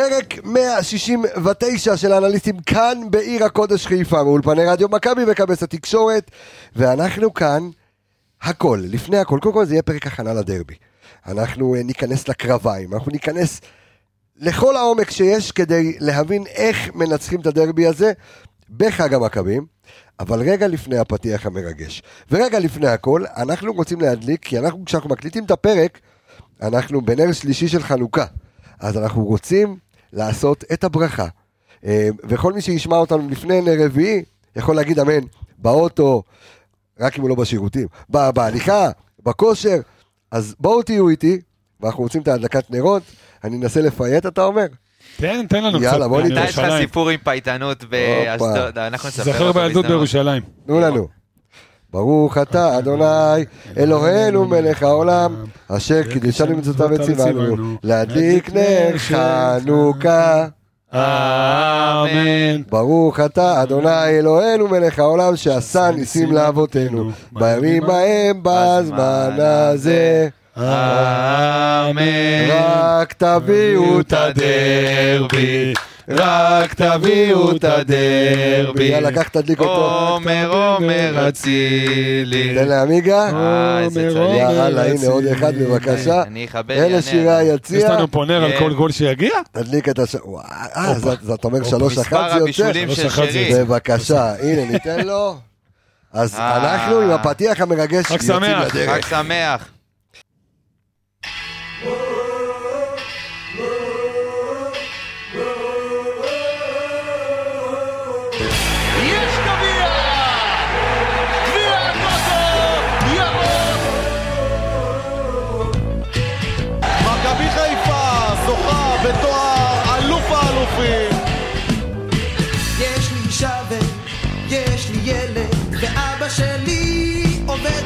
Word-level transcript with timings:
פרק 0.00 0.44
169 0.44 1.96
של 1.96 2.12
האנליסטים 2.12 2.58
כאן 2.58 2.98
בעיר 3.10 3.44
הקודש 3.44 3.86
חיפה, 3.86 4.24
מאולפני 4.24 4.64
רדיו 4.64 4.88
מכבי 4.88 5.22
וכבש 5.26 5.62
התקשורת, 5.62 6.30
ואנחנו 6.76 7.34
כאן, 7.34 7.70
הכל, 8.42 8.80
לפני 8.84 9.18
הכל, 9.18 9.38
קודם 9.42 9.54
כל 9.54 9.64
זה 9.64 9.74
יהיה 9.74 9.82
פרק 9.82 10.06
הכנה 10.06 10.34
לדרבי. 10.34 10.74
אנחנו 11.26 11.74
אה, 11.74 11.82
ניכנס 11.82 12.28
לקרביים, 12.28 12.94
אנחנו 12.94 13.12
ניכנס 13.12 13.60
לכל 14.36 14.76
העומק 14.76 15.10
שיש 15.10 15.52
כדי 15.52 15.96
להבין 15.98 16.46
איך 16.46 16.94
מנצחים 16.94 17.40
את 17.40 17.46
הדרבי 17.46 17.86
הזה 17.86 18.12
בחג 18.76 19.14
המכבים, 19.14 19.66
אבל 20.20 20.40
רגע 20.40 20.68
לפני 20.68 20.98
הפתיח 20.98 21.46
המרגש, 21.46 22.02
ורגע 22.30 22.58
לפני 22.58 22.88
הכל, 22.88 23.24
אנחנו 23.36 23.72
רוצים 23.72 24.00
להדליק, 24.00 24.44
כי 24.44 24.58
אנחנו, 24.58 24.84
כשאנחנו 24.84 25.10
מקליטים 25.10 25.44
את 25.44 25.50
הפרק, 25.50 25.98
אנחנו 26.62 27.00
בנר 27.00 27.32
שלישי 27.32 27.68
של 27.68 27.82
חנוכה. 27.82 28.24
אז 28.80 28.98
אנחנו 28.98 29.24
רוצים 29.24 29.76
לעשות 30.12 30.64
את 30.72 30.84
הברכה. 30.84 31.26
אה, 31.84 32.08
וכל 32.28 32.52
מי 32.52 32.60
שישמע 32.60 32.96
אותנו 32.96 33.28
לפני 33.30 33.60
נר 33.60 33.84
רביעי, 33.84 34.22
יכול 34.56 34.76
להגיד 34.76 34.98
אמן, 34.98 35.20
באוטו, 35.58 36.22
רק 37.00 37.16
אם 37.16 37.22
הוא 37.22 37.28
לא 37.30 37.34
בשירותים, 37.34 37.86
ב- 38.10 38.30
בהליכה, 38.30 38.90
בכושר, 39.24 39.76
אז 40.30 40.54
בואו 40.60 40.82
תהיו 40.82 41.08
איתי, 41.08 41.40
ואנחנו 41.80 42.02
רוצים 42.02 42.22
את 42.22 42.28
ההדלקת 42.28 42.70
נרות, 42.70 43.02
אני 43.44 43.56
אנסה 43.56 43.80
לפייט, 43.80 44.26
אתה 44.26 44.44
אומר? 44.44 44.66
תן, 45.16 45.46
תן 45.46 45.64
לנו 45.64 45.82
יאללה, 45.82 45.98
קצת. 45.98 46.08
בוא 46.08 46.22
ניתן. 46.22 46.34
אתה 46.36 46.44
יש 46.44 46.58
לך. 46.58 46.72
סיפור 46.80 47.08
עם 47.08 47.20
פייטנות 47.24 47.84
באשדוד, 47.84 48.78
אנחנו 48.78 49.08
נספר 49.08 49.22
זכר 49.22 49.48
אותו 49.48 49.54
בילדות 49.54 49.54
בהזדמנות. 49.54 49.86
בירושלים. 49.86 50.42
תנו 50.66 50.80
לנו. 50.80 51.19
ברוך 51.92 52.38
אתה 52.38 52.78
אדוני 52.78 53.44
אלוהינו 53.76 54.44
מלך 54.44 54.82
העולם 54.82 55.34
אשר 55.68 56.02
קידשנו 56.02 56.56
מצוותיו 56.56 56.88
וציוונו 56.90 57.76
להדליק 57.82 58.50
נר 58.54 58.98
חנוכה. 58.98 60.46
אמן. 60.94 62.62
ברוך 62.70 63.20
אתה 63.20 63.62
אדוני 63.62 64.08
אלוהינו 64.08 64.68
מלך 64.68 64.98
העולם 64.98 65.36
שעשה 65.36 65.90
ניסים 65.90 66.32
לאבותינו 66.32 67.10
בימים 67.32 67.90
ההם 67.90 68.40
בזמן 68.42 69.36
הזה. 69.38 70.28
אמן. 70.56 72.02
רק 72.50 73.12
תביאו 73.12 74.00
את 74.00 74.12
הדרבי 74.12 75.74
רק 76.10 76.74
תביאו 76.74 77.56
את 77.56 77.64
הדרבי 77.64 78.84
יאללה 78.84 79.12
קח 79.12 79.28
תדליק 79.28 79.60
אותו 79.60 80.06
עומר 80.10 80.50
עומר 80.52 81.28
אצילי. 81.28 82.54
תן 82.54 82.68
לעמיגה 82.68 83.22
אה, 83.22 83.84
עומר. 83.84 84.18
עומר. 84.18 84.34
יאללה 84.36 84.86
הנה 84.86 85.06
עוד 85.08 85.24
אחד 85.24 85.54
בבקשה 85.54 86.22
אני 86.22 86.44
אכבד 86.44 86.70
אלה 86.70 86.86
ינר. 86.86 87.00
שירי 87.00 87.42
יש 87.42 87.50
היציע 87.50 87.92
לנו 87.94 88.10
פה 88.10 88.24
נר 88.24 88.44
על 88.44 88.50
כן. 88.52 88.58
כל 88.58 88.72
גול 88.72 88.92
שיגיע? 88.92 89.34
תדליק 89.52 89.88
את 89.88 89.98
הש... 89.98 90.14
אה, 90.76 90.92
אתה 91.34 91.48
אומר 91.48 91.64
שלוש 91.64 91.98
מספר 91.98 92.16
אחת 92.26 92.30
זה 92.32 92.38
יוצא? 92.38 92.42
הבישולים 92.42 92.88
שלוש 92.88 93.00
של 93.00 93.06
אחת 93.06 93.32
זה 93.32 93.46
שרי. 93.50 93.64
בבקשה, 93.64 94.34
הנה 94.42 94.64
ניתן 94.64 95.06
לו. 95.06 95.36
אז 96.12 96.34
אה. 96.34 96.56
אנחנו 96.56 97.00
עם 97.00 97.10
הפתיח 97.10 97.60
המרגש 97.60 98.04
חג 98.06 98.22
שמח. 98.22 98.68
חג. 98.68 99.00
שמח. 99.10 99.68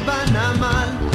עובד 0.05 0.29
בנמל. 0.29 0.89
אחי 0.99 1.14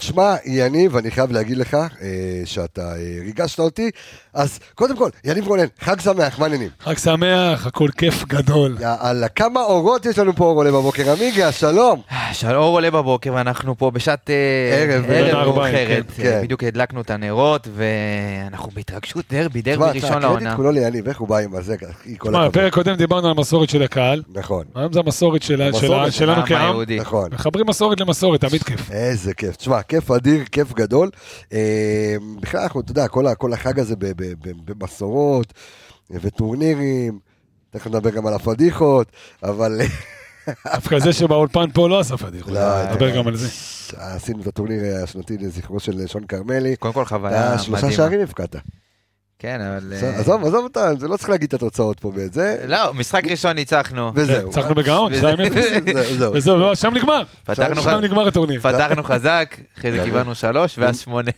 תשמע, 0.00 0.34
יניב, 0.44 0.96
אני 0.96 1.10
חייב 1.10 1.32
להגיד 1.32 1.56
לך 1.56 1.74
אה, 1.74 1.86
שאתה 2.44 2.92
אה, 2.92 3.18
ריגשת 3.24 3.58
אותי. 3.60 3.90
אז 4.34 4.58
קודם 4.74 4.96
כל, 4.96 5.08
יניב 5.24 5.48
רונן, 5.48 5.64
חג 5.80 6.00
שמח, 6.00 6.38
מה 6.38 6.44
העניינים? 6.44 6.68
חג 6.80 6.98
שמח, 6.98 7.66
הכל 7.66 7.88
כיף 7.98 8.24
גדול. 8.28 8.76
יאללה, 8.80 9.28
כמה 9.28 9.60
אורות 9.60 10.06
יש 10.06 10.18
לנו 10.18 10.36
פה 10.36 10.44
אור 10.44 10.56
עולה 10.56 10.70
בבוקר, 10.72 11.12
עמיגה, 11.12 11.52
שלום. 11.52 12.00
שלום 12.32 12.72
עולה 12.72 12.90
בבוקר 12.90 13.32
ואנחנו 13.34 13.78
פה 13.78 13.90
בשעת 13.90 14.30
אה, 14.30 14.34
ערב, 14.94 15.04
ערב 15.10 15.46
מאוחרת. 15.46 16.04
כן, 16.16 16.22
כן. 16.22 16.40
בדיוק 16.42 16.64
הדלקנו 16.64 17.00
את 17.00 17.10
הנרות 17.10 17.68
ואנחנו 17.76 18.70
בהתרגשות 18.74 19.24
דרבי, 19.30 19.62
דרבי 19.62 19.76
תשמע, 19.78 19.88
ראשון 19.90 20.10
הקרדיט 20.10 20.22
לעונה. 20.42 20.56
כולו 20.56 20.70
ליניב, 20.72 21.08
איך 21.08 21.18
הוא 21.20 21.28
בא 21.28 21.36
עם 21.38 21.54
הזה, 21.54 21.76
תשמע. 22.22 22.48
בפרק 22.48 22.74
קודם 22.74 22.94
דיברנו 22.94 23.26
על 23.26 23.34
המסורת 23.38 23.70
של 23.70 23.82
הקהל. 23.82 24.22
נכון, 24.34 24.64
היום 24.74 24.92
זה 24.92 25.00
המסורת 25.00 25.42
של- 25.42 25.62
המסורת 25.62 26.06
של- 26.06 26.10
של 26.12 26.18
שלנו 26.18 26.42
כעם. 26.46 26.76
נכון. 27.00 27.28
מחברים 27.32 27.66
מסורת 27.68 28.00
למסורת, 28.00 28.40
תמיד 28.40 28.62
כיף. 28.62 28.90
איזה 28.90 29.34
כיף, 29.34 29.56
תשמע, 29.56 29.82
כיף 29.90 30.10
אדיר, 30.10 30.44
כיף 30.44 30.72
גדול. 30.72 31.10
אה, 31.52 32.16
בכלל, 32.40 32.60
אנחנו, 32.60 32.80
אתה 32.80 32.90
יודע, 32.90 33.08
כל, 33.08 33.52
החג 33.52 33.80
הזה 33.80 33.96
ב- 33.96 34.04
ב- 34.06 34.32
ב- 34.48 34.72
במסורות 34.72 35.52
וטורנירים, 36.10 37.18
תכף 37.70 37.86
נדבר 37.86 38.10
גם 38.10 38.26
על 38.26 38.34
הפדיחות, 38.34 39.06
אבל 39.42 39.80
דווקא 40.74 40.98
זה 40.98 41.12
שבאולפן 41.12 41.70
פה 41.74 41.88
לא 41.88 42.00
עשה 42.00 42.16
פדיחות. 42.16 42.52
לא, 42.52 42.84
נדבר 42.90 43.16
גם 43.16 43.26
על 43.26 43.36
זה. 43.36 43.48
עשינו 43.96 44.42
את 44.42 44.46
הטורניר 44.46 44.96
השנתי 45.04 45.38
לזכרו 45.38 45.80
של 45.80 46.06
שון 46.06 46.26
כרמלי. 46.26 46.76
קודם 46.76 46.94
כל 46.94 47.04
חוויה 47.04 47.54
אתה 47.54 47.62
שלושה 47.62 47.72
מדהימה. 47.86 47.92
שערים 47.96 48.20
הבקעת. 48.20 48.56
כן, 49.42 49.60
אבל... 49.60 49.92
אה, 49.92 50.18
עזוב, 50.18 50.44
עזוב 50.44 50.64
אותה, 50.64 50.90
זה 50.98 51.08
לא 51.08 51.16
צריך 51.16 51.30
להגיד 51.30 51.48
את 51.48 51.54
התוצאות 51.54 52.00
פה 52.00 52.12
ואת 52.14 52.32
זה, 52.32 52.56
לא, 52.66 52.94
משחק 52.94 53.24
ראשון 53.24 53.52
ניצחנו. 53.52 54.12
וזהו. 54.14 54.46
ניצחנו 54.46 54.74
בגאון, 54.74 55.12
2-0. 55.12 55.16
זהו, 55.92 56.16
זהו. 56.18 56.32
וזהו, 56.34 56.58
לא, 56.58 56.74
שם 56.74 56.94
נגמר. 56.94 57.22
שם 57.54 58.00
נגמר 58.02 58.28
הטורניר. 58.28 58.60
פתחנו 58.60 59.02
חזק, 59.02 59.56
אחרי 59.78 59.92
זה 59.92 59.98
כן. 59.98 60.04
קיבלנו 60.04 60.34
שלוש 60.34 60.78
ואז 60.78 61.00
שמונה. 61.00 61.30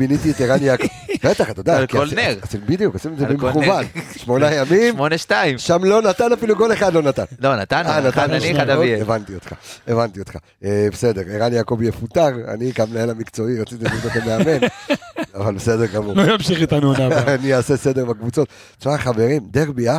מיניתי 0.00 0.30
את 0.30 0.40
ערן 0.40 0.62
יעקב. 0.62 0.86
בטח, 1.24 1.50
אתה 1.50 1.60
יודע. 1.60 1.76
על 1.76 1.86
כל 1.86 2.06
נר. 2.16 2.34
בדיוק, 2.66 2.94
עשינו 2.94 3.14
את 3.14 3.18
זה 3.18 3.26
במכוון. 3.26 3.84
שמונה 4.16 4.54
ימים, 4.54 4.94
שמונה 4.94 5.18
שתיים. 5.18 5.58
שם 5.58 5.84
לא 5.84 6.02
נתן 6.02 6.32
אפילו 6.32 6.56
גול 6.56 6.72
אחד 6.72 6.94
לא 6.94 7.02
נתן. 7.02 7.24
לא, 7.40 7.56
נתנו, 7.56 7.88
אה, 7.88 7.98
אחד 7.98 8.06
נתן 8.06 8.34
אני, 8.34 8.56
אחד. 8.56 8.70
אביאל. 8.70 9.00
הבנתי 9.00 9.34
אותך, 9.34 9.52
הבנתי 9.88 10.20
אותך. 10.20 10.36
אה, 10.64 10.88
בסדר, 10.92 11.22
ערן 11.30 11.52
יעקב 11.52 11.78
יפוטר, 11.82 12.28
אני 12.48 12.72
כמנהל 12.72 13.10
המקצועי 13.10 13.60
רציתי 13.60 13.84
לבנות 13.84 14.04
אותו 14.04 14.26
מאמן, 14.26 14.66
אבל 15.36 15.54
בסדר 15.54 15.86
גמור. 15.86 16.16
לא 16.16 16.32
ימשיך 16.32 16.60
איתנו 16.60 16.86
עונה 16.86 17.06
הבאה. 17.06 17.29
אני 17.34 17.54
אעשה 17.54 17.76
סדר 17.76 18.04
בקבוצות. 18.04 18.48
תשמע 18.78 18.98
חברים, 18.98 19.42
דרבי, 19.50 19.88
אה? 19.88 19.98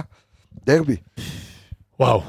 דרבי, 0.65 0.95
וואו. 1.99 2.23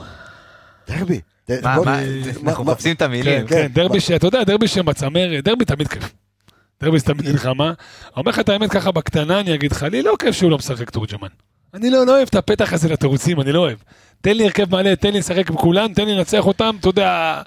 דרבי. 0.89 1.21
ד- 1.51 1.65
מה, 1.65 1.77
בוא- 1.77 1.85
מה, 1.85 2.01
מה- 2.43 2.51
אנחנו 2.51 2.65
מחפשים 2.65 2.95
את 2.97 3.03
המילים. 3.03 3.47
כן. 3.47 3.55
כן, 3.63 3.67
דרבי. 3.73 3.99
אתה 4.17 4.27
יודע, 4.27 4.45
דרבי 4.45 4.69
שבצמרת, 4.69 5.45
דרבי 5.45 5.65
תמיד 5.65 5.89
כיף. 5.89 6.13
דרבי 6.83 6.99
זה 6.99 7.05
תמיד 7.05 7.29
מלחמה. 7.33 7.73
אומר 8.17 8.31
לך 8.31 8.39
את 8.39 8.49
האמת 8.49 8.71
ככה 8.71 8.91
בקטנה, 8.93 9.41
אני 9.41 9.55
אגיד 9.55 9.73
לך, 9.73 9.83
לי 9.83 10.03
לא 10.03 10.15
כיף 10.19 10.35
שהוא 10.35 10.51
לא 10.51 10.59
משחק 10.59 10.91
תורג'מן. 10.91 11.29
אני 11.75 11.91
לא 11.91 12.07
לא 12.07 12.17
אוהב 12.17 12.29
את 12.29 12.35
הפתח 12.35 12.73
הזה 12.73 12.89
לתירוצים, 12.89 13.41
אני 13.41 13.53
לא 13.53 13.59
אוהב. 13.61 13.79
תן 14.21 14.37
לי 14.37 14.45
הרכב 14.45 14.71
מלא, 14.77 14.95
תן 14.95 15.13
לי 15.13 15.19
לשחק 15.19 15.51
עם 15.51 15.57
כולם, 15.57 15.93
תן 15.93 16.05
לי 16.07 16.15
לנצח 16.15 16.47
אותם, 16.47 16.77
אתה 16.81 16.89
יודע, 16.89 17.43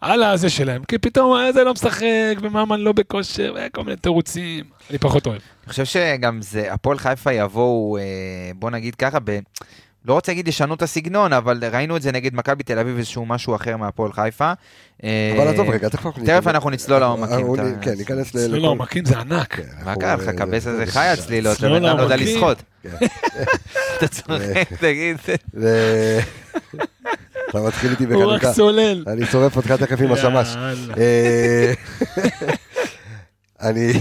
על 0.00 0.22
הזה 0.22 0.50
שלהם. 0.50 0.84
כי 0.84 0.98
פתאום 0.98 1.36
זה 1.54 1.64
לא 1.64 1.72
משחק, 1.72 2.04
וממן 2.42 2.80
לא 2.80 2.92
בכושר, 2.92 3.54
וכל 3.56 3.84
מיני 3.84 3.96
תירוצים. 3.96 4.64
אני 4.90 4.98
פחות 4.98 5.26
אוהב. 5.26 5.40
אני 5.64 5.70
חושב 5.70 5.84
שגם 5.84 6.42
זה, 6.42 6.72
הפועל 6.72 6.98
חיפה 6.98 7.32
יבואו, 7.32 7.96
אה, 7.98 8.02
בוא 8.54 8.70
נגיד 8.70 8.94
ככה, 8.94 9.18
ב... 9.24 9.38
לא 10.04 10.14
רוצה 10.14 10.32
להגיד 10.32 10.48
ישנו 10.48 10.74
את 10.74 10.82
הסגנון, 10.82 11.32
אבל 11.32 11.62
ראינו 11.72 11.96
את 11.96 12.02
זה 12.02 12.12
נגד 12.12 12.34
מכבי 12.34 12.62
תל 12.62 12.78
אביב, 12.78 12.96
איזשהו 12.96 13.26
משהו 13.26 13.54
אחר 13.54 13.76
מהפועל 13.76 14.12
חיפה. 14.12 14.52
אה, 15.04 15.34
אבל 15.36 15.48
עזוב 15.48 15.70
רגע, 15.70 15.88
תכף 15.88 16.06
אנחנו... 16.06 16.24
תכף 16.26 16.46
אנחנו 16.46 16.70
נצלול 16.70 16.98
לעומקים. 17.00 17.46
אה, 17.46 17.54
אתה- 17.54 17.80
כן, 17.82 17.94
ניכנס 17.98 18.34
ל... 18.34 18.38
לא, 18.38 18.46
לכל- 18.46 18.56
לא, 18.56 18.68
עומקים 18.68 19.04
זה 19.04 19.18
ענק. 19.18 19.54
כן, 19.54 19.62
מה 19.84 19.96
קרה 19.96 20.14
לך? 20.16 20.28
קבס 20.28 20.62
זה- 20.62 20.70
הזה 20.70 20.84
זה- 20.86 20.92
חי 20.92 21.06
הצלילות, 21.06 21.60
לא, 21.60 21.66
הבן 21.68 21.84
אדם 21.84 21.96
לא, 21.96 22.08
לא 22.08 22.14
יודע. 22.14 22.16
לשחות. 22.16 22.62
כן. 22.82 22.90
אתה 23.98 24.08
צוחק, 24.08 24.72
תגיד. 24.80 25.16
אתה 27.56 27.66
מתחיל 27.66 27.90
איתי 27.90 28.04
הוא 28.04 28.24
רק 28.24 28.40
בחנוכה. 28.40 28.56
צולל. 28.56 29.04
אני 29.06 29.26
שורף 29.26 29.56
אותך 29.56 29.72
תכף 29.72 30.00
עם 30.00 30.12
השמש. 30.12 30.56
אה, 30.96 31.72
אני, 33.60 33.92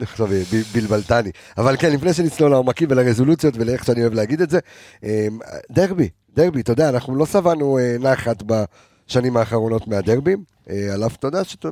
עכשיו 0.00 0.26
ב- 0.26 0.62
בלבלתני, 0.74 1.30
אבל 1.58 1.76
כן, 1.76 1.92
לפני 1.92 2.14
שנצלול 2.14 2.50
לעומקים 2.50 2.88
ולרזולוציות 2.90 3.54
ולאיך 3.56 3.84
שאני 3.84 4.00
אוהב 4.02 4.14
להגיד 4.14 4.40
את 4.40 4.50
זה, 4.50 4.58
אה, 5.04 5.26
דרבי, 5.70 6.08
דרבי, 6.36 6.60
אתה 6.60 6.72
יודע, 6.72 6.88
אנחנו 6.88 7.16
לא 7.16 7.26
שבענו 7.26 7.78
אה, 7.78 7.96
נחת 8.00 8.42
בשנים 8.46 9.36
האחרונות 9.36 9.88
מהדרבים, 9.88 10.42
אה, 10.70 10.94
על 10.94 11.06
אף, 11.06 11.16
אתה 11.16 11.26
יודע, 11.26 11.44
שאתה... 11.44 11.68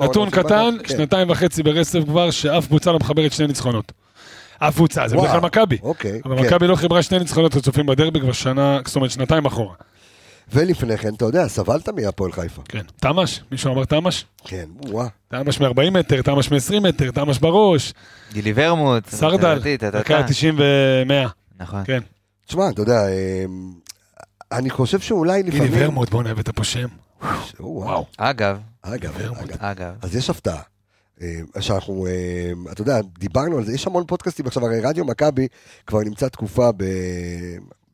נתון 0.00 0.30
קטן, 0.30 0.76
כן. 0.84 0.96
שנתיים 0.96 1.30
וחצי 1.30 1.62
ברצף 1.62 2.00
כבר, 2.04 2.30
שאף 2.30 2.66
קבוצה 2.66 2.92
לא 2.92 2.98
מחברת 2.98 3.32
שני 3.32 3.46
ניצחונות. 3.46 3.92
הקבוצה, 4.60 5.08
זה 5.08 5.16
וואו, 5.16 5.28
בכלל 5.28 5.40
מכבי. 5.40 5.78
אוקיי, 5.82 6.20
אבל 6.24 6.36
כן. 6.36 6.46
מכבי 6.46 6.66
לא 6.66 6.76
חיברה 6.76 7.02
שני 7.02 7.18
ניצחונות 7.18 7.56
רצופים 7.56 7.86
בדרבי 7.86 8.20
כבר 8.20 8.32
שנה, 8.32 8.80
זאת 8.86 8.96
אומרת 8.96 9.10
שנתיים 9.10 9.44
אחורה. 9.46 9.74
ולפני 10.52 10.98
כן, 10.98 11.14
אתה 11.14 11.24
יודע, 11.24 11.48
סבלת 11.48 11.88
מהפועל 11.88 12.32
חיפה. 12.32 12.62
כן. 12.68 12.82
תמ"ש? 13.00 13.40
מישהו 13.50 13.72
אמר 13.72 13.84
תמ"ש? 13.84 14.24
כן, 14.44 14.68
וואה. 14.88 15.06
תמ"ש 15.28 15.60
מ-40 15.60 15.90
מטר, 15.90 16.22
תמ"ש 16.22 16.50
מ-20 16.50 16.80
מטר, 16.80 17.10
תמ"ש 17.10 17.38
בראש, 17.38 17.94
גילי 18.32 18.52
ורמוט. 18.56 19.08
סרדל, 19.08 19.58
דקה 19.92 20.22
90 20.22 20.58
ו-100. 20.58 21.28
נכון. 21.60 21.84
כן. 21.84 22.00
תשמע, 22.46 22.70
אתה 22.70 22.82
יודע, 22.82 23.00
אמ, 23.08 23.72
אני 24.52 24.70
חושב 24.70 25.00
שאולי 25.00 25.42
גילי 25.42 25.56
לפעמים... 25.56 25.84
ורמוט, 25.84 26.10
בואנה 26.10 26.30
הבאת 26.30 26.48
פה 26.48 26.64
שם. 26.64 26.88
וואו. 27.60 28.06
אגב. 28.16 28.58
אגב. 28.82 29.20
אגב, 29.58 29.94
אז 30.02 30.16
יש 30.16 30.30
הפתעה. 30.30 30.62
אה, 31.22 31.40
שאנחנו, 31.60 32.06
אה, 32.06 32.72
אתה 32.72 32.80
יודע, 32.80 33.00
דיברנו 33.18 33.58
על 33.58 33.64
זה, 33.64 33.72
יש 33.74 33.86
המון 33.86 34.04
פודקאסטים 34.06 34.46
עכשיו, 34.46 34.66
הרי 34.66 34.80
רדיו 34.80 35.04
מכבי 35.04 35.48
כבר 35.86 36.00
נמצא 36.00 36.28
תקופה 36.28 36.70
ב... 36.76 36.84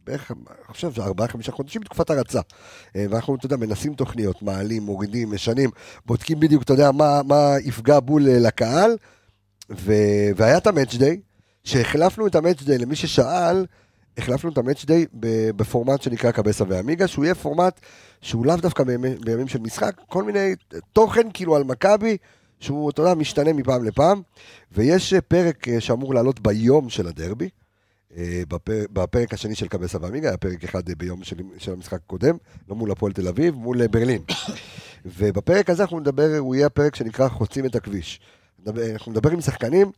בערך, 0.06 0.31
אני 0.31 0.66
חושב, 0.66 1.00
ארבעה, 1.00 1.28
חמישה 1.28 1.52
חודשים 1.52 1.81
בתקופת 1.81 2.10
הרצה. 2.10 2.40
אה, 2.96 3.06
ואנחנו, 3.10 3.34
אתה 3.34 3.46
יודע, 3.46 3.56
מנסים 3.56 3.94
תוכניות, 3.94 4.43
מעלים, 4.43 4.82
מורידים, 4.82 5.31
משנים, 5.31 5.70
בודקים 6.06 6.40
בדיוק, 6.40 6.62
אתה 6.62 6.72
יודע, 6.72 6.90
מה, 6.90 7.20
מה 7.22 7.54
יפגע 7.64 8.00
בול 8.00 8.28
אה, 8.28 8.38
לקהל. 8.38 8.96
ו... 9.70 9.93
והיה 10.37 10.58
את 10.58 10.66
המאץ' 10.66 10.94
דיי, 10.94 11.20
שהחלפנו 11.64 12.26
את 12.26 12.34
המאץ' 12.34 12.62
דיי, 12.62 12.78
למי 12.78 12.96
ששאל, 12.96 13.66
החלפנו 14.19 14.50
את 14.50 14.58
המאץ' 14.58 14.84
דיי 14.84 15.06
בפורמט 15.56 16.02
שנקרא 16.02 16.31
קבסה 16.31 16.64
ועמיגה, 16.69 17.06
שהוא 17.06 17.25
יהיה 17.25 17.34
פורמט 17.34 17.81
שהוא 18.20 18.46
לאו 18.46 18.56
דווקא 18.56 18.84
בימי, 18.84 19.14
בימים 19.14 19.49
של 19.49 19.58
משחק, 19.58 20.00
כל 20.08 20.22
מיני 20.22 20.54
תוכן 20.93 21.28
כאילו 21.34 21.56
על 21.56 21.64
מכבי, 21.64 22.16
שהוא, 22.60 22.90
אתה 22.90 23.02
יודע, 23.02 23.14
משתנה 23.14 23.52
מפעם 23.52 23.84
לפעם, 23.84 24.22
ויש 24.72 25.14
אה, 25.14 25.20
פרק 25.20 25.66
שאמור 25.78 26.14
לעלות 26.14 26.40
ביום 26.40 26.88
של 26.88 27.06
הדרבי, 27.06 27.49
בפרק, 28.49 28.88
בפרק 28.93 29.35
השני 29.35 29.55
של 29.55 29.69
קבסה 29.69 29.99
ועמיגה, 30.00 30.29
היה 30.29 30.37
פרק 30.37 30.64
אחד 30.64 30.88
אה, 30.88 30.94
ביום 30.94 31.25
של, 31.25 31.37
של 31.59 31.73
המשחק 31.73 32.00
הקודם, 32.05 32.37
לא 32.69 32.76
מול 32.76 32.91
הפועל 32.91 33.12
תל 33.12 33.29
אביב, 33.29 33.55
מול 33.55 33.82
אה, 33.82 33.88
ברלין. 33.88 34.23
ובפרק 35.19 35.70
הזה 35.70 35.82
אנחנו 35.82 36.00
נדבר, 36.00 36.37
הוא 36.38 36.55
יהיה 36.55 36.67
הפרק 36.67 36.94
שנקרא 36.94 37.29
חוצים 37.29 37.67
את 37.67 37.75
הכביש. 37.75 38.20
אנחנו 38.93 39.12
נדבר 39.12 39.31
עם 39.31 39.41
שחקנים 39.41 39.91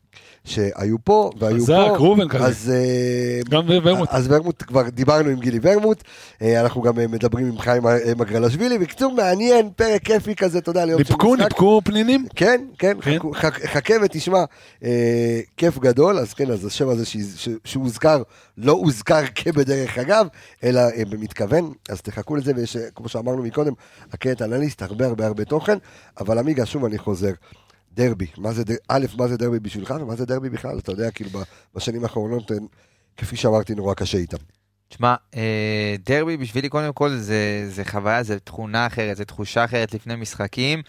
שהיו 0.45 0.97
פה 1.05 1.31
והיו 1.39 1.63
חזק, 1.63 1.75
פה. 1.89 1.97
ראובן 1.97 2.29
כזה. 2.29 2.45
אז, 2.45 2.73
אה, 2.75 3.41
גם 3.51 3.65
ורמוט. 3.69 4.09
אז 4.13 4.27
ורמוט, 4.33 4.63
כבר 4.67 4.89
דיברנו 4.89 5.29
עם 5.29 5.41
גילי 5.41 5.59
ורמוט, 5.63 6.03
אה, 6.43 6.61
אנחנו 6.61 6.83
גם 6.83 6.99
אה, 6.99 7.07
מדברים 7.07 7.47
עם 7.47 7.59
חיים 7.59 7.83
מגרלשווילי, 8.17 8.79
בקיצור 8.79 9.13
מעניין, 9.13 9.71
פרק 9.77 10.03
כיפי 10.03 10.35
כזה, 10.35 10.59
אתה 10.59 10.71
יודע, 10.71 10.85
ליום 10.85 11.05
של 11.05 11.13
ניפקו, 11.13 11.33
משחק. 11.35 11.45
ניפקו 11.45 11.81
פנינים? 11.85 12.27
כן, 12.37 12.65
כן, 12.79 12.97
כן. 13.03 13.19
חכה 13.67 13.95
ותשמע, 14.03 14.45
אה, 14.85 15.41
כיף 15.57 15.79
גדול, 15.79 16.19
אז 16.19 16.35
כן, 16.35 16.51
אז 16.51 16.65
השם 16.65 16.89
הזה 16.89 17.05
שהוזכר, 17.65 18.23
לא 18.59 18.73
הוזכר 18.73 19.23
כבדרך 19.35 19.99
אגב, 19.99 20.27
אלא 20.65 20.81
אה, 20.81 21.05
במתכוון, 21.11 21.73
אז 21.89 22.01
תחכו 22.01 22.37
לזה, 22.37 22.53
ויש, 22.57 22.77
כמו 22.95 23.09
שאמרנו 23.09 23.43
מקודם, 23.43 23.73
הקטע 24.13 24.45
אנליסט, 24.45 24.83
הרבה 24.83 25.07
הרבה 25.07 25.27
הרבה 25.27 25.45
תוכן, 25.45 25.79
אבל 26.21 26.39
עמיגה, 26.39 26.67
שוב 26.67 26.85
אני 26.85 26.99
חוזר, 26.99 27.33
דרבי, 27.95 28.27
מה 28.39 28.53
זה, 28.53 28.63
א', 28.89 29.07
מה 29.17 29.29
זה 29.29 29.37
דרבי 29.37 29.61
בשבילך, 29.61 29.95
ומה 30.01 30.17
זה 30.17 30.27
דרבי 30.27 30.51
בכלל, 30.51 30.79
אתה 30.79 30.93
יודע, 30.93 31.11
כאילו, 31.11 31.31
בשנים 31.75 32.03
האחרונות, 32.03 32.53
אה, 32.53 32.57
כפי 33.17 33.37
שאמרתי, 33.37 33.75
נורא 33.75 33.95
קשה 33.95 34.19
איתם. 34.19 34.37
תשמע, 34.89 35.15
אה, 35.37 35.95
דרבי 36.07 36.37
בשבילי 36.37 36.69
קודם 36.69 36.93
כל 36.93 37.11
זה, 37.17 37.67
זה 37.69 37.85
חוויה, 37.85 38.23
זה 38.23 38.39
תכונה 38.39 38.87
אחרת, 38.87 39.17
זה 39.17 39.25
תחושה 39.25 39.65
אחרת 39.65 39.95
לפני 39.95 40.17
משחקים. 40.17 40.83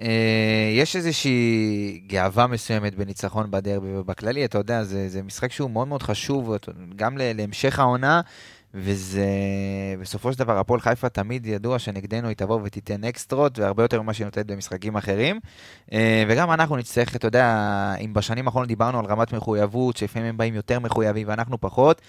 אה, 0.00 0.72
יש 0.76 0.96
איזושהי 0.96 2.02
גאווה 2.06 2.46
מסוימת 2.46 2.94
בניצחון 2.94 3.50
בדרבי 3.50 3.96
ובכללי, 3.96 4.44
אתה 4.44 4.58
יודע, 4.58 4.84
זה, 4.84 5.08
זה 5.08 5.22
משחק 5.22 5.52
שהוא 5.52 5.70
מאוד 5.70 5.88
מאוד 5.88 6.02
חשוב, 6.02 6.56
גם 6.96 7.18
להמשך 7.18 7.78
העונה, 7.78 8.20
וזה 8.74 9.26
בסופו 10.00 10.32
של 10.32 10.38
דבר, 10.38 10.58
הפועל 10.58 10.80
חיפה 10.80 11.08
תמיד 11.08 11.46
ידוע 11.46 11.78
שנגדנו 11.78 12.28
היא 12.28 12.36
תבוא 12.36 12.60
ותיתן 12.64 13.04
אקסטרות, 13.04 13.58
והרבה 13.58 13.84
יותר 13.84 14.02
ממה 14.02 14.14
שהיא 14.14 14.24
נותנת 14.24 14.46
במשחקים 14.46 14.96
אחרים. 14.96 15.40
אה, 15.92 16.24
וגם 16.28 16.50
אנחנו 16.50 16.76
נצטרך, 16.76 17.16
אתה 17.16 17.26
יודע, 17.26 17.56
אם 18.04 18.14
בשנים 18.14 18.46
האחרונות 18.46 18.68
דיברנו 18.68 18.98
על 18.98 19.04
רמת 19.04 19.32
מחויבות, 19.32 19.96
שלפעמים 19.96 20.28
הם 20.28 20.36
באים 20.36 20.54
יותר 20.54 20.78
מחויבים 20.80 21.28
ואנחנו 21.28 21.60
פחות, 21.60 22.02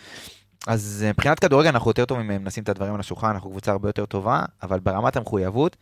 אז 0.68 1.04
אה, 1.06 1.10
מבחינת 1.10 1.40
כדורגל 1.40 1.70
אנחנו 1.70 1.90
יותר 1.90 2.06
טובים 2.06 2.28
מהם, 2.28 2.44
נשים 2.44 2.64
את 2.64 2.70
הדברים 2.70 2.94
על 2.94 3.00
השולחן, 3.00 3.28
אנחנו 3.28 3.50
קבוצה 3.50 3.72
הרבה 3.72 3.90
יותר 3.90 4.06
טובה, 4.06 4.44
אבל 4.64 4.80
ברמת 4.80 5.16
המחויבות, 5.18 5.78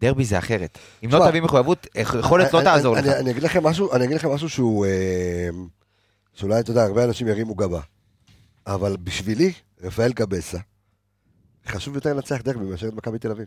דרבי 0.00 0.24
זה 0.24 0.38
אחרת. 0.38 0.78
אם 1.04 1.08
לא 1.12 1.26
תביא 1.28 1.40
מחויבות, 1.40 1.86
יכולת 2.18 2.52
לא 2.52 2.58
אני- 2.58 2.64
תעזור 2.64 2.96
לך. 2.96 3.06
אני 3.06 3.30
אגיד 3.30 3.42
לכם 3.42 3.64
משהו, 4.32 4.48
שהוא, 4.48 4.86
אה, 4.86 5.48
שאולי, 6.34 6.60
אתה 6.60 6.70
יודע, 6.70 6.82
הרבה 6.84 7.04
אנשים 7.04 7.28
ירימו 7.28 7.54
גבה, 7.54 7.80
אבל 8.66 8.96
בשבילי, 9.04 9.52
רפאל 9.82 10.12
קבסה, 10.12 10.58
חשוב 11.68 11.94
יותר 11.94 12.14
לנצח 12.14 12.40
דרבי 12.44 12.64
מאשר 12.64 12.88
את 12.88 12.94
מכבי 12.94 13.18
תל 13.18 13.30
אביב. 13.30 13.46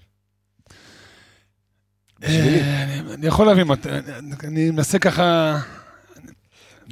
בשבילי. 2.19 2.59
אה, 2.59 2.83
אני- 3.13 3.27
יכול 3.27 3.45
להבין, 3.47 3.67
אני- 4.43 4.71
מנסה 4.71 4.99
ככה... 4.99 5.59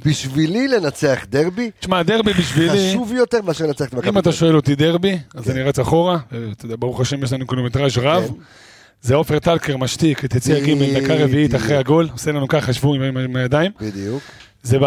בשבילי 0.04 0.68
לנצח 0.68 1.24
דרבי, 1.28 1.70
תשמע, 1.80 2.02
דרבי 2.02 2.32
בשבילי, 2.32 2.90
חשוב 2.90 3.12
יותר 3.12 3.42
מאשר 3.42 3.66
לנצח 3.66 3.84
את 3.88 3.94
מכבי 3.94 4.08
אם 4.08 4.18
אתה. 4.18 4.32
שואל 4.32 4.56
אותי 4.56 4.74
דרבי, 4.74 5.18
אז 5.34 5.44
כן. 5.44 5.50
אני 5.50 5.62
רץ 5.62 5.78
אחורה, 5.78 6.18
אתה 6.52 6.64
יודע, 6.66 6.76
ברוך 6.78 7.00
השם 7.00 7.22
יש 7.24 7.32
לנו 7.32 7.46
קילומטראז' 7.46 7.98
רב. 7.98 8.24
כן. 8.28 8.34
זה 9.00 9.14
עופר 9.14 9.38
טלקר 9.38 9.76
משתיק 9.76 10.24
את 10.24 10.34
יציע 10.34 10.60
ג' 10.60 11.02
דקה 11.02 11.14
רביעית. 11.14 11.54
אחרי 11.54 11.76
הגול, 11.76 12.08
עושה 12.12 12.32
לנו 12.32 12.48
ככה, 12.48 12.72
שבו 12.72 12.94
עם- 12.94 13.36
הידיים. 13.36 13.72
בדיוק. 13.80 14.22
זה 14.62 14.78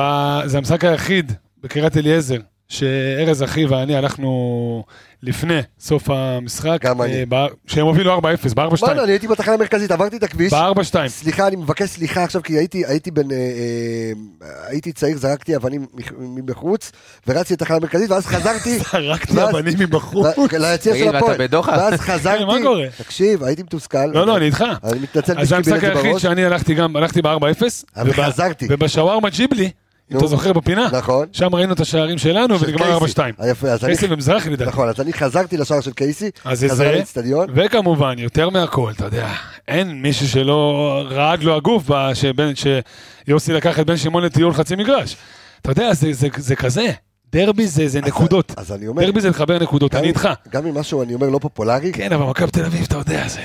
המשחק 0.57 0.83
היחיד 0.85 1.31
בקריית 1.63 1.97
אליעזר, 1.97 2.37
שארז 2.69 3.44
אחי 3.44 3.65
ואני 3.65 3.95
הלכנו 3.95 4.83
לפני 5.23 5.59
סוף 5.79 6.09
המשחק, 6.09 6.77
גם 6.81 7.01
אני. 7.01 7.13
אה, 7.19 7.23
ב- 7.29 7.47
שהם 7.67 7.85
הובילו 7.85 8.17
4-0, 8.19 8.21
ב-4-2. 8.56 8.75
בוא'נה, 8.79 9.03
אני 9.03 9.12
הייתי 9.12 9.27
בתחנה 9.27 9.53
המרכזית, 9.53 9.91
עברתי 9.91 10.17
את 10.17 10.23
הכביש. 10.23 10.53
ב-4-2. 10.53 11.07
סליחה, 11.07 11.47
אני 11.47 11.56
מבקש 11.56 11.89
סליחה 11.89 12.23
עכשיו, 12.23 12.44
כי 12.44 12.53
הייתי, 12.53 12.85
הייתי 12.85 13.12
בן... 13.12 13.31
אה, 13.31 13.38
אה, 13.38 14.47
הייתי 14.67 14.91
צעיר, 14.91 15.17
זרקתי 15.17 15.56
אבנים 15.56 15.85
מבחוץ, 16.19 16.91
ורצתי 17.27 17.53
לתחנה 17.53 17.77
המרכזית, 17.77 18.12
ואז 18.12 18.25
חזרתי... 18.25 18.79
זרקתי 18.91 19.33
ואז- 19.38 19.50
אבנים 19.50 19.73
מבחוץ. 19.79 20.27
ליציע 20.53 20.94
תגיד, 20.94 21.03
של 21.03 21.07
ואתה 21.07 21.18
הפועל. 21.18 21.38
בדוחה? 21.39 21.71
ואז 21.71 21.94
כן, 22.01 22.13
חזרתי... 22.13 22.45
מה 22.45 22.53
קורה? 22.63 22.85
תקשיב, 22.97 23.44
הייתי 23.44 23.63
מתוסכל. 23.63 24.06
לא, 24.06 24.27
לא, 24.27 24.38
אני 24.38 24.45
איתך. 24.45 24.63
אני 24.83 25.00
מתנצל, 25.00 25.39
אז 25.39 25.47
זה 25.50 25.57
מי 25.57 25.63
שקיבל 25.63 25.75
המשחק 25.77 25.89
את 25.89 26.01
זה 26.01 26.07
היחיד. 26.07 26.18
שאני 26.21 26.45
הלכתי 26.45 26.73
גם, 26.73 26.95
הלכתי 26.95 27.21
ב-4-0. 27.21 27.63
אבל 27.97 28.13
חזרתי. 28.13 28.68
ובשווארמה 28.69 29.29
ג'יבלי, 29.29 29.71
אם. 30.12 30.18
אתה 30.18 30.28
זוכר 30.28 30.54
בפינה, 30.54 30.88
נכון. 30.92 31.28
שם 31.31 31.56
ראינו 31.56 31.74
את 31.74 31.80
השערים 31.80 32.18
שלנו 32.18 32.60
של 32.60 32.66
ונגמר 32.66 33.00
קייסי. 33.00 33.13
4-2. 33.13 33.19
אה, 33.42 33.74
אז. 33.74 33.84
קייסי 33.86 34.06
ומזרחי 34.10 34.50
לדעתי. 34.50 34.69
נכון, 34.72 34.90
אז 34.90 35.02
אני 35.02 35.14
חזרתי 35.14 35.57
לשער 35.57 35.81
של 35.81 35.92
קייסי, 35.92 36.30
אז 36.45 36.66
חזרה 36.69 36.92
לאצטדיון. 36.92 37.47
וכמובן, 37.56 38.16
יותר 38.19 38.50
מהכל, 38.50 38.92
אתה 38.95 39.06
יודע, 39.06 39.33
אין 39.68 40.02
מישהו 40.02 40.28
שלא 40.28 40.81
רעד 41.09 41.44
לו 41.44 41.56
הגוף 41.56 41.90
שיוסי 42.56 43.54
לקח 43.54 43.80
את 43.80 43.85
בן 43.88 43.97
שמעון 43.97 44.24
לטיול 44.24 44.54
חצי 44.54 44.76
מגרש. 44.76 45.16
אתה 45.62 45.71
יודע, 45.71 45.94
זה- 45.94 46.14
זה- 46.14 46.28
זה 46.38 46.56
כזה, 46.56 46.92
דרבי 47.33 47.68
זה 47.68 47.88
זה 47.88 48.02
נקודות. 48.02 48.54
אז 48.57 48.71
אני 48.71 48.88
אומר, 48.88 49.06
דרבי 49.06 49.21
זה 49.21 49.30
לחבר 49.30 49.59
נקודות, 49.59 49.92
גם 49.94 50.00
אני 50.00 50.07
איתך. 50.07 50.30
גם 50.50 50.66
אם 50.68 50.78
משהו 50.78 51.04
אני 51.04 51.14
אומר 51.14 51.30
לא 51.30 51.40
פופולרי, 51.40 51.92
כן, 51.94 52.14
אבל 52.14 52.26
מכבי 52.26 52.52
תל 52.52 52.66
אביב, 52.66 52.85
אתה 52.88 52.97
יודע, 52.97 53.28
זה... 53.28 53.40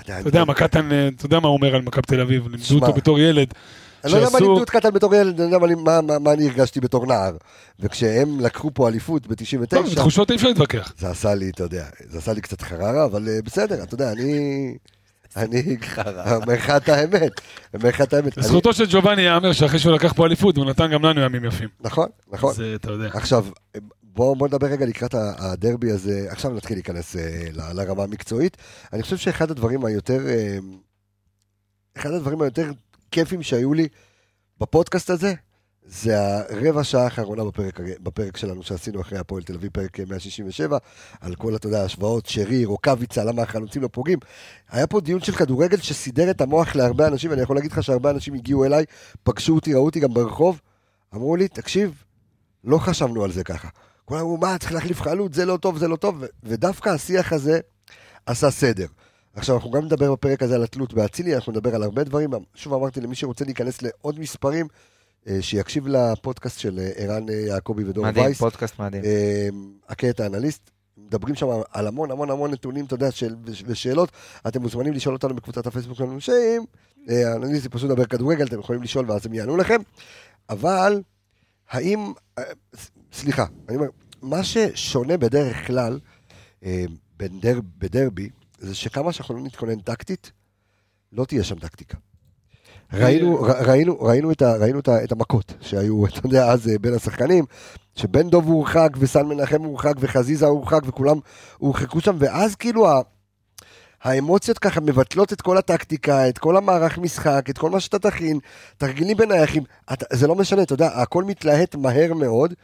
אתה 0.00 0.28
יודע, 0.28 0.44
מקטן, 0.44 0.88
אתה 1.16 1.26
יודע 1.26 1.40
מה 1.40 1.48
הוא 1.48 1.56
אומר 1.56 1.74
על 1.74 1.82
מכבי 1.82 2.02
תל 2.06 2.20
אביב, 2.20 2.42
לימדו 2.48 2.74
אותו 2.74 2.92
בתור 2.92 3.18
ילד. 3.20 3.48
אני 4.06 4.20
לא 4.20 4.26
יודע 4.26 4.30
מה 4.32 4.38
לימדו 4.40 4.62
את 4.62 4.70
קטן 4.70 4.90
בתור 4.90 5.14
ילד, 5.14 5.40
אני 5.40 5.54
יודע 5.54 5.66
מה- 6.18 6.32
אני 6.32 6.48
הרגשתי 6.48 6.80
בתור 6.80 7.06
נער. 7.06 7.36
וכשהם 7.80 8.40
לקחו 8.40 8.70
פה 8.74 8.88
אליפות 8.88 9.22
טוב, 9.22 9.32
ב-99, 9.32 9.94
תחושות 9.96 10.30
אי 10.30 10.36
אפשר 10.36 10.48
להתווכח. 10.48 10.92
זה 10.98 11.08
עשה 11.10 11.34
לי, 11.34 11.50
אתה 11.50 11.62
יודע, 11.62 11.86
זה 12.10 12.18
עשה 12.18 12.32
לי 12.32 12.40
קצת 12.40 12.60
חררה, 12.62 13.04
אבל 13.04 13.28
אה, 13.28 13.42
בסדר, 13.44 13.82
אתה 13.82 13.94
יודע, 13.94 14.12
אני... 14.12 14.74
אני 15.36 15.76
אומר 16.36 16.54
לך 16.54 16.70
את 16.70 16.88
האמת, 16.88 17.32
אומר 17.74 17.88
לך 17.88 18.00
את 18.00 18.12
האמת. 18.14 18.36
לזכותו 18.36 18.72
של 18.72 18.84
ג'ובאני 18.90 19.22
ייאמר 19.22 19.52
שאחרי 19.52 19.78
שהוא 19.78 19.92
לקח 19.94 20.12
פה 20.12 20.26
אליפות, 20.26 20.56
הוא 20.56 20.64
נתן 20.64 20.90
גם 20.92 21.04
לנו 21.04 21.20
ימים 21.20 21.44
יפים. 21.44 21.68
נכון, 21.80 22.08
נכון. 22.32 22.54
זה, 22.54 22.74
אתה 22.74 22.90
יודע. 22.90 23.08
עכשיו, 23.14 23.46
בואו 24.02 24.36
בוא 24.36 24.48
נדבר 24.48 24.66
רגע 24.66 24.86
לקראת 24.86 25.14
הדרבי 25.18 25.90
הזה, 25.90 26.26
עכשיו 26.30 26.50
נתחיל 26.50 26.76
להיכנס 26.76 27.16
אה, 27.16 27.46
לרמה 27.74 28.02
המקצועית. 28.02 28.56
אני 28.92 29.02
חושב 29.02 29.16
שאחד 29.16 29.50
הדברים 29.50 29.84
היותר, 29.84 30.28
אה, 30.28 30.58
אחד 31.96 32.10
הדברים 32.12 32.42
היותר 32.42 32.70
כיפים 33.16 33.42
שהיו 33.42 33.74
לי 33.74 33.88
בפודקאסט 34.60 35.10
הזה, 35.10 35.34
זה 35.86 36.16
הרבע 36.18 36.84
שעה 36.84 37.04
האחרונה 37.04 37.44
בפרק, 37.44 37.80
בפרק 38.00 38.36
שלנו 38.36 38.62
שעשינו 38.62 39.00
אחרי 39.00 39.18
הפועל 39.18 39.42
תל 39.42 39.54
אביב, 39.54 39.70
פרק 39.72 40.00
167, 40.00 40.78
על 41.20 41.34
כל, 41.34 41.56
אתה 41.56 41.66
יודע, 41.66 41.84
השוואות, 41.84 42.26
שריר, 42.26 42.68
רוקאביצה, 42.68 43.24
למה 43.24 43.42
החלוצים 43.42 43.82
לא 43.82 43.88
פוגעים. 43.92 44.18
היה 44.70 44.86
פה 44.86 45.00
דיון 45.00 45.20
של 45.20 45.32
כדורגל 45.32 45.76
שסידר 45.76 46.30
את 46.30 46.40
המוח 46.40 46.76
להרבה 46.76 47.06
אנשים, 47.06 47.30
ואני 47.30 47.42
יכול 47.42 47.56
להגיד 47.56 47.72
לך 47.72 47.82
שהרבה 47.82 48.10
אנשים 48.10 48.34
הגיעו 48.34 48.64
אליי, 48.64 48.84
פגשו 49.22 49.54
אותי, 49.54 49.74
ראו 49.74 49.84
אותי 49.84 50.00
גם 50.00 50.14
ברחוב, 50.14 50.60
אמרו 51.14 51.36
לי, 51.36 51.48
תקשיב, 51.48 52.04
לא 52.64 52.78
חשבנו 52.78 53.24
על 53.24 53.32
זה 53.32 53.44
ככה. 53.44 53.68
כולם 54.04 54.20
אמרו, 54.20 54.36
מה, 54.36 54.58
צריך 54.58 54.72
להחליף 54.72 55.00
חלוץ, 55.00 55.34
זה 55.34 55.44
לא 55.44 55.56
טוב, 55.56 55.78
זה 55.78 55.88
לא 55.88 55.96
טוב, 55.96 56.24
ודווקא 56.42 56.88
השיח 56.88 57.32
הזה 57.32 57.60
עשה 58.26 58.50
סדר. 58.50 58.86
עכשיו, 59.36 59.56
אנחנו 59.56 59.70
גם 59.70 59.84
נדבר 59.84 60.12
בפרק 60.12 60.42
הזה 60.42 60.54
על 60.54 60.62
התלות 60.62 60.94
באצילי, 60.94 61.34
אנחנו 61.34 61.52
נדבר 61.52 61.74
על 61.74 61.82
הרבה 61.82 62.04
דברים. 62.04 62.30
שוב 62.54 62.74
אמרתי, 62.74 63.00
למי 63.00 63.14
שרוצה 63.14 63.44
להיכנס 63.44 63.82
לעוד 63.82 64.20
מספרים, 64.20 64.66
אה, 65.28 65.38
שיקשיב 65.40 65.86
לפודקאסט 65.86 66.58
של 66.58 66.78
אה, 66.78 66.90
ערן 66.96 67.28
אה, 67.28 67.34
יעקבי 67.34 67.84
ודור 67.84 68.04
מדהים, 68.04 68.24
וייס. 68.24 68.38
פודקאסט 68.38 68.78
מדהים. 68.78 69.02
הקטע 69.88 70.24
האנליסט, 70.24 70.70
מדברים 70.96 71.34
שם 71.34 71.46
על 71.72 71.86
המון 71.86 72.10
המון 72.10 72.30
המון 72.30 72.50
נתונים, 72.50 72.84
אתה 72.84 72.94
יודע, 72.94 73.10
של, 73.10 73.34
ושאלות. 73.66 74.10
אתם 74.48 74.62
מוזמנים 74.62 74.92
לשאול 74.92 75.14
אותנו 75.14 75.34
בקבוצת 75.34 75.66
הפייסבוק 75.66 75.98
שלנו 75.98 76.20
שאים. 76.20 76.64
אה, 77.10 77.32
האנליסט 77.32 77.66
פשוט 77.66 77.90
לדבר 77.90 78.04
כדורגל, 78.04 78.46
אתם 78.46 78.60
יכולים 78.60 78.82
לשאול 78.82 79.10
ואז 79.10 79.26
הם 79.26 79.34
יענו 79.34 79.56
לכם. 79.56 79.80
אבל, 80.50 81.02
האם, 81.70 82.12
סליחה, 83.12 83.46
אני 83.68 83.76
אומר, 83.76 83.88
מה 84.22 84.44
ששונה 84.44 85.16
בדרך 85.16 85.66
כלל 85.66 85.98
אה, 86.64 86.84
בין 87.16 87.40
דר, 87.40 87.60
בדרבי, 87.78 88.28
זה 88.58 88.74
שכמה 88.74 89.12
שאנחנו 89.12 89.34
לא 89.34 89.42
נתכונן 89.42 89.78
טקטית, 89.80 90.32
לא 91.12 91.24
תהיה 91.24 91.44
שם 91.44 91.58
טקטיקה. 91.58 91.98
ראינו, 92.92 93.42
ר- 93.42 93.68
ראינו, 93.70 94.00
ראינו, 94.00 94.32
את, 94.32 94.42
ה, 94.42 94.56
ראינו 94.56 94.78
את, 94.78 94.88
ה, 94.88 95.04
את 95.04 95.12
המכות 95.12 95.54
שהיו, 95.60 96.06
אתה 96.06 96.26
יודע, 96.26 96.46
אז 96.52 96.68
אה, 96.68 96.78
בין 96.78 96.94
השחקנים, 96.94 97.44
שבן 97.94 98.30
דוב 98.30 98.46
הורחק 98.46 98.88
וסן 98.98 99.26
מנחם 99.26 99.62
הורחק 99.62 99.94
וחזיזה 100.00 100.46
הורחק 100.46 100.80
וכולם 100.86 101.18
הורחקו 101.58 102.00
שם, 102.00 102.16
ואז 102.18 102.54
כאילו 102.54 102.88
ה, 102.88 103.00
האמוציות 104.02 104.58
ככה 104.58 104.80
מבטלות 104.80 105.32
את 105.32 105.40
כל 105.40 105.58
הטקטיקה, 105.58 106.28
את 106.28 106.38
כל 106.38 106.56
המערך 106.56 106.98
משחק, 106.98 107.46
את 107.50 107.58
כל 107.58 107.70
מה 107.70 107.80
שאתה 107.80 107.98
תכין, 107.98 108.38
תרגילים 108.78 109.16
בנייחים, 109.16 109.62
זה 110.12 110.26
לא 110.26 110.34
משנה, 110.34 110.62
אתה 110.62 110.74
יודע, 110.74 110.86
הכל 110.86 111.24
מתלהט 111.24 111.74
מהר 111.74 112.14
מאוד. 112.14 112.54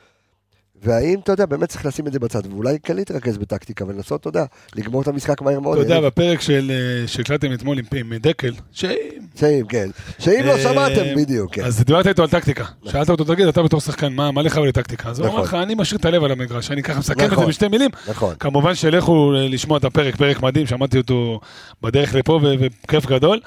והאם, 0.84 1.18
אתה 1.22 1.32
יודע, 1.32 1.46
באמת 1.46 1.68
צריך 1.68 1.86
לשים 1.86 2.06
את 2.06 2.12
זה 2.12 2.18
בצד, 2.18 2.42
ואולי 2.50 2.78
כן 2.82 2.96
להתרכז 2.96 3.38
בטקטיקה 3.38 3.84
ולנסות, 3.84 4.20
אתה 4.20 4.28
יודע, 4.28 4.44
לגמור 4.76 5.02
את 5.02 5.08
המשחק 5.08 5.42
מהר 5.42 5.60
מאוד. 5.60 5.78
אתה 5.78 5.86
יודע, 5.86 6.00
בפרק 6.00 6.38
אה, 6.50 7.04
שהקלטתם 7.06 7.52
אתמול 7.52 7.78
עם- 7.78 8.12
דקל, 8.20 8.52
שאם... 8.72 8.96
שאם, 9.40 9.62
כן. 9.68 9.90
שאם 10.18 10.42
לא 10.44 10.52
אה, 10.52 10.62
שמעתם, 10.62 11.02
בדיוק, 11.16 11.54
כן. 11.54 11.64
אז 11.64 11.84
דיברת 11.84 12.06
איתו 12.06 12.22
על 12.22 12.28
טקטיקה. 12.28 12.64
שאלת 12.90 13.10
אותו, 13.10 13.24
תגיד, 13.24 13.46
אתה 13.46 13.62
בתור 13.62 13.80
שחקן, 13.80 14.12
מה 14.12 14.42
לך 14.42 14.56
ולטקטיקה? 14.62 15.08
אז 15.10 15.18
הוא 15.18 15.26
אמר 15.28 15.34
נכון. 15.34 15.44
לך, 15.48 15.54
אני 15.54 15.74
משאיר 15.74 16.00
את 16.00 16.04
הלב 16.04 16.24
על 16.24 16.32
המגרש, 16.32 16.70
אני 16.70 16.82
ככה 16.82 16.98
מסכם 16.98 17.24
את 17.24 17.30
זה 17.30 17.36
נכון. 17.36 17.46
בשתי 17.46 17.68
מילים. 17.68 17.90
נכון. 18.08 18.34
כמובן 18.40 18.74
שלכו 18.74 19.34
אה, 19.34 19.48
לשמוע 19.48 19.78
את 19.78 19.84
הפרק, 19.84 20.16
פרק 20.16 20.42
מדהים, 20.42 20.66
שמעתי 20.66 20.98
אותו 20.98 21.40
בדרך 21.82 22.14
לפה 22.14 22.40
וכיף 22.58 23.06
גדול, 23.06 23.40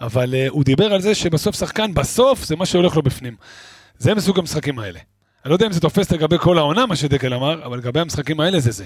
אבל 0.00 0.34
הוא 0.48 0.64
דיבר 0.64 0.92
על 0.92 1.00
זה 1.00 1.14
שבסוף 1.14 1.56
שחקן, 1.56 1.94
בסוף 1.94 2.44
זה 2.44 2.56
מה 2.56 2.66
שהולך 2.66 2.96
לו 2.96 3.02
בפנים. 3.02 3.34
זה 3.98 4.14
מסוג 4.14 4.38
המשחקים 4.38 4.78
האלה. 4.78 4.98
אני 5.44 5.50
לא 5.50 5.54
יודע 5.54 5.66
אם 5.66 5.72
זה 5.72 5.80
תופס 5.80 6.12
לגבי 6.12 6.38
כל 6.38 6.58
העונה, 6.58 6.86
מה 6.86 6.96
שדקל 6.96 7.34
אמר, 7.34 7.66
אבל 7.66 7.78
לגבי 7.78 8.00
המשחקים 8.00 8.40
האלה 8.40 8.60
זה 8.60 8.70
זה. 8.70 8.84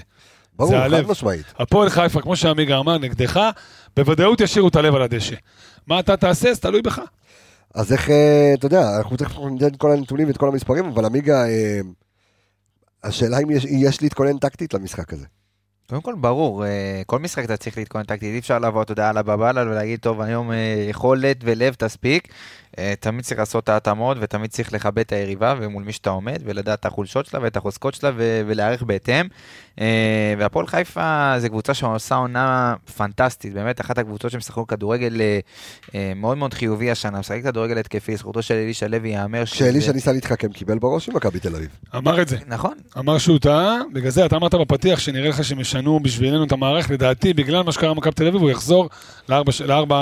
ברור, 0.55 0.69
זה 0.71 0.77
חד 0.77 0.83
הלב. 0.83 1.11
משמעית. 1.11 1.45
הפועל 1.59 1.89
חיפה, 1.89 2.21
כמו 2.21 2.35
שעמיגה 2.35 2.79
אמר, 2.79 2.97
נגדך, 2.97 3.39
בוודאות 3.97 4.41
ישאירו 4.41 4.67
את 4.67 4.75
הלב 4.75 4.95
על 4.95 5.01
הדשא. 5.01 5.35
מה 5.87 5.99
אתה 5.99 6.17
תעשה, 6.17 6.53
זה 6.53 6.61
תלוי 6.61 6.81
בך. 6.81 7.01
אז 7.75 7.93
איך, 7.93 8.09
אה, 8.09 8.51
אתה 8.53 8.65
יודע, 8.65 8.97
אנחנו 8.97 9.17
תכף 9.17 9.37
ניתן 9.51 9.67
את 9.67 9.75
כל 9.77 9.91
הנתונים 9.91 10.27
ואת 10.27 10.37
כל 10.37 10.47
המספרים, 10.47 10.85
אבל 10.85 11.05
עמיגה, 11.05 11.45
אה, 11.45 11.79
השאלה 13.03 13.37
אם 13.43 13.49
יש- 13.51 13.65
יש 13.65 14.01
להתכונן 14.01 14.37
טקטית 14.37 14.73
למשחק 14.73 15.13
הזה. 15.13 15.25
קודם 15.89 16.01
כל, 16.01 16.15
ברור, 16.21 16.65
אה, 16.65 17.01
כל 17.05 17.19
משחק 17.19 17.43
אתה 17.45 17.57
צריך 17.57 17.77
להתכונן 17.77 18.03
טקטית, 18.03 18.33
אי 18.33 18.39
אפשר 18.39 18.59
לבוא, 18.59 18.81
אתה 18.83 18.91
יודע, 18.91 19.09
על 19.09 19.17
הבבלה 19.17 19.61
ולהגיד, 19.61 19.99
טוב, 19.99 20.21
היום 20.21 20.51
יכולת 20.89 21.37
ולב 21.43 21.73
תספיק. 21.73 22.27
אה, 22.79 22.93
תמיד 22.99 23.23
צריך 23.25 23.39
לעשות 23.39 23.63
את 23.63 23.69
ההתאמות 23.69 24.17
ותמיד 24.21 24.49
צריך 24.51 24.73
לכבד 24.73 24.99
את 24.99 25.11
היריבה 25.11 25.55
ומול 25.61 25.83
מי 25.83 25.91
שאתה 25.93 26.09
עומד 26.09 26.39
ולדעת 26.45 26.79
את 26.79 26.85
החולשות 26.85 27.25
שלה 27.25 27.39
ואת 27.43 27.57
החוזקות 27.57 27.93
שלה 27.93 28.11
ו- 28.15 28.41
ולהיערך 28.47 28.83
בהתאם. 28.83 29.25
אה, 29.81 29.85
והפועל 30.37 30.67
חיפה 30.67 31.33
זה 31.37 31.49
קבוצה 31.49 31.73
שעושה 31.73 32.15
עונה 32.15 32.75
פנטסטית, 32.97 33.53
באמת 33.53 33.81
אחת 33.81 33.97
הקבוצות 33.97 34.31
שמשחקות 34.31 34.69
כדורגל 34.69 35.21
אה, 35.95 36.11
מאוד 36.15 36.37
מאוד 36.37 36.53
חיובי 36.53 36.91
השנה, 36.91 37.19
משחק 37.19 37.43
כדורגל 37.43 37.77
התקפי, 37.77 38.15
זכותו 38.17 38.41
של 38.41 38.53
אלישע 38.53 38.87
לוי 38.87 39.09
ייאמר 39.09 39.45
שזה- 39.45 39.55
כשאלישע 39.55 39.91
ניסה 39.91 40.11
להתחכם, 40.11 40.47
קיבל 40.51 40.79
בראש 40.79 41.09
עם 41.09 41.15
מכבי 41.15 41.39
תל 41.39 41.55
אביב. 41.55 41.69
אמר 41.95 42.21
את 42.21 42.27
זה. 42.27 42.37
נכון, 42.47 42.73
אמר 42.97 43.17
שהוא 43.17 43.39
טעה, 43.39 43.77
בגלל 43.93 44.09
זה 44.09 44.25
אתה 44.25 44.35
אמרת 44.35 44.55
בפתיח 44.55 44.99
שנראה 44.99 45.29
לך 45.29 45.43
שהם 45.43 45.59
ישנו 45.59 45.99
בשבילנו 45.99 46.43
את 46.43 46.51
המערך, 46.51 46.91
לדעתי, 46.91 47.33
בגלל 47.33 47.61
מה 47.63 47.71
שקרה 47.71 47.93
במכבי 47.93 48.11
תל 48.13 48.27
אביב, 48.27 48.41
הוא 48.41 48.49
יחזור 48.51 48.89
ל-4-3-3. 49.29 49.93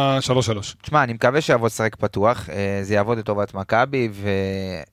תשמע, 0.81 1.03
אני 1.03 1.13
מקווה 1.13 1.41
שיעבוד 1.41 1.65
לשחק 1.71 1.95
פתוח, 1.95 2.49
זה 2.81 2.93
יעבוד 2.93 3.17
לטובת 3.17 3.53
מכבי, 3.53 4.09
ו... 4.11 4.29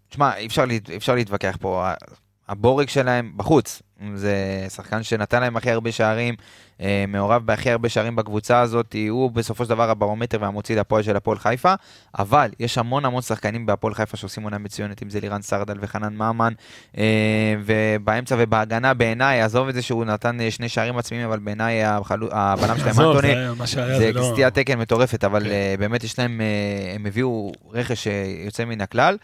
תשמע, 0.08 0.36
אי 0.36 0.46
אפשר, 0.46 0.64
אי 0.90 0.96
אפשר 0.96 1.14
להתווכח 1.14 1.56
פה, 1.60 1.88
הבורג 2.48 2.88
שלהם 2.88 3.32
בחוץ, 3.36 3.82
זה 4.14 4.66
שחקן 4.68 5.02
שנתן 5.02 5.40
להם 5.40 5.56
הכי 5.56 5.70
הרבה 5.70 5.92
שערים, 5.92 6.34
אה, 6.34 6.44
מעורב 7.08 7.46
בהכי 7.46 7.70
הרבה 7.70 7.88
שערים 7.88 8.16
בקבוצה 8.16 8.60
הזאת, 8.60 8.96
הוא 9.10 9.30
בסופו 9.30 9.64
של 9.64 9.70
דבר 9.70 9.90
הברומטר 9.90 10.38
והמוציא 10.40 10.76
לפועל 10.76 11.02
של 11.02 11.16
הפועל 11.16 11.38
חיפה, 11.38 11.74
אבל 12.18 12.50
יש 12.60 12.78
המון 12.78 13.04
המון 13.04 13.22
שחקנים 13.22 13.66
בהפועל 13.66 13.94
חיפה 13.94 14.16
שעושים 14.16 14.42
עונה 14.42 14.58
מצוינת, 14.58 15.02
אם 15.02 15.10
זה 15.10 15.20
לירן 15.20 15.42
סרדל 15.42 15.78
וחנן 15.80 16.16
ממן, 16.16 16.52
אה, 16.98 17.54
ובאמצע 17.64 18.36
ובהגנה 18.38 18.94
בעיניי, 18.94 19.40
עזוב 19.40 19.68
את 19.68 19.74
זה 19.74 19.82
שהוא 19.82 20.04
נתן 20.04 20.40
אה, 20.40 20.50
שני 20.50 20.68
שערים 20.68 20.98
עצמיים, 20.98 21.26
אבל 21.26 21.38
בעיניי 21.38 21.80
הבלם 21.84 22.78
שלהם 22.78 23.00
אנטוני, 23.00 23.34
זה 23.98 24.12
לא... 24.12 24.30
סטיית 24.32 24.54
תקן 24.54 24.78
מטורפת, 24.78 25.24
אבל 25.24 25.44
כן. 25.44 25.50
אה, 25.50 25.74
באמת 25.78 26.04
יש 26.04 26.18
להם, 26.18 26.40
אה, 26.40 26.94
הם 26.94 27.06
הביאו 27.06 27.52
רכש 27.72 28.06
אה, 28.06 28.24
יוצא 28.44 28.64
מן 28.64 28.80
הכלל. 28.80 29.16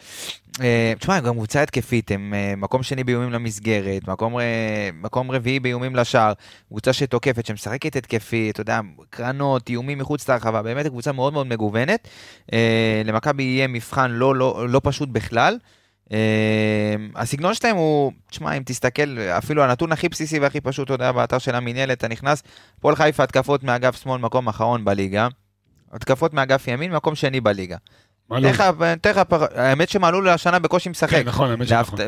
אה, 0.61 0.92
תשמע, 0.99 1.16
הם 1.16 1.25
גם 1.25 1.34
קבוצה 1.34 1.62
התקפית, 1.62 2.11
הם 2.11 2.34
אה, 2.34 2.54
מקום 2.56 2.82
שני 2.82 3.04
באיומים 3.04 3.32
למסגרת, 3.32 4.08
מקום, 4.08 4.38
אה, 4.38 4.90
מקום 4.94 5.30
רביעי 5.30 5.61
באיומים 5.61 5.96
לשער, 5.96 6.32
קבוצה 6.68 6.92
שתוקפת, 6.92 7.46
שמשחקת 7.46 7.96
התקפי, 7.96 8.50
אתה 8.50 8.61
יודע, 8.61 8.80
קרנות, 9.11 9.68
איומים 9.68 9.99
מחוץ 9.99 10.28
להרחבה, 10.28 10.62
באמת 10.62 10.87
קבוצה 10.87 11.12
מאוד 11.12 11.32
מאוד 11.32 11.46
מגוונת. 11.46 12.08
למכבי 13.04 13.42
יהיה 13.42 13.68
מבחן 13.68 14.11
לא, 14.11 14.37
לא, 14.37 14.68
לא 14.68 14.80
פשוט 14.84 15.08
בכלל. 15.08 15.58
הסגנון 17.14 17.54
שלהם 17.54 17.76
הוא, 17.76 18.12
תשמע, 18.30 18.52
אם 18.52 18.62
תסתכל, 18.66 19.18
אפילו 19.18 19.62
הנתון 19.64 19.92
הכי 19.92 20.08
בסיסי 20.08 20.38
והכי 20.38 20.61
פשוט, 20.61 20.84
אתה 20.84 20.94
יודע, 20.94 21.12
באתר 21.12 21.38
של 21.38 21.54
המינהלת, 21.54 21.99
אתה 21.99 22.08
נכנס, 22.08 22.42
הפועל 22.78 22.96
חיפה 22.96 23.23
התקפות 23.23 23.62
מאגף 23.62 24.02
שמאל, 24.02 24.20
מקום 24.20 24.49
אחרון 24.49 24.84
בליגה. 24.84 25.28
התקפות 25.92 26.34
מאגף 26.34 26.68
ימין, 26.68 26.92
מקום 26.92 27.14
שני 27.14 27.40
בליגה. 27.40 27.76
מה 28.31 28.40
לא? 28.40 28.52
תכף, 28.52 28.75
תכף, 29.00 29.26
האמת 29.54 29.88
שהם 29.88 30.04
עלו 30.04 30.21
לשנה 30.21 30.59
בקושי 30.59 30.88
משחק. 30.88 31.11
כן, 31.11 31.23
נכון, 31.25 31.50
האמת 31.50 31.69
שנכון. 31.69 31.99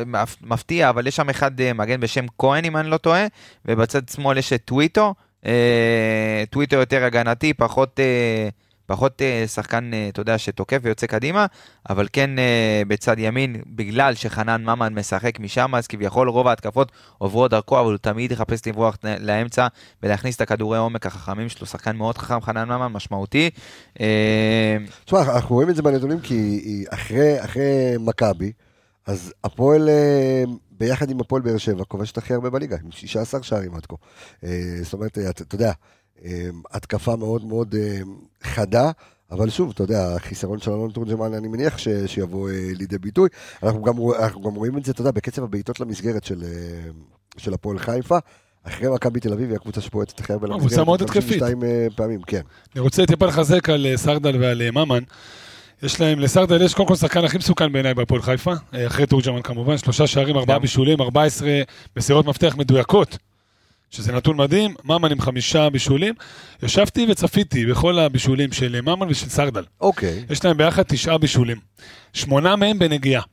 מפתיע, 0.41 0.89
אבל 0.89 1.07
יש 1.07 1.15
שם 1.15 1.29
אחד 1.29 1.61
אה, 1.61 1.73
מגן 1.73 1.99
בשם 1.99 2.25
כהן, 2.37 2.65
אם 2.65 2.77
אני 2.77 2.89
לא 2.89 2.97
טועה, 2.97 3.25
ובצד 3.65 4.09
שמאל 4.09 4.37
יש 4.37 4.53
את 4.53 4.61
טוויטו. 4.65 5.13
אה, 5.45 6.43
טוויטו 6.49 6.75
יותר 6.75 7.03
הגנתי, 7.03 7.53
פחות, 7.53 7.99
אה, 7.99 8.49
פחות 8.87 9.21
אה, 9.21 9.43
שחקן, 9.47 9.93
אה, 9.93 10.09
אתה 10.09 10.21
יודע, 10.21 10.37
שתוקף 10.37 10.79
ויוצא 10.81 11.07
קדימה, 11.07 11.45
אבל 11.89 12.07
כן 12.13 12.39
אה, 12.39 12.81
בצד 12.87 13.19
ימין, 13.19 13.61
בגלל 13.67 14.13
שחנן 14.13 14.63
ממן 14.63 14.93
משחק 14.93 15.39
משם, 15.39 15.75
אז 15.75 15.87
כביכול 15.87 16.29
רוב 16.29 16.47
ההתקפות 16.47 16.91
עוברות 17.17 17.51
דרכו, 17.51 17.79
אבל 17.79 17.91
הוא 17.91 17.97
תמיד 17.97 18.31
יחפש 18.31 18.67
לברוח 18.67 18.97
לאמצע 19.19 19.67
ולהכניס 20.03 20.35
את 20.35 20.41
הכדורי 20.41 20.77
עומק 20.77 21.05
החכמים 21.05 21.49
שלו. 21.49 21.67
שחקן 21.67 21.95
מאוד 21.95 22.17
חכם, 22.17 22.41
חנן 22.41 22.69
ממן, 22.69 22.87
משמעותי. 22.87 23.49
אה, 23.99 24.77
תשמע, 25.05 25.21
אנחנו 25.21 25.55
רואים 25.55 25.69
את 25.69 25.75
זה 25.75 25.81
בנתונים 25.81 26.19
כי 26.19 26.85
אחרי, 26.89 27.43
אחרי 27.43 27.95
מכבי, 27.99 28.51
אז 29.07 29.33
הפועל, 29.43 29.89
אה, 29.89 30.43
ביחד 30.71 31.09
עם 31.09 31.19
הפועל 31.19 31.41
באר 31.41 31.57
שבע, 31.57 31.83
כובשת 31.83 32.17
הכי 32.17 32.33
הרבה 32.33 32.49
בליגה, 32.49 32.77
עם 32.83 32.91
16 32.91 33.43
שערים 33.43 33.75
עד 33.75 33.85
כה. 33.85 33.95
אה, 34.43 34.79
זאת 34.83 34.93
אומרת, 34.93 35.17
אה, 35.17 35.29
אתה 35.29 35.55
יודע, 35.55 35.67
אה, 35.67 35.73
התקפה 36.71 37.15
מאוד 37.15 37.45
מאוד 37.45 37.75
אה, 37.75 37.99
חדה. 38.43 38.91
אבל 39.31 39.49
שוב, 39.49 39.71
אתה 39.73 39.83
יודע, 39.83 40.15
החיסרון 40.15 40.59
של 40.59 40.71
אלון 40.71 40.91
תורג'מן, 40.91 41.33
אני 41.33 41.47
מניח 41.47 41.77
ש, 41.77 41.87
שיבוא 42.05 42.49
אה, 42.49 42.69
לידי 42.77 42.97
ביטוי. 42.97 43.29
אנחנו 43.63 43.81
גם, 43.81 43.93
אנחנו 44.19 44.41
גם 44.41 44.55
רואים 44.55 44.77
את 44.77 44.85
זה, 44.85 44.91
אתה 44.91 45.01
יודע, 45.01 45.11
בקצב 45.11 45.43
הבעיטות 45.43 45.79
למסגרת 45.79 46.23
של, 46.23 46.43
אה, 46.43 46.89
של 47.37 47.53
הפועל 47.53 47.79
חיפה. 47.79 48.17
אחרי 48.63 48.89
מכבי 48.89 49.19
תל 49.19 49.33
אביב 49.33 49.49
היא 49.49 49.55
הקבוצה 49.55 49.81
שפועטת 49.81 50.19
הכי 50.19 50.33
הרבה 50.33 50.47
למסגרת. 50.47 50.67
קבוצה 50.67 50.83
מאוד 50.83 51.01
התקפית. 51.01 51.43
52 51.43 51.63
אה, 51.63 51.87
פעמים, 51.95 52.21
כן. 52.21 52.41
אני 52.75 52.81
רוצה 52.81 53.05
טיפה 53.05 53.25
לחזק 53.25 53.69
על 53.69 53.85
אה, 53.85 53.97
סרדל 53.97 54.37
ועל 54.41 54.71
ממן. 54.71 55.03
יש 55.83 56.01
להם, 56.01 56.19
לסרדל 56.19 56.61
יש 56.61 56.73
קודם 56.73 56.87
כל 56.87 56.95
שחקן 56.95 57.23
הכי 57.25 57.37
מסוכן 57.37 57.71
בעיניי 57.71 57.93
בהפועל 57.93 58.21
חיפה, 58.21 58.53
אחרי 58.87 59.05
תורג'מן 59.05 59.41
כמובן, 59.41 59.77
שלושה 59.77 60.07
שערים, 60.07 60.37
ארבעה. 60.37 60.59
בישולים, 60.59 61.01
14 61.01 61.49
מסירות 61.97 62.25
מפתח 62.25 62.55
מדויקות, 62.57 63.17
שזה 63.89 64.11
נתון 64.13 64.37
מדהים, 64.37 64.73
ממן 64.83 65.11
עם 65.11 65.21
חמישה 65.21 65.69
בישולים. 65.69 66.13
ישבתי 66.63 67.05
וצפיתי 67.09 67.65
בכל 67.65 67.99
הבישולים 67.99 68.51
של 68.51 68.81
ממן 68.81 69.07
ושל 69.09 69.29
סרדל. 69.29 69.63
אוקיי. 69.81 70.25
יש 70.29 70.45
להם 70.45 70.57
ביחד 70.57 70.83
תשעה 70.83 71.17
בישולים. 71.17 71.57
שמונה 72.13 72.55
מהם 72.55 72.79
בנגיעה. 72.79 73.23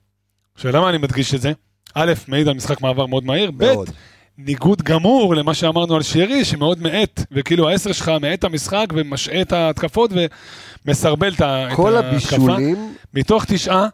עכשיו, 0.55 0.73
למה 0.73 0.89
אני 0.91 0.99
מדגיש 0.99 1.35
את 1.35 1.41
זה? 1.41 1.53
א', 1.95 2.13
מעיד 2.29 2.49
על 2.49 2.55
משחק 2.55 2.81
מעבר 2.81 3.07
מאוד 3.07 3.25
מהיר, 3.25 3.51
ב'. 3.57 3.65
ניגוד 4.39 4.83
גמור 4.83 5.35
למה 5.35 5.55
שאמרנו 5.55 5.97
על 5.97 6.03
שרי, 6.03 6.45
שמאוד 6.45 6.83
מאט, 6.83 7.21
וכאילו 7.33 7.69
העשר 7.69 7.93
שלך 7.93 8.09
מאט 8.09 8.39
את 8.39 8.45
המשחק 8.45 8.87
ומשעה 8.95 9.41
את 9.41 9.53
ההתקפות 9.53 10.11
ומסרבל 10.87 11.33
את 11.35 11.41
ה- 11.41 11.69
את 11.73 11.77
כל 11.77 11.97
ההתקפה. 11.97 12.09
הבישולים, 12.37 12.95
מתוך 13.15 13.45
תשעה 13.45 13.87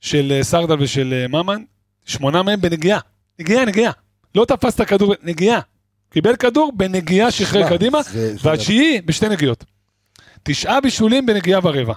של 0.00 0.32
אה, 0.36 0.42
סרדל 0.44 0.76
ושל 0.82 1.14
אה, 1.22 1.28
ממן, 1.42 1.62
שמונה 2.04 2.42
מהם 2.42 2.60
בנגיעה. 2.60 2.98
נגיעה, 3.40 3.64
נגיעה. 3.64 3.92
לא 4.34 4.44
תפס 4.44 4.74
את 4.74 4.80
הכדור, 4.80 5.14
נגיעה. 5.22 5.60
קיבל 6.10 6.36
כדור 6.36 6.72
בנגיעה, 6.76 7.30
שחרר 7.30 7.68
קדימה, 7.68 7.98
והתשיעי 8.42 9.00
בשתי 9.00 9.28
נגיעות. 9.28 9.64
תשעה 10.42 10.80
בישולים 10.80 11.26
בנגיעה 11.26 11.60
ורבע. 11.62 11.94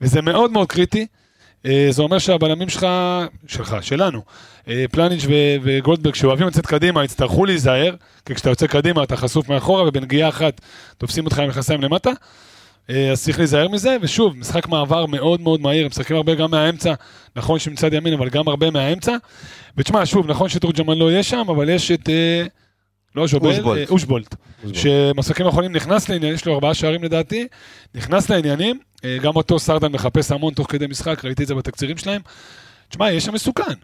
וזה 0.00 0.22
מאוד 0.22 0.52
מאוד 0.52 0.68
קריטי. 0.68 1.06
אה, 1.66 1.86
זה 1.90 2.02
אומר 2.02 2.18
שהבלמים 2.18 2.68
שלך, 2.68 2.86
שלך, 3.46 3.76
שלנו, 3.80 4.22
אה, 4.68 4.84
פלניץ' 4.90 5.26
וגולדברג, 5.62 6.14
שאוהבים 6.14 6.46
לצאת 6.46 6.66
קדימה, 6.66 7.04
יצטרכו 7.04 7.44
להיזהר, 7.44 7.94
כי 8.26 8.34
כשאתה 8.34 8.50
יוצא 8.50 8.66
קדימה 8.66 9.02
אתה 9.02 9.16
חשוף 9.16 9.48
מאחורה, 9.48 9.88
ובנגיעה 9.88 10.28
אחת 10.28 10.60
תופסים 10.98 11.24
אותך 11.24 11.38
עם 11.38 11.48
מכנסיים 11.48 11.80
למטה. 11.80 12.10
אה, 12.90 13.10
אז 13.10 13.24
צריך 13.24 13.38
להיזהר 13.38 13.68
מזה, 13.68 13.96
ושוב, 14.00 14.36
משחק 14.36 14.68
מעבר 14.68 15.06
מאוד 15.06 15.40
מאוד 15.40 15.60
מהיר, 15.60 15.86
משחקים 15.86 16.16
הרבה 16.16 16.34
גם 16.34 16.50
מהאמצע, 16.50 16.94
נכון 17.36 17.58
שמצד 17.58 17.92
ימין, 17.92 18.14
אבל 18.14 18.28
גם 18.28 18.48
הרבה 18.48 18.70
מהאמצע. 18.70 19.16
ותשמע, 19.76 20.06
שוב, 20.06 20.30
נכון 20.30 20.48
שתורג'מן 20.48 20.98
לא 20.98 21.10
יהיה 21.10 21.22
שם, 21.22 21.44
אבל 21.48 21.68
יש 21.68 21.90
את... 21.90 22.08
לא 23.16 23.26
ז'ובל, 23.26 23.50
אושבולט. 23.50 23.88
אה, 23.88 23.92
אושבולט. 23.92 24.34
שמשחקים 24.72 25.46
האחרונים 25.46 25.72
נכנס 25.72 26.08
לעניין, 26.08 26.34
יש 26.34 26.46
לו 26.46 26.54
ארבעה 26.54 26.74
שערים 26.74 27.04
לדעתי, 27.04 27.48
נכנס 27.94 28.30
לעניינים, 28.30 28.78
אה, 29.04 29.16
גם 29.22 29.36
אותו 29.36 29.58
סרדן 29.58 29.92
מחפש 29.92 30.32
המון 30.32 30.54
תוך 30.54 30.72
כדי 30.72 30.86
משחק, 30.86 31.24
ראיתי 31.24 31.42
את 31.42 31.48
זה 31.48 31.54
בתקצירים 31.54 31.96
שלהם. 31.96 32.20
תשמע, 32.88 33.10
יש 33.10 33.24
שם 33.24 33.34
מסוכן. 33.34 33.74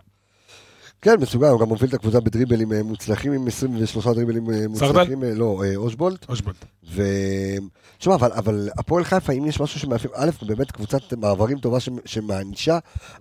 כן, 1.03 1.15
מסוגל, 1.21 1.47
הוא 1.47 1.61
גם 1.61 1.69
מוביל 1.69 1.89
את 1.89 1.95
הקבוצה 1.95 2.21
בדריבלים 2.21 2.73
אה, 2.73 2.83
מוצלחים 2.83 3.33
עם 3.33 3.47
23 3.47 4.07
דריבלים 4.07 4.45
מוצלחים. 4.69 5.25
אה, 5.25 5.35
לא, 5.35 5.63
אושבולט. 5.77 6.29
אושבולט. 6.29 6.65
ו... 6.91 7.03
תשמע, 7.99 8.15
אבל, 8.15 8.33
אבל 8.33 8.69
הפועל 8.79 9.05
חיפה, 9.05 9.33
אם 9.33 9.47
יש 9.47 9.61
משהו 9.61 9.81
שמאפיין, 9.81 10.15
א', 10.17 10.31
באמת 10.47 10.71
קבוצת 10.71 11.13
מעברים 11.13 11.59
טובה 11.59 11.79
שמענישה, 12.05 12.79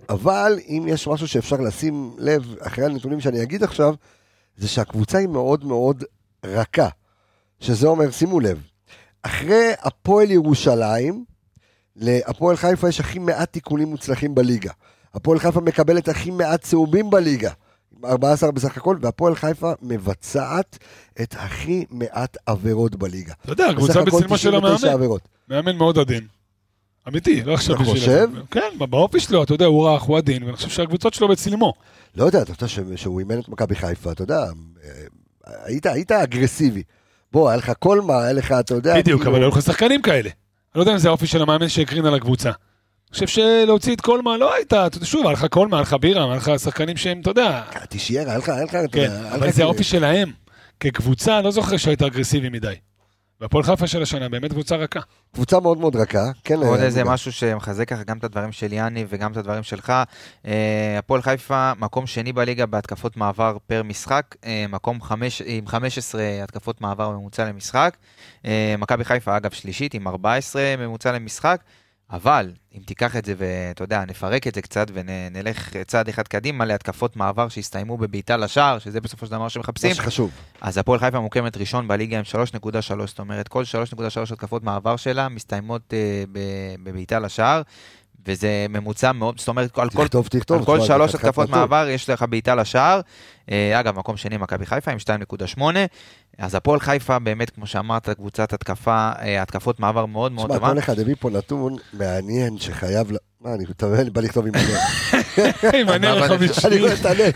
אבל 0.08 0.58
אם 0.68 0.84
יש 0.88 1.08
משהו 1.08 1.28
שאפשר 1.28 1.56
לשים 1.56 2.10
לב, 2.18 2.54
אחרי 2.60 2.84
הנתונים 2.84 3.20
שאני 3.20 3.42
אגיד 3.42 3.62
עכשיו, 3.62 3.94
זה 4.56 4.68
שהקבוצה 4.68 5.18
היא 5.18 5.28
מאוד 5.28 5.64
מאוד 5.64 6.04
רכה. 6.44 6.88
שזה 7.60 7.86
אומר, 7.86 8.10
שימו 8.10 8.40
לב, 8.40 8.62
אחרי 9.22 9.72
הפועל 9.80 10.30
ירושלים, 10.30 11.24
להפועל 11.96 12.56
חיפה 12.56 12.88
יש 12.88 13.00
הכי 13.00 13.18
מעט 13.18 13.52
תיקונים 13.52 13.88
מוצלחים 13.88 14.34
בליגה. 14.34 14.72
הפועל 15.14 15.38
חיפה 15.38 15.60
מקבלת 15.60 16.08
הכי 16.08 16.30
מעט 16.30 16.62
צהובים 16.62 17.10
בליגה. 17.10 17.50
14 18.04 18.50
בסך 18.50 18.76
הכל, 18.76 18.96
והפועל 19.00 19.34
חיפה 19.34 19.72
מבצעת 19.82 20.78
את 21.22 21.34
הכי 21.38 21.84
מעט 21.90 22.36
עבירות 22.46 22.96
בליגה. 22.96 23.34
אתה 23.42 23.52
יודע, 23.52 23.66
הקבוצה 23.66 24.00
הכל 24.00 24.10
בצלמו 24.10 24.38
של 24.38 24.50
99 24.50 24.86
המאמן. 24.86 24.92
עבירות. 24.94 25.28
מאמן 25.48 25.76
מאוד 25.76 25.98
עדין. 25.98 26.26
אמיתי, 27.08 27.42
לא 27.42 27.54
עכשיו 27.54 27.74
אתה 27.74 27.82
בשביל... 27.84 27.98
חושב? 27.98 28.28
זה. 28.34 28.40
כן, 28.50 28.68
באופי 28.78 29.20
שלו, 29.20 29.42
אתה 29.42 29.54
יודע, 29.54 29.66
הוא 29.66 29.88
רך, 29.88 30.02
הוא 30.02 30.18
עדין, 30.18 30.42
ואני 30.42 30.56
חושב 30.56 30.68
שהקבוצות 30.68 31.14
שלו 31.14 31.28
בצלמו. 31.28 31.72
לא 32.16 32.24
יודע, 32.24 32.42
אתה 32.42 32.68
ש- 32.68 32.78
שהוא 32.96 33.20
אימן 33.20 33.40
את 33.40 33.48
מכבי 33.48 33.74
חיפה, 33.74 34.12
אתה 34.12 34.22
יודע, 34.22 34.38
אה, 34.38 34.50
היית, 35.64 35.86
היית 35.86 36.12
אגרסיבי. 36.12 36.82
בוא, 37.32 37.48
היה 37.48 37.56
לך 37.58 37.72
קולמה, 37.78 38.22
היה 38.22 38.32
לך, 38.32 38.52
אתה 38.60 38.74
יודע, 38.74 38.96
בדיוק, 38.96 39.20
כאילו- 39.22 39.36
אבל 39.36 39.42
היו 39.44 39.48
לך 39.50 39.62
שחקנים 39.62 40.02
כאלה. 40.02 40.30
אני 40.30 40.30
לא 40.74 40.82
יודע 40.82 40.92
אם 40.92 40.98
זה 40.98 41.08
האופי 41.08 41.26
של 41.26 41.42
המאמן 41.42 41.68
שהקרין 41.68 42.06
על 42.06 42.14
הקבוצה. 42.14 42.48
אני 42.48 42.54
חושב 43.12 43.26
שלהוציא 43.26 43.94
את 43.94 44.00
קולמה 44.00 44.36
לא 44.36 44.54
הייתה, 44.54 44.86
אתה 44.86 45.04
שוב, 45.06 45.26
היה 45.26 45.32
לך 45.32 45.46
קולמה, 45.50 45.76
היה 45.76 45.82
לך 45.82 45.96
בירה, 46.00 46.24
היה 46.24 46.34
לך 46.36 46.50
שחקנים 46.58 46.96
שהם, 46.96 47.20
אתה 47.20 47.30
יודע, 47.30 47.62
תישאר, 47.88 48.28
היה 48.28 48.38
לך, 48.38 48.48
היה 48.48 48.64
לך, 48.64 48.74
אתה 48.74 48.88
כן, 48.92 49.10
אבל 49.34 49.50
זה 49.50 49.62
האופי 49.62 49.84
שלהם. 49.84 50.32
כקבוצה, 50.80 51.36
אני 51.36 51.44
לא 51.44 51.50
זוכר 51.50 51.76
שהיית 51.76 52.02
אגרסיבי 52.02 52.48
מדי. 52.48 52.74
והפועל 53.40 53.64
חיפה 53.64 53.86
של 53.86 54.02
השנה 54.02 54.28
באמת 54.28 54.52
קבוצה 54.52 54.76
רכה. 54.76 55.00
קבוצה 55.34 55.60
מאוד 55.60 55.78
מאוד 55.78 55.96
רכה, 55.96 56.30
כן. 56.44 56.54
עוד 56.54 56.78
אה, 56.78 56.84
איזה. 56.84 57.04
משהו 57.04 57.32
שמחזק 57.32 57.88
ככה 57.88 58.02
גם 58.04 58.18
את 58.18 58.24
הדברים 58.24 58.52
של 58.52 58.72
יאני 58.72 59.04
וגם 59.08 59.32
את 59.32 59.36
הדברים 59.36 59.62
שלך. 59.62 59.92
אה, 60.46 60.96
הפועל 60.98 61.22
חיפה, 61.22 61.72
מקום 61.78 62.06
שני 62.06 62.32
בליגה 62.32 62.66
בהתקפות 62.66 63.16
מעבר 63.16 63.56
פר 63.66 63.82
משחק, 63.82 64.36
אה, 64.44 64.64
מקום 64.68 65.02
חמש, 65.02 65.42
עם 65.46 65.66
15 65.66 66.22
התקפות 66.42 66.80
מעבר 66.80 67.10
ממוצע 67.10 67.44
למשחק. 67.44 67.96
מכבי 68.78 69.04
חיפה, 69.04 69.36
אגב, 69.36 69.50
שלישית 69.50 69.94
עם 69.94 70.08
14 70.08 70.74
ממוצע 70.78 71.12
למשחק. 71.12 71.60
אבל 72.10 72.52
אם 72.74 72.80
תיקח 72.86 73.16
את 73.16 73.24
זה 73.24 73.34
ואתה 73.38 73.84
יודע, 73.84 74.04
נפרק 74.04 74.46
את 74.46 74.54
זה 74.54 74.62
קצת 74.62 74.86
ונלך 74.92 75.76
צעד 75.86 76.08
אחד 76.08 76.28
קדימה 76.28 76.64
להתקפות 76.64 77.16
מעבר 77.16 77.48
שהסתיימו 77.48 77.96
בבעיטה 77.96 78.36
לשער, 78.36 78.78
שזה 78.78 79.00
בסופו 79.00 79.26
של 79.26 79.32
דבר 79.32 79.48
שמחפשים, 79.48 79.88
מה 79.88 79.94
שחשוב. 79.94 80.30
אז 80.60 80.78
הפועל 80.78 81.00
חיפה 81.00 81.20
מוקמת 81.20 81.56
ראשון 81.56 81.88
בליגה 81.88 82.18
עם 82.18 82.24
3.3, 82.24 83.06
זאת 83.06 83.18
אומרת 83.18 83.48
כל 83.48 83.62
3.3 83.92 84.32
התקפות 84.32 84.62
מעבר 84.62 84.96
שלה 84.96 85.28
מסתיימות 85.28 85.94
ב- 86.32 86.74
בבעיטה 86.84 87.18
לשער, 87.18 87.62
וזה 88.26 88.66
ממוצע 88.68 89.12
מאוד, 89.12 89.38
זאת 89.38 89.48
אומרת 89.48 89.78
על 89.78 89.90
כל, 89.90 90.04
תכתוב, 90.04 90.28
תכתוב. 90.28 90.58
על 90.58 90.64
כל 90.64 90.76
תשמע, 90.76 90.86
שלוש 90.86 91.12
זה 91.12 91.18
חתיכת 91.18 91.24
התקפות 91.28 91.48
נתון. 91.48 91.60
מעבר 91.60 91.88
יש 91.88 92.10
לך 92.10 92.24
בעיטה 92.30 92.54
לשער. 92.54 93.00
אה, 93.50 93.80
אגב, 93.80 93.98
מקום 93.98 94.16
שני 94.16 94.36
מכבי 94.36 94.66
חיפה 94.66 94.90
עם 94.90 94.98
2.8. 95.58 95.62
אז 96.38 96.54
הפועל 96.54 96.80
חיפה 96.80 97.18
באמת, 97.18 97.50
כמו 97.50 97.66
שאמרת, 97.66 98.08
קבוצת 98.08 98.52
התקפה, 98.52 99.10
אה, 99.22 99.42
התקפות 99.42 99.80
מעבר 99.80 100.06
מאוד 100.06 100.32
מאוד 100.32 100.46
תשמע, 100.46 100.56
טובה. 100.58 100.72
כל 100.72 100.78
אחד 100.78 100.98
הביא 100.98 101.14
פה 101.20 101.30
נתון 101.30 101.76
מעניין 101.92 102.58
שחייב... 102.58 103.12
ל- 103.12 103.16
מה, 103.40 103.54
אני 103.54 103.64
אתה 103.76 103.86
מבין, 103.86 104.12
בא 104.12 104.20
לכתוב 104.20 104.46
עם 104.46 104.52
הנר. 104.54 104.78
עם 105.80 105.88
הנר 105.88 106.24
החמישי. 106.24 106.66
אני 106.66 106.80
רואה 106.80 106.92
את 106.94 107.06
הנר. 107.06 107.30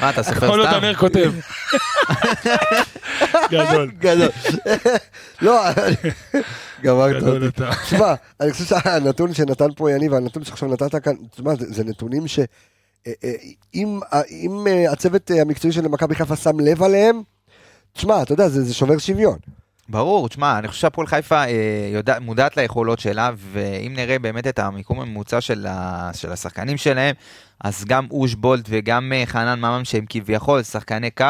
מה, 0.00 0.10
אתה 0.10 0.22
סופר 0.22 0.40
כל 0.50 0.60
עוד 0.60 0.68
סתם? 0.68 0.76
הנר 0.78 0.94
כותב. 0.94 1.32
גדול. 3.50 3.90
גדול. 3.98 4.28
לא, 5.42 5.68
אני- 5.68 6.10
גמרת 6.82 7.22
אותי. 7.22 7.62
תשמע, 7.84 8.14
אני 8.40 8.52
חושב 8.52 8.64
שהנתון 8.64 9.34
שנתן 9.34 9.68
פה 9.76 9.90
יניב, 9.92 10.12
והנתון 10.12 10.44
שעכשיו 10.44 10.68
נתת 10.68 11.04
כאן, 11.04 11.12
תשמע, 11.30 11.52
זה 11.58 11.84
נתונים 11.84 12.28
ש... 12.28 12.38
אה, 13.06 13.12
אה, 13.24 13.32
אם 14.32 14.56
הצוות 14.90 15.30
המקצועי 15.40 15.72
של 15.72 15.88
מכבי 15.88 16.14
חיפה 16.14 16.36
שם 16.36 16.60
לב 16.60 16.82
עליהם, 16.82 17.22
תשמע, 17.92 18.22
אתה 18.22 18.32
יודע, 18.32 18.48
זה 18.48 18.64
זה 18.64 18.74
שובר 18.74 18.98
שוויון. 18.98 19.38
ברור, 19.88 20.28
תשמע, 20.28 20.58
אני 20.58 20.68
חושב 20.68 20.80
שהפועל 20.80 21.06
חיפה 21.06 21.44
אה, 21.44 21.90
יודע, 21.92 22.18
מודעת 22.20 22.56
ליכולות 22.56 22.98
שלה, 22.98 23.30
ואם 23.36 23.92
נראה 23.96 24.18
באמת 24.18 24.46
את 24.46 24.58
המיקום 24.58 25.00
הממוצע 25.00 25.40
של, 25.40 25.66
ה, 25.68 26.10
של 26.14 26.32
השחקנים 26.32 26.76
שלהם, 26.76 27.14
אז 27.60 27.84
גם 27.84 28.06
אושבולט 28.10 28.64
וגם 28.68 29.12
אה, 29.14 29.22
חנן 29.26 29.58
ממן, 29.58 29.84
שהם 29.84 30.04
כביכול 30.08 30.62
שחקני 30.62 31.10
קו, 31.10 31.26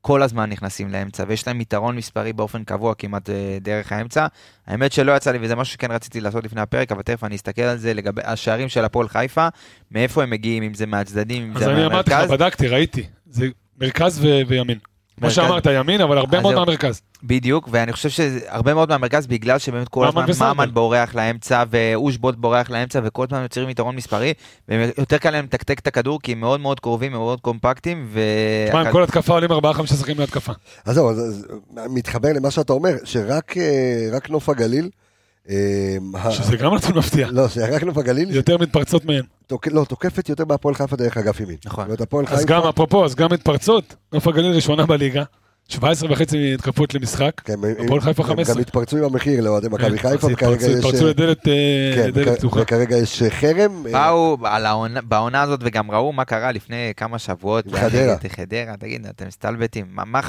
כל 0.00 0.22
הזמן 0.22 0.50
נכנסים 0.50 0.88
לאמצע, 0.92 1.24
ויש 1.28 1.46
להם 1.46 1.60
יתרון 1.60 1.96
מספרי 1.96 2.32
באופן 2.32 2.64
קבוע 2.64 2.94
כמעט 2.94 3.30
אה, 3.30 3.58
דרך 3.60 3.92
האמצע. 3.92 4.26
האמת 4.66 4.92
שלא 4.92 5.12
יצא 5.16 5.32
לי, 5.32 5.38
וזה 5.40 5.56
משהו 5.56 5.72
שכן 5.72 5.92
רציתי 5.92 6.20
לעשות 6.20 6.44
לפני 6.44 6.60
הפרק, 6.60 6.92
אבל 6.92 7.02
תכף 7.02 7.24
אני 7.24 7.36
אסתכל 7.36 7.62
על 7.62 7.76
זה 7.78 7.94
לגבי 7.94 8.22
השערים 8.24 8.68
של 8.68 8.84
הפועל 8.84 9.08
חיפה, 9.08 9.48
מאיפה 9.90 10.22
הם 10.22 10.30
מגיעים, 10.30 10.62
אם 10.62 10.74
זה 10.74 10.86
מהצדדים, 10.86 11.42
אם 11.42 11.56
אז 11.56 11.62
זה 11.62 11.72
אני 11.72 11.86
אמרתי 11.86 12.10
לך, 12.10 12.16
מהמרכז. 12.16 12.32
בדקתי, 12.32 12.68
ראיתי. 12.68 13.06
זה 13.30 13.48
מרכז 13.80 14.24
ו- 14.24 14.40
וימין. 14.48 14.78
כמו. 15.20 15.30
שאמרת, 15.30 15.66
ימין, 15.66 16.00
אבל 16.00 16.18
הרבה 16.18 16.40
מאוד. 16.40 16.54
מהמרכז. 16.54 17.00
בדיוק, 17.22 17.68
ואני 17.70 17.92
חושב 17.92 18.08
שהרבה 18.08 18.74
מאוד 18.74 18.88
מהמרכז, 18.88 19.26
בגלל 19.26 19.58
שבאמת 19.58 19.88
כל 19.88 20.06
הזמן. 20.08 20.52
ממן 20.54 20.70
בורח 20.74 21.14
לאמצע, 21.14 21.62
ואושבוט 21.70 22.34
בורח 22.36 22.70
לאמצע, 22.70 23.00
וכל 23.04 23.24
הזמן 23.28 23.42
יוצרים 23.42 23.68
יתרון 23.68 23.96
מספרי, 23.96 24.32
ויותר 24.68 25.18
קל 25.18 25.30
להם 25.30 25.44
לתקתק 25.44 25.78
את 25.78 25.86
הכדור, 25.86 26.20
כי 26.22 26.32
הם 26.32 26.40
מאוד 26.40 26.60
מאוד 26.60 26.80
קרובים, 26.80 27.12
מאוד 27.12 27.40
קומפקטים, 27.40 28.06
ו... 28.10 28.20
תשמע, 28.68 28.80
עם 28.80 28.92
כל 28.92 29.02
התקפה 29.02 29.32
עולים 29.32 29.52
ארבעה 29.52 29.74
חמישה 29.74 29.94
שחקנים 29.94 30.20
להתקפה. 30.20 30.52
אז 30.84 30.94
זהו, 30.94 31.10
אז- 31.10 31.18
אז 31.18 31.46
מתחבר 31.90 32.28
למה 32.34 32.50
שאתה 32.50 32.72
אומר, 32.72 32.92
שרק 33.04 33.56
אה, 33.56 33.62
רק 34.12 34.30
נוף 34.30 34.48
הגליל, 34.48 34.88
שזה 36.30 36.56
גם 36.56 36.74
נתון 36.74 36.98
מפתיע. 36.98 37.28
לא, 37.30 37.48
שרק 37.48 37.82
נוף 37.82 37.98
הגליל, 37.98 38.30
יותר 38.30 38.58
מתפרצות 38.58 39.04
מהן. 39.04 39.22
לא, 39.66 39.84
תוקפת 39.88 40.28
יותר 40.28 40.44
מהפועל 40.44 40.74
חיפה 40.74 40.96
דרך 40.96 41.16
אגף 41.16 41.40
ימין. 41.40 41.56
נכון. 41.66 41.86
אז 41.90 41.96
חיפה, 42.26 42.42
גם, 42.46 42.62
אפרופו, 42.62 43.04
אז 43.04 43.14
גם 43.14 43.28
מתפרצות. 43.32 43.94
נוף 44.12 44.26
הגליל 44.26 44.52
ראשונה 44.52 44.86
בליגה. 44.86 45.22
17 45.68 46.12
וחצי 46.12 46.54
התקפות 46.54 46.94
למשחק. 46.94 47.40
כן, 47.44 47.52
הם- 47.52 47.84
הפועל 47.84 48.00
חיפה 48.00 48.22
הם 48.22 48.28
15. 48.28 48.54
גם 48.54 48.60
התפרצו 48.60 48.96
עם 48.96 49.04
המחיר 49.04 49.40
לאוהדי 49.40 49.68
מכבי 49.68 49.98
כן, 49.98 50.08
חיפה, 50.10 50.26
אז 50.26 50.32
וכרגע 50.32 50.66
יש... 50.66 50.74
התפרצו 50.74 51.06
לדלת 51.06 51.48
אה, 51.48 51.92
כן, 51.94 52.08
לדלת 52.08 52.38
פתוחה. 52.38 52.60
וכרגע 52.62 52.96
יש 52.96 53.22
חרם. 53.28 53.86
אה, 53.86 53.92
באו 53.92 54.36
בעונה 55.08 55.42
הזאת 55.42 55.60
וגם 55.62 55.90
ראו 55.90 56.12
מה 56.12 56.24
קרה 56.24 56.52
לפני 56.52 56.92
כמה 56.96 57.18
שבועות. 57.18 57.64
חדרה. 57.72 58.16
חדרה, 58.28 58.76
תגיד, 58.76 59.06
אתם 59.06 59.26
מסתלבטים, 59.26 59.86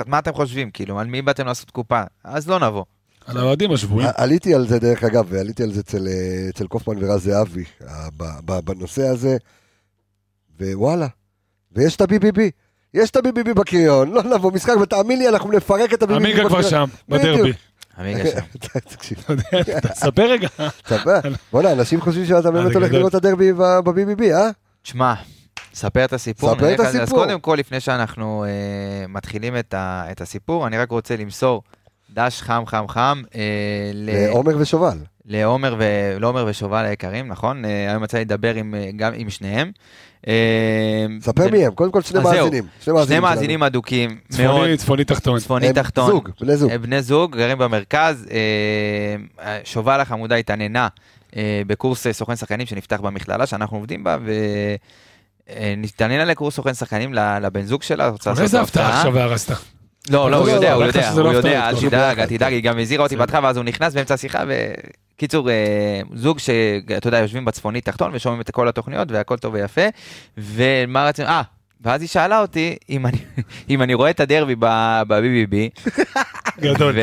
מה 0.08 0.20
אתם 0.20 0.34
חושבים? 0.34 0.72
כאילו, 0.72 1.00
על 1.00 1.08
מי 1.08 1.22
באתם 1.22 1.46
לעשות 1.46 1.72
קופה? 1.72 2.02
אז 2.24 2.50
לא 2.50 2.60
נבוא. 2.60 2.84
על 3.28 3.38
האוהדים 3.38 3.72
השבויים. 3.72 4.10
עליתי 4.16 4.54
על 4.56 4.68
זה 4.68 4.80
דרך 4.80 5.04
אגב, 5.04 5.26
ועליתי 5.30 5.64
על 5.64 5.72
זה 5.74 5.80
אצל, 5.80 6.08
אה, 6.08 6.50
אצל 6.50 6.68
קופמן 6.68 6.96
ורז 7.04 7.24
זהבי, 7.24 7.64
אה, 7.88 8.08
ב- 8.18 8.40
ב- 8.52 8.60
בנושא 8.60 9.08
הזה, 9.08 9.38
ווואלה, 10.62 11.08
ויש 11.72 11.96
את 11.96 12.02
ה-BBB, 12.02 12.40
יש 12.94 13.10
את 13.10 13.16
ה-BBB 13.16 13.54
בקריון, 13.54 14.12
לא 14.12 14.24
נבוא 14.24 14.52
משחק, 14.52 14.74
ותאמין 14.82 15.20
לי, 15.20 15.30
אנחנו 15.30 15.52
נפרק 15.52 15.94
את 15.94 16.04
ה-BBB 16.04 16.14
עמיגה 16.14 16.48
כבר 16.48 16.62
שם. 16.62 16.86
בדרבי. 17.10 17.54
עמיגה 17.98 18.24
שם. 18.32 18.40
תקשיב, 18.94 19.18
אתה 19.26 19.34
יודע, 19.58 19.80
תספר 19.80 20.32
רגע. 20.32 20.48
בוא'נה, 21.52 21.72
אנשים 21.72 22.02
חושבים 22.02 22.26
שאתה 22.26 22.52
באמת 22.52 22.74
הולך. 22.76 22.92
לראות 22.92 23.10
את 23.10 23.26
הדרבי 23.26 23.54
ב- 23.54 23.80
ב-BBB, 23.84 24.24
אה? 24.34 24.50
תשמע, 24.82 25.14
ספר 25.74 26.06
את 26.06 26.14
הסיפור. 26.14 26.56
ספר 26.56 26.74
את 26.74 26.78
זה. 26.78 26.88
אז 26.88 26.96
הסיפור. 26.96 27.20
קודם 27.26 27.40
כל, 27.40 27.56
לפני 27.60 27.80
שאנחנו 27.80 28.46
אה, 28.48 28.50
מתחילים 29.08 29.54
את 29.74 30.22
הסיפור, 30.22 30.68
אני 30.68 30.78
רק 30.78 30.92
רוצה 30.92 31.16
למסור 31.18 31.64
דש 32.14 32.42
חם 32.42 32.64
חם 32.66 32.86
חם 32.88 33.22
אה, 33.36 33.42
ל- 33.94 34.30
עומר 34.30 34.54
ושובל. 34.60 34.98
לעומר, 35.26 35.76
ו... 35.80 35.84
לעומר 36.20 36.46
ושובל 36.48 36.86
היקרים, 36.86 37.28
נכון? 37.28 37.66
אה, 37.66 37.90
היום 37.90 38.04
יצא 38.04 38.18
לי 38.18 38.24
לדבר 38.26 38.56
עם, 38.56 38.76
אה, 38.76 38.90
גם 38.96 39.12
עם 39.16 39.30
שניהם. 39.30 39.72
אה, 40.28 41.06
ספר 41.22 41.44
ו- 41.48 41.52
מי 41.52 41.66
הם, 41.66 41.74
קודם 41.74 41.92
כל 41.92 42.02
שני 42.02 42.20
מאזינים. 42.20 42.64
שני. 43.06 43.20
מאזינים 43.20 43.64
אדוקים, 43.64 44.10
מאוד, 44.40 44.56
צפוני, 44.56 44.78
צפוני 44.78 45.06
תחתון. 45.06 45.40
צפוני 45.40 45.74
תחתון. 45.74 46.12
זוג, 46.12 46.30
בני 46.42 46.58
זוג. 46.58 46.72
אה, 46.72 46.78
בני 46.78 47.02
זוג, 47.02 47.36
גרים 47.38 47.58
במרכז. 47.58 48.26
אה, 49.42 49.60
שובל 49.64 50.00
החמודה 50.00 50.36
התעניינה 50.36 50.88
אה, 51.36 51.62
בקורס 51.68 52.08
סוכן 52.12 52.36
שחקנים 52.36 52.68
שנפתח 52.68 53.00
במכללה 53.00 53.46
שאנחנו 53.46 53.78
עובדים 53.78 54.04
בה, 54.04 54.18
ונתעניין 55.50 56.22
על 56.22 56.34
קורס 56.34 56.56
סוכן 56.56 56.74
שחקנים 56.74 57.14
לבן 57.14 57.62
זוג 57.62 57.84
שלה, 57.84 58.08
רוצה 58.10 58.30
לעשות 58.30 58.44
איזה 58.44 58.62
הפתעה 58.62 58.86
הפתעה. 58.86 58.98
עכשיו 58.98 59.20
הרסת. 59.20 59.73
לא, 60.10 60.32
לא, 60.32 60.38
הוא 60.38 60.48
לא, 60.48 60.52
יודע, 60.52 60.70
לא, 60.70 60.76
הוא 60.76 60.84
יודע, 60.84 61.12
לא 61.16 61.22
הוא 61.22 61.34
יודע, 61.34 61.70
אל. 61.70 61.76
תדאג, 61.76 62.20
אל 62.20 62.26
תדאג, 62.26 62.54
היא 62.54 62.64
גם 62.64 62.80
הזהירה 62.80 63.04
אותי 63.04 63.16
בסדר. 63.16 63.26
בהתחלה, 63.26 63.44
ואז 63.44 63.58
הוא 63.58 63.66
נכנס 63.66 63.94
באמצע 63.94 64.14
השיחה, 64.14 64.44
וקיצור, 64.48 65.50
אה, 65.50 66.02
זוג 66.16 66.40
שאתה 66.40 67.08
יודע, 67.08 67.18
יושבים 67.20 67.46
בצפוני 67.46 67.82
תחתון 67.82 68.12
ושומעים 68.14 68.42
את 68.42 68.52
כל 68.52 68.68
התוכניות, 68.68 69.12
והכל 69.12 69.38
טוב 69.38 69.54
ויפה, 69.54 69.82
ומה 70.38 71.06
רצינו, 71.06 71.28
אה, 71.28 71.42
ואז 71.82 72.02
היא 72.02 72.10
שאלה 72.10 72.42
אותי 72.42 72.76
אם 72.90 73.06
אני, 73.06 73.18
אם 73.70 73.82
אני 73.82 73.94
רואה 73.94 74.10
את 74.10 74.20
הדרבי 74.20 74.56
ב-BBB, 74.60 75.56
גדול. 76.62 76.96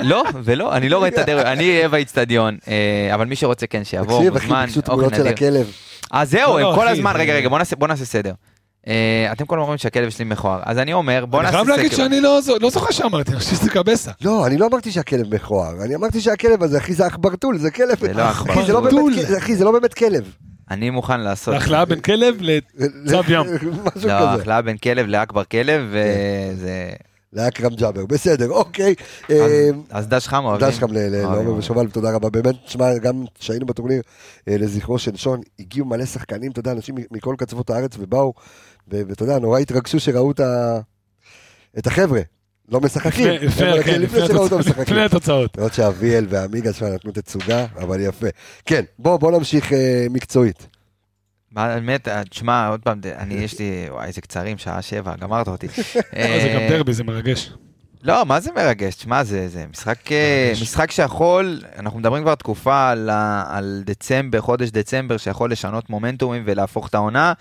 ולא, 0.00 0.24
ולא, 0.44 0.76
אני 0.76 0.88
לא 0.88 0.98
רואה 0.98 1.08
את 1.08 1.18
הדרבי, 1.18 1.42
אני 1.50 1.70
אהיה 1.70 1.88
באיצטדיון, 1.88 2.56
אה, 2.68 3.14
אבל 3.14 3.26
מי 3.26 3.36
שרוצה 3.36 3.66
כן 3.66 3.84
שיבוא, 3.84 4.18
תקשיב, 4.18 4.36
אחי, 4.36 4.46
מוזמן, 4.46 4.66
ביקשו 4.66 4.80
אוכל 4.80 4.92
תמונות 4.92 5.14
של 5.14 5.20
נדיר. 5.20 5.32
הכלב. 5.32 5.72
אז 6.10 6.30
זהו, 6.30 6.52
לא, 6.52 6.58
הם 6.58 6.62
לא, 6.62 6.72
כל 6.74 6.88
הזמן, 6.88 7.12
רגע, 7.16 7.34
רגע, 7.34 7.48
בוא 7.78 7.88
נעשה 7.88 8.04
סדר. 8.04 8.32
אה, 8.88 9.28
אתם 9.32 9.44
כל 9.46 9.54
הזמן 9.54 9.62
אומרים 9.62 9.78
שהכלב 9.78 10.10
שלי 10.10 10.24
מכוער, 10.24 10.60
אז 10.64 10.78
אני 10.78 10.92
אומר, 10.92 11.24
בוא 11.26 11.38
אני 11.40 11.46
נעשה 11.46 11.56
חייב 11.56 11.68
להגיד 11.68 11.92
סקר. 11.92 11.96
שאני 12.02 12.20
לא 12.20 12.38
לא 12.60 12.70
זוכר 12.70 12.90
שאמרתי, 12.90 13.30
אני 13.30 13.38
חושב 13.40 13.56
שזה 13.56 13.70
קבסה. 13.70 14.10
לא, 14.20 14.46
אני 14.46 14.56
לא 14.58 14.66
אמרתי 14.66 14.90
שהכלב 14.92 15.34
מכוער, 15.34 15.84
אני 15.84 15.94
אמרתי 15.94 16.20
שהכלב 16.20 16.62
הזה, 16.62 16.78
אחי, 16.78 16.94
זה 16.94 17.06
עכברטול, 17.06 17.58
זה 17.58 17.70
כלב. 17.70 17.98
זה 18.00 18.12
לא 18.12 18.22
עכבר. 18.22 18.52
אחי, 18.52 18.66
זה 18.66 18.72
לא 18.72 18.80
באמת 18.80 18.92
עכברטול. 18.94 19.26
כלב, 19.26 19.36
אחי, 19.36 19.56
זה 19.56 19.64
לא 19.64 19.72
באמת 19.72 19.94
כלב. 19.94 20.24
אני 20.70 20.90
מוכן 20.90 21.20
לעשות... 21.20 21.54
החלאה 21.54 21.84
בין 21.84 22.00
כלב 22.00 22.34
לצו 22.40 23.20
ים. 23.28 23.40
משהו 23.96 24.08
לא, 24.08 24.18
כזה. 24.20 24.40
החלאה 24.40 24.62
בין 24.62 24.76
כלב 24.76 25.06
לאכבר 25.06 25.44
כלב, 25.44 25.82
וזה... 25.90 26.90
לאכרם 27.32 27.74
ג'אבר, 27.74 28.06
בסדר, 28.06 28.50
אוקיי. 28.50 28.94
אז- 29.28 29.34
אז 29.90 30.08
דש 30.08 30.28
חם 30.28 30.44
אוהבים. 30.44 30.68
דש 30.68 30.82
אוי, 30.82 30.90
לעומר. 31.10 31.54
ושובל, 31.54 31.88
תודה 31.88 32.10
רבה. 32.14 32.30
באמת, 32.30 32.54
תשמע, 32.66 32.98
גם 32.98 33.24
כשהיינו 33.38 33.66
בטורניר 33.66 34.02
אה, 34.48 34.56
לזכרו 34.58 34.98
של 34.98 35.16
שון, 35.16 35.40
הגיעו 35.60 35.86
מלא 35.86 36.04
שחקנים, 36.04 36.50
אתה 36.50 36.60
יודע, 36.60 36.72
אנשים 36.72 36.94
מכל 37.10 37.34
קצוות 37.38 37.70
הארץ 37.70 37.96
ובאו, 37.98 38.32
ואתה 38.88 39.22
יודע, 39.22 39.38
נורא 39.38 39.58
התרגשו 39.58 40.00
שראו 40.00 40.30
את 40.30 40.40
ה- 40.40 40.80
את 41.78 41.86
החבר'ה. 41.86 42.20
לא 42.68 42.80
משחקים, 42.80 43.26
לפני- 43.28 43.82
כן, 43.82 44.02
כן, 44.86 44.98
התוצאות-. 45.04 45.56
למרות 45.56 45.74
שאביאל 45.74 46.26
והעמיגה 46.28 46.72
שלנו 46.72 46.94
נתנו 46.94 47.12
תצוגה, 47.12 47.66
אבל 47.76 48.00
יפה. 48.00 48.26
כן, 48.64 48.82
בוא, 48.98 49.16
בוא 49.16 49.30
נמשיך 49.38 49.72
אה, 49.72 50.06
מקצועית. 50.10 50.66
מה, 51.52 51.74
באמת, 51.74 52.08
אה, 52.08 52.24
תשמע, 52.24 52.68
עוד 52.68 52.80
פעם, 52.80 53.00
אני, 53.16 53.34
יש 53.34 53.58
לי, 53.58 53.86
וואי, 53.90 54.06
איזה 54.06 54.20
קצרים, 54.20 54.58
שעה 54.58 54.82
שבע, 54.82 55.14
גמרת 55.20 55.48
אותי. 55.48 55.66
אה, 56.16 56.38
זה 56.42 56.50
גם 56.54 56.76
דרבי, 56.76 56.92
זה 56.92 57.04
מרגש. 57.04 57.52
לא, 58.04 58.26
מה 58.26 58.40
זה 58.40 58.52
מרגש? 58.52 58.94
תשמע, 58.94 59.24
זה, 59.24 59.48
זה 59.48 59.64
משחק, 59.70 60.12
אה, 60.12 60.44
מרגש. 60.46 60.62
משחק 60.62 60.90
שיכול, 60.90 61.60
אנחנו 61.78 61.98
מדברים 61.98 62.22
כבר 62.22 62.34
תקופה 62.34 62.90
על, 62.90 63.10
על 63.48 63.82
דצמבר, 63.86 64.40
חודש 64.40 64.70
דצמבר, 64.70 65.16
שיכול 65.16 65.52
לשנות 65.52 65.90
מומנטומים 65.90 66.42
ולהפוך 66.46 66.88
את 66.88 66.94
העונה, 66.94 67.32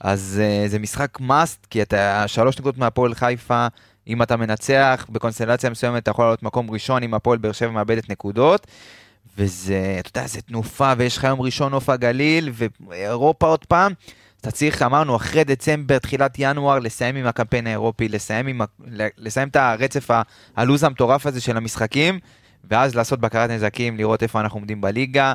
אז 0.00 0.40
אה, 0.42 0.68
זה 0.68 0.78
משחק 0.78 1.18
must, 1.20 1.66
כי 1.70 1.82
אתה 1.82 2.24
שלוש 2.28 2.58
נקודות 2.58 2.78
מהפועל 2.78 3.14
חיפה, 3.14 3.66
אם 4.08 4.22
אתה 4.22 4.36
מנצח 4.36 5.06
בקונסטלציה 5.08 5.70
מסוימת, 5.70 6.02
אתה 6.02 6.10
יכול 6.10 6.24
לעלות 6.24 6.42
מקום 6.42 6.70
ראשון, 6.70 7.02
אם 7.02 7.14
הפועל 7.14 7.38
באר 7.38 7.52
שבע 7.52 7.70
מאבדת 7.70 8.10
נקודות. 8.10 8.66
וזה, 9.38 9.96
אתה 10.00 10.18
יודע, 10.18 10.28
זה 10.28 10.42
תנופה, 10.42 10.92
ויש 10.96 11.16
לך 11.16 11.24
יום 11.24 11.40
ראשון 11.40 11.72
נוף 11.72 11.88
הגליל, 11.88 12.52
ואירופה 12.88 13.46
עוד 13.46 13.64
פעם. 13.64 13.92
אתה 14.40 14.50
צריך, 14.50 14.82
אמרנו, 14.82 15.16
אחרי 15.16 15.44
דצמבר, 15.44 15.98
תחילת 15.98 16.34
ינואר, 16.38 16.78
לסיים 16.78 17.16
עם 17.16 17.26
הקמפיין 17.26 17.66
האירופי, 17.66 18.08
לסיים, 18.08 18.46
עם, 18.46 18.60
לסיים 19.18 19.48
את 19.48 19.56
הרצף, 19.56 20.08
הלו"ז 20.56 20.84
המטורף 20.84 21.26
הזה 21.26 21.40
של 21.40 21.56
המשחקים, 21.56 22.18
ואז 22.64 22.94
לעשות 22.94 23.20
בקרת 23.20 23.50
נזקים, 23.50 23.96
לראות 23.96 24.22
איפה 24.22 24.40
אנחנו 24.40 24.58
עומדים 24.58 24.80
בליגה. 24.80 25.34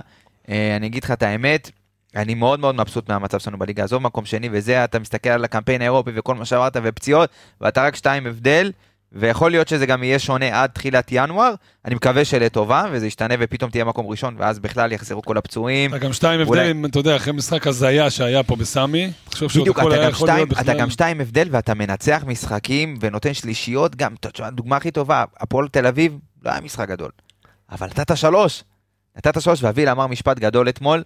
אה, 0.50 0.76
אני 0.76 0.88
אגיד 0.88 1.04
לך 1.04 1.12
את 1.12 1.24
האמת, 1.24 1.72
אני 2.16 2.34
מאוד 2.34 2.60
מאוד 2.60 2.76
מבסוט 2.76 3.10
מהמצב 3.10 3.40
שלנו 3.40 3.60
בליגה, 3.60 3.84
עזוב 3.84 4.02
מקום 4.02 4.26
שני 4.26 4.50
וזה, 4.52 4.84
אתה 4.84 5.00
מסתכל 5.00 5.30
על 5.30 5.44
הקמפיין 5.44 5.82
האירופי 5.82 6.12
וכל 6.16 6.36
מה 6.36 6.46
שאמרת, 6.46 6.78
ופציעות, 6.84 7.30
ואתה 7.62 7.84
רק 7.84 7.96
שתיים 7.96 8.28
הבדל, 8.28 8.72
ויכול 9.12 9.52
להיות 9.52 9.68
שזה 9.68 9.86
גם 9.86 10.04
יהיה 10.04 10.20
שונה 10.20 10.62
עד 10.64 10.70
תחילת 10.70 11.08
ינואר, 11.12 11.54
אני 11.86 11.96
מקווה 11.96 12.26
שלטובה, 12.26 12.86
וזה 12.92 13.08
ישתנה 13.08 13.36
ופתאום 13.40 13.72
תהיה 13.72 13.86
מקום 13.86 14.08
ראשון, 14.08 14.36
ואז 14.38 14.60
בכלל 14.60 14.92
יחזרו 14.92 15.22
כל 15.22 15.38
הפצועים. 15.38 15.96
אתה 15.96 15.98
גם 15.98 16.14
שתיים 16.14 16.42
הבדלים, 16.42 16.86
אתה 16.86 17.00
יודע, 17.00 17.16
אחרי 17.16 17.34
משחק 17.34 17.68
הזיה 17.68 18.10
שהיה 18.10 18.44
פה 18.44 18.56
בסמי, 18.56 19.12
תחשוב 19.30 19.52
שעוד 19.52 19.68
הכל 19.68 19.88
אתה 19.88 19.96
היה 19.96 20.04
גם, 20.06 20.12
יכול 20.12 20.28
שתיים, 20.28 20.38
להיות 20.38 20.52
אתה 20.52 20.62
בכלל. 20.62 20.80
גם 20.80 20.90
שתיים 20.90 21.22
הבדל 21.22 21.48
ואתה 21.52 21.74
מנצח 21.74 22.24
משחקים 22.28 22.98
ונותן 23.02 23.34
שלישיות, 23.34 23.96
גם, 23.96 24.16
אתה 24.20 24.48
הדוגמה 24.48 24.78
הכי 24.78 24.92
טובה, 24.92 25.24
הפועל 25.40 25.68
תל 25.68 25.88
אביב, 25.88 26.18
לא 26.46 26.52
היה 26.52 26.62
משחק 26.62 26.90
גדול, 26.90 27.12
אבל 27.72 27.88
נתת 27.88 28.18
שלוש, 28.18 28.64
נתת 29.18 29.42
שלוש, 29.42 29.64
ואביל 29.64 29.90
אמר 29.90 30.08
משפט 30.08 30.40
גדול 30.40 30.70
אתמול, 30.70 31.04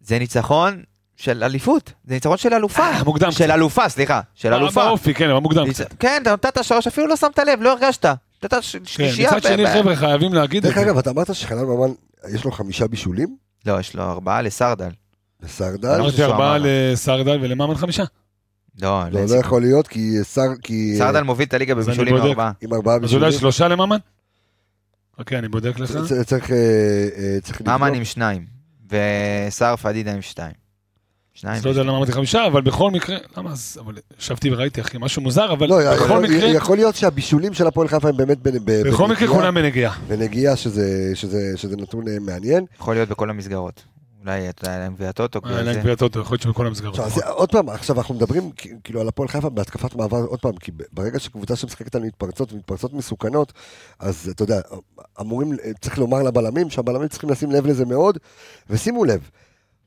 זה 0.00 0.18
ניצחון 0.18 0.82
של 1.20 1.44
אליפות, 1.44 1.92
זה 2.04 2.14
ניצחון 2.14 2.36
של 2.36 2.54
אלופה, 2.54 2.82
אה, 2.82 3.04
מוקדם 3.04 3.30
של 3.30 3.44
קצת. 3.44 3.54
אלופה, 3.54 3.88
סליחה, 3.88 4.20
של 4.34 4.54
אלופה. 4.54 4.84
באופי, 4.84 5.14
כן, 5.14 5.30
אבל 5.30 5.38
מוקדם 5.40 5.64
ניצ- 5.66 5.70
קצת. 5.74 5.94
כן, 5.98 6.18
אתה 6.22 6.32
נתת 6.32 6.64
שלוש, 6.64 6.86
אפילו 6.86 7.06
לא 7.06 7.16
שמת 7.16 7.38
לב, 7.38 7.62
לא 7.62 7.72
הרגשת, 7.72 8.06
נתת 8.44 8.62
ש- 8.62 8.76
כן, 8.76 8.84
שלישייה. 8.84 9.30
מצד 9.30 9.42
שני, 9.42 9.64
ב- 9.64 9.68
ב- 9.68 9.72
חבר'ה, 9.74 9.96
חייבים 9.96 10.34
להגיד 10.34 10.66
את 10.66 10.72
דרך 10.72 10.78
זה. 10.80 10.86
אגב, 10.86 10.98
אתה 10.98 11.10
אמרת 11.10 11.34
שחנן 11.34 11.64
ממן, 11.64 11.90
יש 12.34 12.44
לו 12.44 12.50
חמישה 12.52 12.86
בישולים? 12.86 13.36
לא, 13.66 13.80
יש 13.80 13.94
לו 13.94 14.02
ארבעה 14.02 14.42
לסרדל. 14.42 14.88
לסרדל? 15.42 15.88
אמרתי 16.00 16.24
ארבעה 16.24 16.56
אמר. 16.56 16.66
לסרדל 16.68 17.38
ולממן 17.42 17.74
חמישה. 17.74 18.04
לא, 18.82 19.02
לא, 19.12 19.20
לא, 19.20 19.26
לא 19.30 19.40
יכול 19.40 19.62
להיות, 19.62 19.88
כי 19.88 20.14
שר, 20.34 20.40
כי... 20.62 20.94
סרדל 20.98 21.22
מוביל 21.22 21.46
את 21.48 21.54
הליגה 21.54 21.72
אני 21.72 21.82
בבישולים 21.82 22.14
בודק. 22.14 22.26
ארבעה. 22.28 22.52
עם 22.60 22.74
ארבעה 22.74 22.94
אז 22.94 23.00
בישולים. 23.00 23.24
אולי 23.24 23.38
שלושה 23.38 23.68
לממן? 23.68 23.96
אוקיי, 25.18 25.38
אני 25.38 25.48
בודק 25.48 25.78
לך. 25.78 25.90
צ- 25.90 26.12
צריך, 26.26 26.50
אה, 26.50 26.56
אה, 27.16 27.38
צריך 27.42 27.60
לבדוק. 27.60 27.74
ממן 27.76 27.94
עם 27.94 28.04
שניים, 28.04 28.46
וסער 28.90 29.76
פדידה 29.76 30.12
עם 30.14 30.22
שתיים. 30.22 30.52
שניים. 31.40 31.56
אז 31.58 31.64
לא 31.64 31.70
יודע 31.70 31.82
למה 31.82 31.96
אמרתי 31.96 32.12
חמישה, 32.12 32.46
אבל 32.46 32.62
בכל 32.62 32.90
מקרה, 32.90 33.16
למה 33.36 33.50
אז, 33.52 33.78
אבל 33.84 33.94
ישבתי 34.18 34.50
וראיתי, 34.50 34.80
אחי, 34.80 34.98
משהו 35.00 35.22
מוזר, 35.22 35.52
אבל 35.52 35.68
לא, 35.68 35.76
בכל 35.94 36.04
יכול- 36.04 36.22
מקרה, 36.22 36.48
יכול 36.48 36.76
להיות 36.76 36.94
שהבישולים 36.94 37.54
של 37.54 37.66
הפועל 37.66 37.88
חיפה 37.88 38.08
הם 38.08 38.16
באמת 38.16 38.38
בנ- 38.38 38.58
ב- 38.64 38.82
בכל 38.88 39.04
מקרה 39.04 39.16
בנגיעה- 39.18 39.34
כולם 39.40 39.54
בנגיעה. 39.54 39.94
בנגיעה 40.08 40.56
שזה- 40.56 41.10
שזה 41.14 41.52
שזה 41.56 41.76
נתון 41.76 42.08
אה, 42.08 42.16
מעניין. 42.20 42.64
יכול 42.80 42.94
להיות 42.94 43.08
בכל 43.08 43.30
המסגרות. 43.30 43.82
אולי, 44.24 44.48
אתה 44.48 44.64
יודע, 44.68 44.78
להם 44.78 44.94
גביע 44.94 45.08
הטוטו, 45.08 45.40
היה 45.44 45.52
בגלל 45.54 45.64
להם 45.64 45.74
זה. 45.74 45.80
גביע 45.80 45.94
טוטו, 45.94 46.20
יכול 46.20 46.34
להיות 46.34 46.42
שבכל 46.42 46.66
המסגרות. 46.66 46.98
עכשיו, 46.98 47.06
אז 47.24 47.30
עוד 47.36 47.50
פעם, 47.52 47.68
עכשיו 47.68 47.98
אנחנו 47.98 48.14
מדברים 48.14 48.50
כאילו 48.84 49.00
על 49.00 49.08
הפועל 49.08 49.28
חיפה 49.28 49.48
בהתקפת 49.50 49.94
מעבר, 49.94 50.16
עוד 50.16 50.40
פעם, 50.40 50.52
כי 50.56 50.72
ברגע 50.92 51.18
שקבוצה 51.18 51.56
שמשחקת 51.56 51.94
על 51.94 52.02
מתפרצות 52.02 52.52
ומתפרצות 52.52 52.92
מסוכנות, 52.94 53.52
אז 53.98 54.30
אתה 54.34 54.42
יודע, 54.42 54.60
אמורים, 55.20 55.52
צריך 55.80 55.98
לומר 55.98 56.22
לבלמים, 56.22 56.70
שהבלמים 56.70 57.08
צריכים 57.08 57.30
לשים 57.30 57.50
לב 57.50 57.66
לזה 57.66 57.84
מאוד, 57.84 58.18
ושימו 58.70 59.04
לב, 59.04 59.30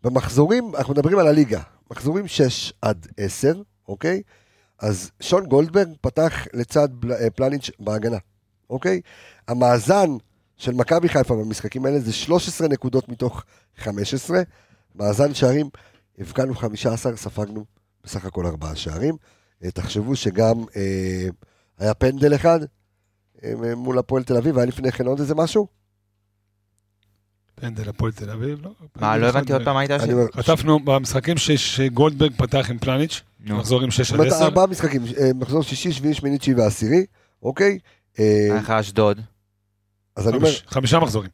במחזורים, 0.04 0.76
אנחנו 0.76 0.94
מדברים 0.94 1.20
על 1.20 1.28
הליגה, 1.28 1.62
מחזורים 1.92 2.28
6 2.28 2.74
עד 2.82 3.08
10, 3.18 3.62
אוקיי? 3.88 4.22
אז 4.80 5.12
שון 5.20 5.46
גולדברג 5.46 5.88
פתח 6.02 6.48
לצד 6.54 6.90
אה, 7.12 7.30
פלניץ' 7.30 7.72
בהגנה, 7.80 8.18
אוקיי? 8.70 9.02
המאזן 9.48 10.10
של 10.58 10.74
מכבי 10.74 11.10
חיפה 11.10 11.36
במשחקים 11.36 11.86
האלה 11.86 12.00
זה 12.00 12.14
13 12.14 12.68
נקודות 12.68 13.10
מתוך 13.10 13.44
15, 13.78 14.42
מאזן 14.96 15.34
שערים, 15.34 15.70
הבקענו 16.20 16.56
15, 16.56 17.18
ספגנו 17.18 17.66
בסך 18.04 18.26
הכל 18.26 18.46
4 18.46 18.76
שערים. 18.76 19.18
אה, 19.64 19.72
תחשבו 19.72 20.16
שגם 20.16 20.64
אה, 20.76 21.28
היה 21.78 21.94
פנדל 21.94 22.36
אחד 22.36 22.60
אה, 23.44 23.76
מול 23.76 24.00
הפועל 24.00 24.24
תל 24.24 24.38
אביב, 24.38 24.58
היה 24.58 24.66
לפני 24.66 24.92
כן 24.92 25.08
עוד 25.08 25.20
איזה 25.20 25.36
משהו? 25.36 25.68
פנדל 27.56 27.90
הפועל 27.90 28.12
תל 28.12 28.30
אביב, 28.30 28.60
לא? 28.64 28.72
מה, 28.96 29.18
לא 29.18 29.26
הבנתי 29.30 29.54
עוד 29.54 29.64
פעם 29.64 29.74
מה 29.74 29.80
הייתה 29.80 29.96
השאלה? 29.96 30.14
אומר, 30.14 30.26
חטפנו 30.34 30.80
במשחקים 30.80 31.38
ש- 31.38 31.52
שגולדברג 31.52 32.32
פתח 32.38 32.66
עם 32.70 32.78
פלניץ', 32.80 33.22
מחזורים 33.46 33.92
6 33.92 34.02
זאת 34.02 34.14
עד 34.14 34.20
אומרת, 34.20 34.34
10, 34.34 34.44
ארבעה 34.46 34.68
משחקים, 34.68 35.02
אה, 35.22 35.32
מחזור 35.36 35.64
שישי, 35.64 35.92
שביעי, 35.92 36.14
שמיני, 36.14 36.38
תשיעי 36.38 36.56
ועשירי, 36.56 37.06
אוקיי? 37.44 37.80
אה, 38.20 38.26
היה 38.52 38.56
לך 38.56 38.70
אשדוד. 38.70 39.20
אז 40.16 40.28
אני 40.28 40.38
אומר, 40.38 40.48
חמיש- 40.48 40.64
חמישה 40.68 41.00
מחזורים, 41.00 41.30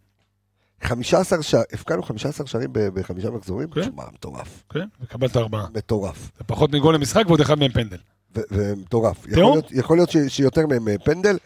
15 0.84 1.44
שערים, 1.44 1.66
הבקענו 1.74 2.04
15 2.04 2.48
שערים 2.48 2.70
בחמישה 2.74 3.30
מחזורים? 3.30 3.70
כן. 3.70 3.82
תשמע, 3.82 4.04
מטורף. 4.14 4.64
כן? 4.74 4.86
וקבלת 5.02 5.38
ארבעה. 5.38 5.66
מטורף. 5.74 6.32
זה 6.38 6.44
פחות 6.44 6.72
מגול 6.74 6.96
למשחק 6.96 7.24
ועוד 7.28 7.42
אחד 7.42 7.60
מהם 7.60 7.72
פנדל. 7.72 7.98
ו- 8.36 8.42
ומטורף. 8.52 9.18
יכול. 9.28 9.44
להיות- 9.44 9.72
יכול 9.72 9.98
להיות 9.98 10.10
ש- 10.10 10.18
שיותר 10.28 10.68
מהם 10.68 10.88
אה, 10.88 10.96
פנדל. 10.98 11.38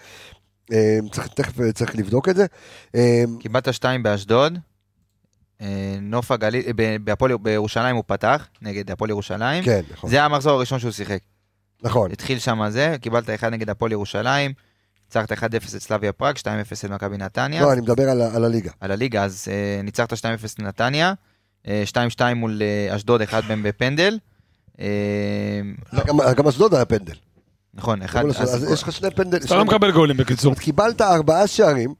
אה, 0.72 1.00
צריך- 1.12 1.28
תכף 1.28 1.60
אה, 1.62 1.72
צריך 1.72 1.96
לבדוק 1.96 2.30
את 2.30 2.36
זה. 2.36 2.46
אה, 2.96 3.24
קיבלת 3.40 3.74
שתיים 3.74 4.04
באשדוד. 4.04 4.58
אה, 5.62 5.68
נוף 6.02 6.32
הגליל, 6.32 6.64
אה, 6.80 6.96
בהפועל 7.04 7.38
בירושלים 7.38 7.96
הוא 7.96 8.04
פתח, 8.08 8.48
נגד 8.62 8.92
הפועל 8.92 9.10
ירושלים. 9.10 9.64
כן, 9.64 9.82
נכון. 9.94 10.10
זה 10.10 10.24
המחזור 10.24 10.54
הראשון 10.54 10.80
שהוא 10.80 10.92
שיחק. 10.92 11.20
נכון. 11.84 12.12
התחיל 12.12 12.40
שם 12.40 12.62
זה, 12.70 12.96
קיבלת 13.02 13.30
אחד 13.30 13.54
נגד 13.54 13.70
הפועל 13.70 13.92
ירושלים, 13.92 14.54
ניצחת 15.06 15.32
1-0 15.32 15.44
את 15.76 15.82
סלאביה 15.82 16.12
פראג, 16.14 16.38
2-0 16.38 16.46
את 16.86 16.90
מכבי 16.90 17.18
נתניה. 17.18 17.62
לא, 17.62 17.74
אני 17.74 17.82
מדבר 17.82 18.10
על 18.10 18.22
על 18.22 18.44
הליגה. 18.46 18.72
על 18.80 18.92
הליגה, 18.92 19.24
אז 19.24 19.48
ניצחת 19.84 20.14
2-0 20.14 20.16
לנתניה, 20.60 21.14
אה, 21.68 21.84
2-2 21.86 21.98
מול 22.36 22.62
אשדוד, 22.96 23.22
אחד 23.22 23.42
מהם 23.48 23.64
בפנדל. 23.64 24.18
גם 26.38 26.48
אשדוד 26.50 26.74
היה 26.74 26.86
פנדל. 26.86 27.14
נכון, 27.74 28.02
אחד... 28.02 28.26
אז 28.26 28.68
יש 28.74 28.84
לך 28.84 28.92
שני 28.92 29.12
פנדל. 29.12 29.38
אתה 29.38 29.56
לא 29.56 29.66
מקבל 29.66 29.92
גולים 29.92 30.18
בקיצור. 30.18 30.56
קיבלת 30.56 31.02
ארבעה 31.02 31.48
שערים. 31.48 31.94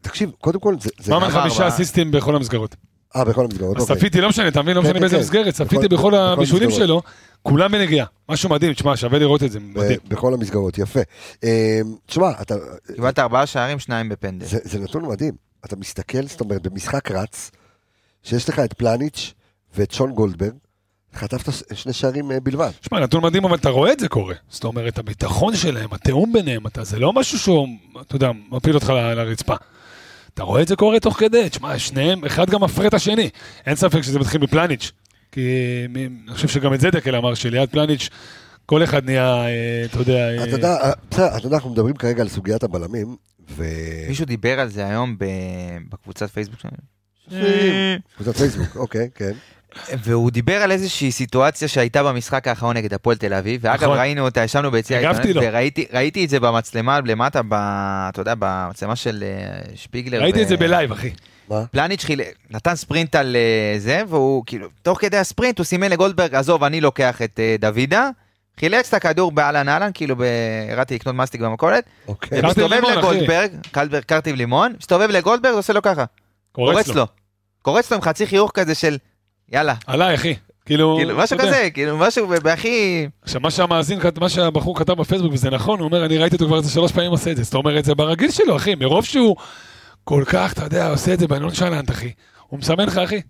תקשיב, 0.00 0.30
קודם 0.40 0.60
כל, 0.60 0.76
זה... 0.98 1.14
ארבעה, 1.14 1.30
חמישה. 1.30 1.68
אסיסטים 1.68 2.10
בכל 2.10 2.36
המסגרות. 2.36 2.76
אה, 3.16 3.24
בכל 3.24 3.44
המסגרות, 3.44 3.76
אז 3.76 3.82
אוקיי. 3.82 3.96
צפיתי, 3.96 4.20
לא 4.20 4.28
משנה, 4.28 4.48
אתה 4.48 4.62
מבין? 4.62 4.76
לא 4.76 4.80
כן, 4.80 4.86
משנה 4.86 4.94
כן, 4.94 5.00
באיזה 5.00 5.16
כן. 5.16 5.22
מסגרת, 5.22 5.54
צפיתי 5.54 5.88
בכל 5.88 6.14
הבישולים. 6.14 6.70
שלו, 6.70 7.02
כולם 7.42 7.72
בנגיעה. 7.72 8.06
משהו 8.28 8.48
מדהים, 8.48 8.72
תשמע, 8.72 8.96
שווה 8.96 9.18
לראות 9.18 9.42
את 9.42 9.52
זה, 9.52 9.60
מדהים. 9.60 9.98
בכל 10.08 10.34
המסגרות, 10.34 10.78
יפה. 10.78 11.00
אה, 11.44 11.80
תשמע, 12.06 12.30
אתה... 12.40 12.54
קיבלת 12.94 13.18
ארבעה 13.18 13.46
שערים, 13.46 13.78
שניים 13.78 14.08
בפנדל. 14.08 14.46
זה, 14.46 14.58
זה 14.62 14.78
נתון 14.78 15.04
מדהים. 15.06 15.34
אתה 15.64 15.76
מסתכל, 15.76 16.26
זאת 16.26 16.40
אומרת, 16.40 16.62
במשחק 16.62 17.10
רץ, 17.10 17.50
שיש 18.22 18.48
לך 18.48 18.58
את 18.58 18.72
פלניץ' 18.72 19.34
ואת 19.76 19.92
שון 19.92 20.12
גולדברג, 20.12 20.52
חטפת 21.14 21.52
שני 21.74 21.92
שערים 21.92 22.32
אה, 22.32 22.40
בלבד. 22.40 22.70
שמע, 22.88 23.00
נתון 23.00 23.24
מדהים, 23.24 23.44
אבל 23.44 23.54
אתה 23.56 23.68
רואה 23.68 23.92
את 23.92 24.00
זה 24.00 24.08
קורה. 24.08 24.34
זאת 24.48 24.64
אומרת, 24.64 24.98
הביטחון 24.98 25.56
שלהם, 25.56 25.88
התיאום 25.92 26.32
ביניהם, 26.32 26.66
אתה, 26.66 26.84
זה 26.84 26.98
לא 26.98 27.12
משהו 27.12 27.38
שהוא, 27.38 27.68
אתה 28.00 28.16
יודע, 28.16 28.30
מפיל 28.50 28.74
אותך 28.74 28.90
ל- 28.90 29.14
לרצפה. 29.14 29.54
אתה 30.34 30.42
רואה 30.42 30.62
את 30.62 30.68
זה 30.68 30.76
קורה 30.76 31.00
תוך 31.00 31.18
כדי, 31.18 31.48
תשמע, 31.50 31.78
שניהם, 31.78 32.24
אחד 32.24 32.50
גם 32.50 32.62
מפרה 32.64 32.86
את 32.86 32.94
השני. 32.94 33.30
אין 33.66 33.76
ספק 33.76 34.00
שזה 34.02 34.18
מתחיל 34.18 34.40
מפלניץ'. 34.40 34.92
כי 35.32 35.40
אני 35.90 36.08
חושב 36.28 36.48
שגם 36.48 36.74
את 36.74 36.80
זה 36.80 36.90
דקל 36.90 37.16
אמר, 37.16 37.34
שליד 37.34 37.68
פלניץ', 37.70 38.08
כל 38.66 38.84
אחד 38.84 39.04
נהיה, 39.04 39.44
אה, 39.44 39.82
אתה 39.84 39.98
יודע... 39.98 40.38
אה, 40.38 40.44
אתה 40.44 40.50
יודע, 40.56 40.76
בסדר, 41.10 41.36
אתה 41.36 41.46
יודע, 41.46 41.56
אנחנו 41.56 41.70
מדברים 41.70 41.96
כרגע 41.96 42.22
על 42.22 42.28
סוגיית 42.28 42.62
הבלמים, 42.62 43.16
ו... 43.50 43.64
מישהו 44.08 44.24
דיבר 44.24 44.60
על 44.60 44.68
זה 44.68 44.86
היום 44.86 45.16
בקבוצת 45.88 46.30
פייסבוק 46.30 46.60
שלנו. 46.60 46.76
קבוצת 48.16 48.36
פייסבוק, 48.36 48.76
אוקיי, 48.76 49.08
כן. 49.14 49.32
והוא 50.04 50.30
דיבר 50.30 50.62
על 50.62 50.72
איזושהי 50.72 51.12
סיטואציה 51.12 51.68
שהייתה 51.68 52.02
במשחק 52.02 52.48
האחרון 52.48 52.76
נגד 52.76 52.94
הפועל 52.94 53.16
תל 53.16 53.34
אביב, 53.34 53.60
ואגב 53.64 53.82
נכון. 53.84 53.98
ראינו 53.98 54.24
אותה, 54.24 54.44
ישבנו 54.44 54.70
ביציע 54.70 55.12
לו. 55.12 55.42
וראיתי 55.42 55.86
ראיתי 55.92 56.24
את 56.24 56.30
זה 56.30 56.40
במצלמה 56.40 57.00
למטה, 57.04 57.40
ב, 57.48 57.54
אתה 58.08 58.20
יודע, 58.20 58.34
במצלמה 58.38 58.96
של 58.96 59.24
אה, 59.26 59.60
שפיגלר. 59.74 60.20
ראיתי 60.22 60.38
ו- 60.38 60.42
את 60.42 60.48
זה 60.48 60.56
בלייב, 60.56 60.92
אחי. 60.92 61.10
מה? 61.48 61.64
פלניץ' 61.70 62.04
חיל... 62.04 62.20
נתן 62.50 62.74
ספרינט 62.74 63.14
על 63.14 63.36
אה, 63.36 63.78
זה, 63.78 64.02
והוא 64.08 64.42
כאילו, 64.46 64.68
תוך 64.82 65.00
כדי 65.00 65.16
הספרינט 65.16 65.58
הוא 65.58 65.64
סימן 65.64 65.90
לגולדברג, 65.90 66.34
עזוב, 66.34 66.64
אני 66.64 66.80
לוקח 66.80 67.22
את 67.22 67.40
אה, 67.40 67.56
דוידה, 67.58 68.08
חילץ 68.60 68.88
את 68.88 68.94
הכדור 68.94 69.32
באהלן 69.32 69.68
אהלן, 69.68 69.90
כאילו 69.94 70.16
ב- 70.16 70.24
ירדתי 70.70 70.94
לקנות 70.94 71.14
מסטיק 71.14 71.40
במכולת, 71.40 71.84
אוקיי. 72.08 72.40
אחי. 72.46 72.60
לגולדברג, 72.96 73.50
קלבר- 73.72 74.00
קרטיב 74.00 74.36
לימון, 74.36 74.72
מסתובב 74.78 75.08
לגולדברג, 75.10 75.54
עושה 75.54 75.72
לו 75.72 75.82
ככה, 75.82 76.04
קורץ 76.52 76.88
לו. 76.88 77.06
קורץ 77.62 77.90
לו 77.90 77.96
עם 77.96 78.02
חצי 78.02 78.26
חיוך 78.26 78.50
כזה 78.54 78.74
של, 78.74 78.96
יאללה, 79.52 79.74
עליי, 79.86 80.14
אחי. 80.14 80.34
כאילו, 80.66 80.94
כאילו, 80.98 81.16
משהו. 81.16 81.38
כזה, 81.38 81.68
כאילו, 81.74 81.98
משהו 81.98 82.28
בהכי... 82.42 83.06
עכשיו, 83.22 83.40
מה 83.40 83.50
שהמאזין, 83.50 83.98
מה 84.20 84.28
שהבחור 84.28 84.78
כתב 84.78 84.92
בפייסבוק, 84.92 85.32
וזה 85.32 85.50
נכון, 85.50 85.78
הוא 85.78 85.84
אומר, 85.84 86.04
אני 86.04 86.18
ראיתי 86.18 86.36
אותו 86.36 86.46
כבר 86.46 86.56
איזה 86.56 86.70
שלוש 86.70 86.92
פעמים 86.92 87.10
עושה 87.10 87.30
את 87.30 87.36
זה. 87.36 87.42
זאת 87.42 87.54
אומרת, 87.54 87.84
זה 87.84 87.94
ברגיל 87.94 88.30
שלו, 88.30 88.56
אחי, 88.56 88.74
מרוב 88.74 89.04
שהוא 89.04 89.36
כל 90.04 90.24
כך, 90.26 90.52
אתה 90.52 90.64
יודע, 90.64 90.90
עושה 90.90 91.14
את 91.14 91.20
זה 91.20 91.28
בנון 91.28 91.54
שלנט, 91.54 91.90
אחי. 91.90 92.12
הוא 92.48 92.58
מסמן 92.58 92.86
לך, 92.86 92.98
אחי. 92.98 93.20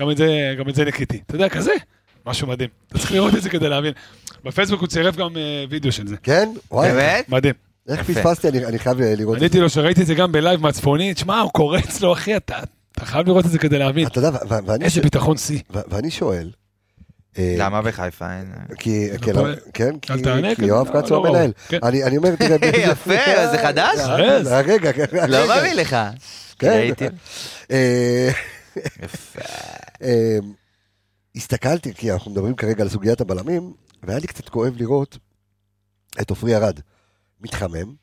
גם 0.00 0.10
את 0.10 0.16
זה, 0.16 0.54
גם 0.58 0.68
את 0.68 0.74
זה 0.74 0.84
ניקיתי. 0.84 1.20
אתה 1.26 1.34
יודע, 1.34 1.48
כזה, 1.48 1.72
משהו 2.26 2.48
מדהים. 2.48 2.70
אתה 2.88 2.98
צריך 2.98 3.12
לראות 3.12 3.34
את 3.34 3.42
זה 3.42 3.50
כדי 3.50 3.68
להבין. 3.68 3.92
בפייסבוק 4.44 4.80
הוא 4.80 4.88
צירף 4.88 5.16
גם 5.16 5.36
אה, 5.36 5.64
וידאו 5.70 5.92
של 5.92 6.06
זה. 6.06 6.16
כן? 6.22 6.48
וואי, 6.70 6.88
באמת? 6.88 7.28
מדהים. 7.28 7.54
איך. 7.88 8.10
פספסתי, 8.10 8.48
אני 8.48 8.66
אני 8.66 8.78
חייב 8.78 9.00
לראות 9.00 9.34
את 9.34 9.40
זה. 9.40 9.46
עניתי 9.46 9.60
לו 9.60 9.68
שראיתי 9.68 10.02
את 10.02 10.06
זה 10.06 10.14
גם 10.14 10.32
בלייב 10.32 10.60
מהצפוני, 10.60 11.14
תשמע, 11.14 11.40
הוא 11.40 11.50
קורץ 11.50 12.00
לו, 12.00 12.12
אחי, 12.12 12.36
אתה 12.36 12.58
אתה 13.02 13.10
חייב 13.10 13.26
לראות 13.26 13.46
את 13.46 13.50
זה 13.50 13.58
כדי 13.58 13.78
להבין. 13.78 14.06
אתה 14.06 14.18
יודע, 14.18 14.30
ואני 14.66 14.84
איזה 14.84 15.00
ביטחון 15.00 15.36
שיא. 15.36 15.60
ואני 15.70 16.10
שואל, 16.10 16.50
אה, 17.38 17.54
למה 17.58 17.82
בחיפה 17.82 18.32
אין... 18.32 18.52
כי, 18.78 19.08
כן. 19.22 19.32
כן, 19.74 19.98
כי- 20.00 20.12
כן, 20.22 20.64
יואב 20.64 20.86
לא, 20.88 20.92
כץ 21.02 21.10
הוא 21.10 21.24
לא 21.24 21.28
המנהל. 21.28 21.52
כן. 21.68 21.78
אני 21.82 22.04
אני 22.04 22.16
אומר, 22.16 22.36
תראה, 22.36 22.56
יפה, 22.92 23.48
זה 23.52 23.58
חדש? 23.62 23.98
אז. 23.98 24.46
רגע, 24.66 24.90
רגע. 24.90 25.26
לא 25.26 25.48
מאמין 25.48 25.76
לך. 25.76 25.96
כן. 26.58 26.88
אה, 27.70 28.30
יפה. 29.02 29.40
אה, 30.02 30.38
הסתכלתי, 31.36 31.94
כי 31.94 32.12
אנחנו 32.12 32.30
מדברים 32.30 32.54
כרגע 32.54 32.82
על 32.82 32.88
סוגיית 32.88 33.20
הבלמים, 33.20 33.72
והיה 34.02 34.18
לי 34.18 34.26
קצת 34.26 34.48
כואב 34.48 34.72
לראות 34.76 35.18
את 36.20 36.30
עופרי 36.30 36.56
ארד 36.56 36.80
מתחמם, 37.40 37.94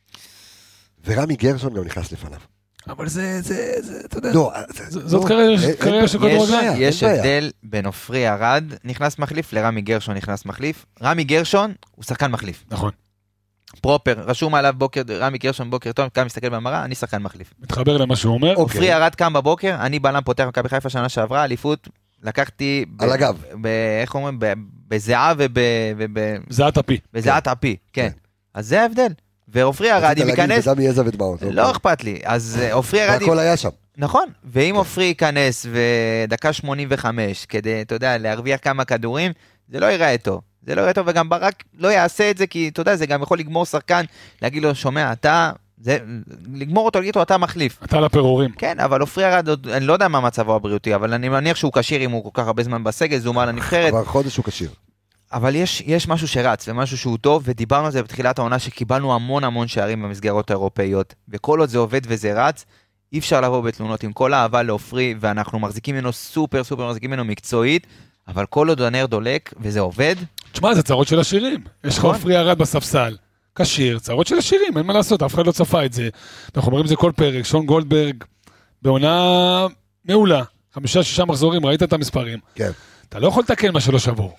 ורמי 1.06 1.36
גרשון 1.36 1.74
גם 1.74 1.84
נכנס 1.84 2.12
לפניו. 2.12 2.40
אבל 2.90 3.08
זה, 3.10 3.42
זה, 3.42 3.74
זה, 3.82 4.02
אתה 4.06 4.18
יודע, 4.18 4.30
לא, 4.34 4.52
ז- 4.70 4.94
זאת 5.10 5.24
לא, 5.24 5.28
קריירה- 5.28 6.08
של 6.08 6.24
אין 6.26 6.34
כדורגלן. 6.36 6.58
בעיה, 6.60 6.88
יש. 6.88 7.04
הבדל 7.04 7.52
בין 7.64 7.86
עופרי 7.86 8.30
ארד 8.30 8.64
נכנס 8.84 9.20
מחליף 9.20 9.54
לרמי 9.54 9.82
גרשון 9.82 10.16
נכנס 10.16 10.46
מחליף. 10.46 10.86
רמי 11.04 11.24
גרשון 11.24 11.74
הוא 11.96 12.04
שחקן 12.04 12.32
מחליף. 12.32 12.64
נכון. 12.72 12.92
פרופר, 13.82 14.14
רשום 14.20 14.56
עליו 14.56 14.74
בוקר, 14.78 15.02
רמי 15.10 15.38
גרשון 15.38 15.70
בוקר 15.70 15.92
טוב, 15.92 16.08
קם 16.14 16.26
מסתכל 16.26 16.50
במראה, 16.50 16.86
אני 16.86 16.96
שחקן 16.96 17.22
מחליף. 17.22 17.54
מתחבר 17.60 17.98
למה 17.98 18.16
שהוא 18.16 18.34
אומר. 18.34 18.50
אוקיי. 18.50 18.62
עופרי 18.64 18.94
ארד 18.94 19.16
קם 19.16 19.34
בבוקר, 19.34 19.76
אני 19.80 20.00
בלם 20.00 20.22
פותח 20.26 20.44
מכבי 20.48 20.70
חיפה 20.70 20.90
שנה 20.90 21.10
שעברה, 21.10 21.44
אליפות, 21.44 21.88
לקחתי... 22.24 22.86
ב- 22.96 23.04
על 23.04 23.12
הגב. 23.12 23.38
איך 24.02 24.16
אומרים? 24.16 24.40
ב- 24.40 24.54
בזיעה 24.88 25.34
ובזיעת 25.38 26.42
זעת 26.50 26.78
אפי. 26.78 26.98
אפי, 27.52 27.76
כן. 27.94 28.10
אז 28.54 28.68
זה 28.68 28.82
ההבדל. 28.82 29.12
ועופרי 29.52 29.92
ארד, 29.92 30.04
רצית 30.04 30.18
אם 30.24 30.28
להגיד 30.28 30.40
ייכנס... 30.50 30.68
בדם 30.68 30.82
יזע 30.82 31.02
ודמעות. 31.06 31.42
לא. 31.42 31.72
אכפת 31.72 32.04
לי. 32.04 32.20
אז 32.24 32.60
אה, 32.62 32.74
עופרי 32.74 33.04
ארד... 33.04 33.22
והכל 33.22 33.40
היה 33.40 33.58
שם. 33.58 33.70
נכון, 33.98 34.26
ואם 34.44 34.72
כן. 34.72 34.78
עופרי 34.78 35.04
ייכנס 35.04 35.66
ודקה 35.72 36.54
85 36.54 37.46
כדי, 37.46 37.82
אתה 37.82 37.96
יודע, 37.96 38.18
להרוויח 38.18 38.60
כמה 38.64 38.86
כדורים, 38.86 39.32
זה 39.70 39.80
לא 39.80 39.86
ייראה 39.86 40.16
טוב. 40.18 40.42
זה 40.66 40.76
לא 40.76 40.82
ייראה 40.82 40.94
טוב, 40.94 41.08
וגם 41.08 41.30
ברק 41.30 41.64
לא 41.78 41.88
יעשה 41.88 42.32
את 42.32 42.38
זה, 42.38 42.48
כי 42.48 42.68
אתה 42.68 42.82
יודע, 42.82 42.96
זה 42.96 43.06
גם 43.06 43.22
יכול 43.22 43.40
לגמור 43.40 43.66
שחקן, 43.66 44.06
להגיד 44.42 44.64
לו, 44.64 44.76
שומע, 44.76 45.12
אתה, 45.12 45.52
זה, 45.78 45.98
לגמור 46.54 46.86
אותו, 46.86 47.00
להגיד 47.00 47.16
לו, 47.16 47.22
אתה 47.22 47.38
מחליף. 47.38 47.80
אתה 47.84 48.00
לפירורים. 48.00 48.52
כן, 48.52 48.80
אבל 48.80 49.02
עופרי 49.02 49.26
ארד, 49.26 49.68
אני 49.68 49.86
לא 49.86 49.94
יודע 49.94 50.08
מה 50.08 50.20
מצבו 50.20 50.56
הבריאותי, 50.56 50.96
אבל 50.96 51.14
אני 51.14 51.30
מניח 51.30 51.58
שהוא 51.58 51.72
כשיר 51.76 52.02
אם 52.02 52.12
הוא 52.12 52.24
כל 52.24 52.42
כך 52.42 52.48
הרבה 52.48 52.64
זמן 52.64 52.84
בסגל, 52.84 53.18
זומן 53.18 53.48
לנבחרת, 53.48 53.92
כבר 53.92 54.06
חודש 54.06 54.38
הוא 54.38 54.46
כשיר. 54.46 54.70
אבל 55.34 55.56
יש, 55.56 55.84
יש 55.86 56.08
משהו 56.08 56.28
שרץ 56.28 56.68
ומשהו 56.68 56.98
שהוא 56.98 57.18
טוב, 57.18 57.44
ודיברנו 57.46 57.86
על 57.86 57.92
זה 57.92 58.04
בתחילת 58.04 58.40
העונה 58.40 58.60
שקיבלנו 58.60 59.14
המון 59.14 59.44
המון 59.44 59.68
שערים 59.68 60.04
במסגרות 60.04 60.50
האירופאיות, 60.52 61.16
וכל 61.30 61.60
עוד 61.60 61.70
זה 61.70 61.78
עובד 61.78 62.02
וזה 62.04 62.34
רץ, 62.48 62.66
אי 63.14 63.20
אפשר 63.20 63.42
לבוא 63.42 63.62
בתלונות 63.62 64.04
עם 64.04 64.14
כל 64.14 64.34
האהבה 64.34 64.64
לעופרי, 64.64 65.16
ואנחנו 65.20 65.60
מחזיקים 65.60 65.96
ממנו 65.96 66.14
סופר 66.14 66.64
סופר 66.64 66.88
מחזיקים 66.88 67.10
ממנו 67.10 67.26
מקצועית, 67.26 67.88
אבל 68.28 68.46
כל 68.46 68.70
עוד 68.70 68.82
הנר 68.82 69.06
דולק 69.06 69.54
וזה 69.60 69.80
עובד, 69.80 70.16
תשמע, 70.52 70.74
זה 70.74 70.84
צרות 70.84 71.08
של 71.08 71.20
השירים. 71.20 71.64
יש 71.84 71.94
לך 71.94 72.00
נכון. 72.00 72.16
עופרי 72.16 72.38
ארד 72.38 72.58
בספסל, 72.58 73.18
כשיר, 73.56 74.00
צרות 74.00 74.28
של 74.28 74.38
השירים, 74.38 74.78
אין 74.78 74.86
מה 74.86 74.94
לעשות, 74.94 75.24
אף 75.24 75.34
אחד 75.34 75.48
לא 75.48 75.52
צפה 75.52 75.86
את 75.86 75.94
זה. 75.94 76.10
אנחנו 76.56 76.68
אומרים 76.68 76.84
את 76.84 76.90
זה 76.90 76.96
כל 76.96 77.12
פרק, 77.16 77.46
שון 77.46 77.66
גולדברג, 77.66 78.24
בעונה 78.82 79.68
מעולה, 80.06 80.44
חמישה, 80.74 81.04
שישה 81.04 81.26
מחזורים, 81.26 81.66
ראית 81.66 81.84
את 81.84 81.94
המספרים. 81.94 82.40
כן. 82.56 82.72
אתה 83.10 83.20
לא 83.20 83.28
יכול 83.28 83.44
לתקן 83.44 83.74
מה 83.74 83.82
שלא 83.82 84.00
שבור. 84.00 84.36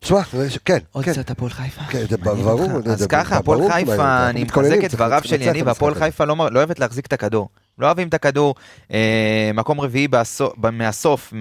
תשמע, 0.00 0.20
כן, 0.64 0.78
עוד 0.92 1.04
כן. 1.04 1.12
קצת 1.12 1.30
הפועל 1.30 1.50
חיפה. 1.50 1.82
כן, 1.90 2.04
זה 2.10 2.16
ברור, 2.16 2.60
אז 2.92 3.06
ככה, 3.06 3.36
הפועל 3.36 3.72
חיפה, 3.72 4.28
אני 4.28 4.44
מחזק 4.44 4.84
את 4.84 4.94
דבריו 4.94 5.20
של 5.24 5.42
יניב, 5.42 5.68
הפועל. 5.68 5.94
חיפה 5.94 6.24
לא 6.24 6.36
לא 6.36 6.58
אוהבת 6.58 6.78
להחזיק 6.78 7.06
את 7.06 7.12
הכדור. 7.12 7.48
לא 7.78 7.86
אוהבים 7.86 8.08
את 8.08 8.14
הכדור. 8.14 8.54
אה, 8.92 9.50
מקום 9.54 9.80
רביעי 9.80 10.08
מהסוף 10.72 11.32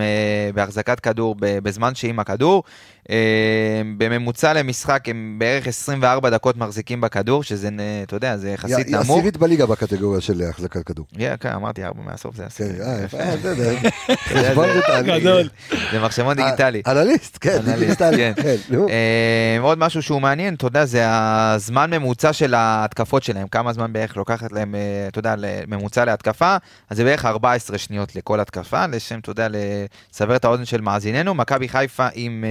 בהחזקת 0.54 1.00
כדור 1.00 1.36
בזמן 1.40 1.96
שהיא 1.96 2.10
עם 2.10 2.20
הכדור. 2.20 2.64
אה, 3.10 3.82
בממוצע 3.98 4.54
למשחק 4.54 5.10
הם 5.10 5.36
בערך 5.40 5.68
24 5.68 6.30
דקות 6.30 6.58
מחזיקים 6.58 7.02
בכדור, 7.02 7.44
שזה, 7.44 7.70
אתה 8.04 8.16
יודע, 8.16 8.38
זה 8.38 8.50
יחסית 8.50 8.88
היא 8.88 8.96
נמוך. 8.96 9.18
עשירית 9.18 9.38
בליגה 9.38 9.66
בקטגוריה 9.66 10.22
של 10.22 10.42
החזקת 10.50 10.84
כדור. 10.84 11.06
כן, 11.18 11.36
כן, 11.40 11.50
אמרתי 11.50 11.84
ארבע 11.84 12.02
מהסוף, 12.06 12.36
זה 12.36 12.46
עשירית. 12.46 12.82
אה, 12.82 13.04
יפה, 13.06 13.18
אה, 13.24 13.36
דיגיטלי. 15.02 15.50
זה 15.92 16.00
מחשבון. 16.00 16.38
אנליסט, 16.88 17.38
כן, 17.42 17.60
דיגיטלי. 17.80 18.18
כן. 18.18 18.34
כן. 18.36 18.76
אה, 18.90 19.58
עוד 19.62 19.78
משהו 19.78 20.02
שהוא 20.02 20.22
מעניין, 20.22 20.54
אתה 20.54 20.68
יודע, 20.68 20.86
זה 20.86 21.04
הזמן 21.08 21.94
ממוצע 21.94 22.34
של 22.34 22.54
ההתקפות 22.54 23.24
שלהם, 23.24 23.48
כמה 23.48 23.74
זמן 23.74 23.94
בערך 23.94 24.18
לוקחת 24.18 24.52
להם, 24.52 24.76
אה, 24.76 25.08
אתה 25.08 25.20
יודע, 25.20 25.36
ממוצע 25.68 26.06
להתקפה, 26.06 26.58
אז 26.90 26.98
זה 26.98 27.04
בערך 27.04 27.26
14 27.26 27.78
שניות 27.78 28.16
לכל 28.16 28.40
התקפה, 28.40 28.86
לשם, 28.88 29.20
אתה 29.20 29.30
יודע, 29.30 29.48
לסבר 29.50 30.36
את 30.36 30.46
האוזן 30.46 30.66
של 30.66 30.82
מאזיננו, 30.82 31.34
מכבי 31.34 31.70
חיפה 31.70 32.08
עם 32.14 32.44
אה, 32.44 32.50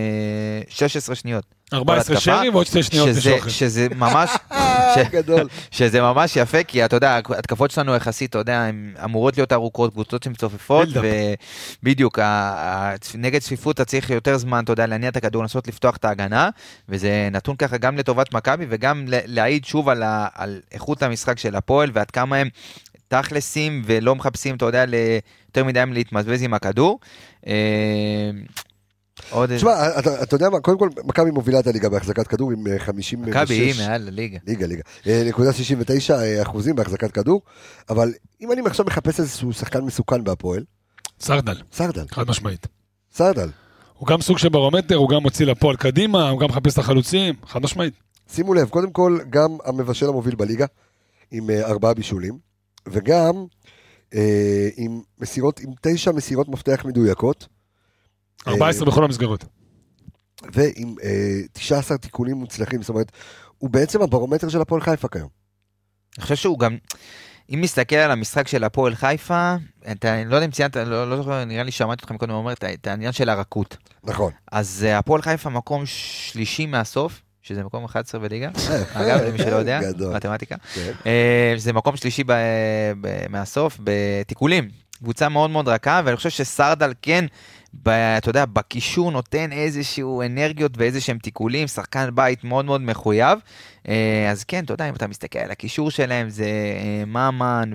16 0.68 1.14
שניות. 1.16 1.44
14 1.72 2.16
התקפה, 2.16 2.20
שרי 2.38 2.48
ועוד 2.48 2.66
שתי 2.66 2.82
שניות 2.82 3.08
שזה, 3.08 3.30
לשוחד. 3.30 3.48
שזה 3.50 3.86
ממש, 3.96 4.30
ש, 4.94 4.98
גדול. 5.10 5.48
שזה 5.70 6.00
ממש 6.00 6.36
יפה, 6.36 6.62
כי 6.64 6.84
אתה 6.84 6.96
יודע, 6.96 7.16
התקפות 7.38 7.70
שלנו 7.70 7.94
יחסית, 7.94 8.30
אתה 8.30 8.38
יודע, 8.38 8.60
הן 8.60 8.94
אמורות 9.04 9.36
להיות 9.36 9.52
ארוכות, 9.52 9.92
קבוצות 9.92 10.22
שמצופפות. 10.22 10.88
ובדיוק, 11.82 12.18
נגד 13.14 13.40
צפיפות 13.40 13.74
אתה 13.74 13.84
צריך 13.84 14.10
יותר 14.10 14.36
זמן, 14.36 14.64
אתה 14.64 14.72
יודע, 14.72 14.86
להניע 14.86 15.08
את 15.08 15.16
הכדור, 15.16 15.42
לנסות 15.42 15.68
לפתוח 15.68 15.96
את 15.96 16.04
ההגנה, 16.04 16.48
וזה 16.88 17.28
נתון 17.32 17.56
ככה 17.56 17.76
גם 17.76 17.96
לטובת 17.98 18.34
מכבי, 18.34 18.66
וגם 18.68 19.04
ל- 19.08 19.20
להעיד 19.26 19.64
שוב 19.64 19.88
על, 19.88 20.02
ה- 20.02 20.28
על 20.34 20.60
איכות 20.72 21.02
המשחק 21.02 21.38
של 21.38 21.56
הפועל, 21.56 21.90
ועד 21.94 22.10
כמה 22.10 22.36
הם 22.36 22.48
תכלסים 23.08 23.82
ולא 23.86 24.14
מחפשים, 24.14 24.56
אתה 24.56 24.64
יודע, 24.64 24.86
ל- 24.86 24.94
יותר 25.48 25.64
מדי 25.64 25.82
להתמזבז 25.92 26.42
עם 26.42 26.54
הכדור. 26.54 26.98
אה, 29.20 29.36
עוד. 29.36 29.56
תשמע, 29.56 29.98
אתה 29.98 30.22
אתה 30.22 30.34
יודע 30.34 30.50
מה, 30.50 30.60
קודם 30.60 30.78
כל, 30.78 30.88
מכבי 31.04 31.30
מובילה 31.30 31.60
את 31.60 31.66
הליגה 31.66 31.88
בהחזקת 31.88 32.26
כדור 32.26 32.52
עם 32.52 32.66
אה, 32.66 32.78
56. 32.78 33.28
מכבי 33.28 33.54
היא 33.54 33.74
מעל 33.78 34.08
הליגה. 34.08 34.38
ליגה, 34.46 34.66
ליגה. 34.66 34.82
אה, 35.06 35.22
נקודה 35.26 35.52
69 35.52 36.18
אה, 36.18 36.42
אחוזים 36.42 36.76
בהחזקת 36.76 37.12
כדור, 37.12 37.42
אבל 37.90 38.12
אם 38.40 38.52
אני 38.52 38.62
עכשיו 38.66 38.86
מחפש 38.86 39.20
איזשהו 39.20 39.52
שחקן 39.52 39.80
מסוכן 39.80 40.24
בהפועל, 40.24 40.64
סרדל, 41.20 41.56
סרדל, 41.72 42.04
חד 42.10 42.28
משמעית. 42.28 42.66
סרדל. 43.12 43.48
הוא 43.98 44.08
גם 44.08 44.20
סוג 44.20 44.38
של 44.38 44.48
ברומטר, 44.48 44.94
הוא 44.94 45.08
גם 45.08 45.22
מוציא 45.22 45.46
לפועל 45.46 45.76
קדימה, 45.76 46.28
הוא 46.30 46.40
גם 46.40 46.48
מחפש 46.48 46.72
את 46.72 46.78
החלוצים, 46.78 47.34
חד 47.46 47.62
משמעית. 47.62 47.94
שימו 48.32 48.54
לב, 48.54 48.68
קודם 48.68 48.90
כל, 48.90 49.18
גם 49.30 49.56
המבשל 49.64 50.08
המוביל 50.08 50.34
בליגה, 50.34 50.66
עם 51.30 51.50
אה, 51.50 51.66
ארבעה 51.66 51.94
בישולים, 51.94 52.38
וגם 52.88 53.46
אה, 54.14 54.68
עם 54.76 55.00
מסירות, 55.18 55.60
עם 55.60 55.70
תשע 55.82 56.12
מסירות 56.12 56.48
מפתח 56.48 56.84
מדויקות, 56.84 57.46
14 58.48 58.86
בכל 58.86 59.04
המסגרות. 59.04 59.44
ועם 60.52 60.94
אה, 61.02 61.40
19 61.52 61.98
תיקונים 61.98 62.36
מוצלחים, 62.36 62.82
זאת 62.82 62.88
אומרת, 62.88 63.12
הוא 63.58 63.70
בעצם 63.70 64.02
הברומטר 64.02 64.48
של 64.48 64.60
הפועל 64.60 64.80
חיפה 64.80 65.08
כיום. 65.08 65.28
אני 66.18 66.22
חושב 66.22 66.36
שהוא 66.36 66.58
גם, 66.58 66.76
אם 67.54 67.60
מסתכל 67.60 67.96
על 67.96 68.10
המשחק 68.10 68.48
של 68.48 68.64
הפועל 68.64 68.94
חיפה, 68.94 69.56
אתה, 69.92 70.14
אני 70.14 70.30
לא 70.30 70.34
יודע 70.34 70.46
אם 70.46 70.50
ציינת, 70.50 70.76
לא, 70.76 71.10
לא 71.10 71.16
זוכר, 71.16 71.44
נראה 71.44 71.62
לי 71.62 71.70
שמעתי 71.70 72.02
אותך 72.02 72.12
מקודם 72.12 72.32
אומר 72.32 72.52
את 72.52 72.86
העניין 72.86 73.12
של 73.12 73.28
הרכות. 73.28 73.76
נכון. 74.04 74.32
אז 74.52 74.86
אה, 74.88 74.98
הפועל 74.98 75.22
חיפה 75.22 75.50
מקום 75.50 75.82
שלישי 75.86 76.66
מהסוף, 76.66 77.22
שזה 77.42 77.64
מקום 77.64 77.84
11 77.84 78.20
בליגה, 78.20 78.48
אגב, 78.94 79.20
למי 79.20 79.38
שלא 79.38 79.56
יודע, 79.56 79.80
גדול. 79.82 80.16
מתמטיקה. 80.16 80.56
כן. 80.74 80.92
אה, 81.06 81.54
זה 81.56 81.72
מקום 81.72 81.96
שלישי 81.96 82.24
ב, 82.24 82.32
ב, 83.00 83.26
מהסוף 83.28 83.78
בתיקולים. 83.84 84.68
קבוצה 84.98 85.28
מאוד 85.28 85.50
מאוד 85.50 85.68
רכה, 85.68 86.00
ואני 86.04 86.16
חושב 86.16 86.30
שסרדל 86.30 86.92
כן, 87.02 87.24
ב, 87.82 87.88
אתה 87.88 88.30
יודע, 88.30 88.44
בקישור 88.44 89.12
נותן 89.12 89.52
איזשהו 89.52 90.22
אנרגיות 90.22 90.72
ואיזה 90.76 91.00
שהם 91.00 91.18
תיקולים, 91.18 91.68
שחקן 91.68 92.08
בית 92.14 92.44
מאוד 92.44 92.64
מאוד 92.64 92.80
מחויב. 92.80 93.38
אה, 93.88 94.28
אז 94.30 94.44
כן, 94.44 94.64
אתה 94.64 94.72
יודע, 94.72 94.88
אם 94.88 94.94
אתה 94.94 95.06
מסתכל 95.06 95.38
על 95.38 95.50
הקישור 95.50 95.90
שלהם, 95.90 96.30
זה 96.30 96.44
אה, 96.44 97.04
ממן 97.06 97.70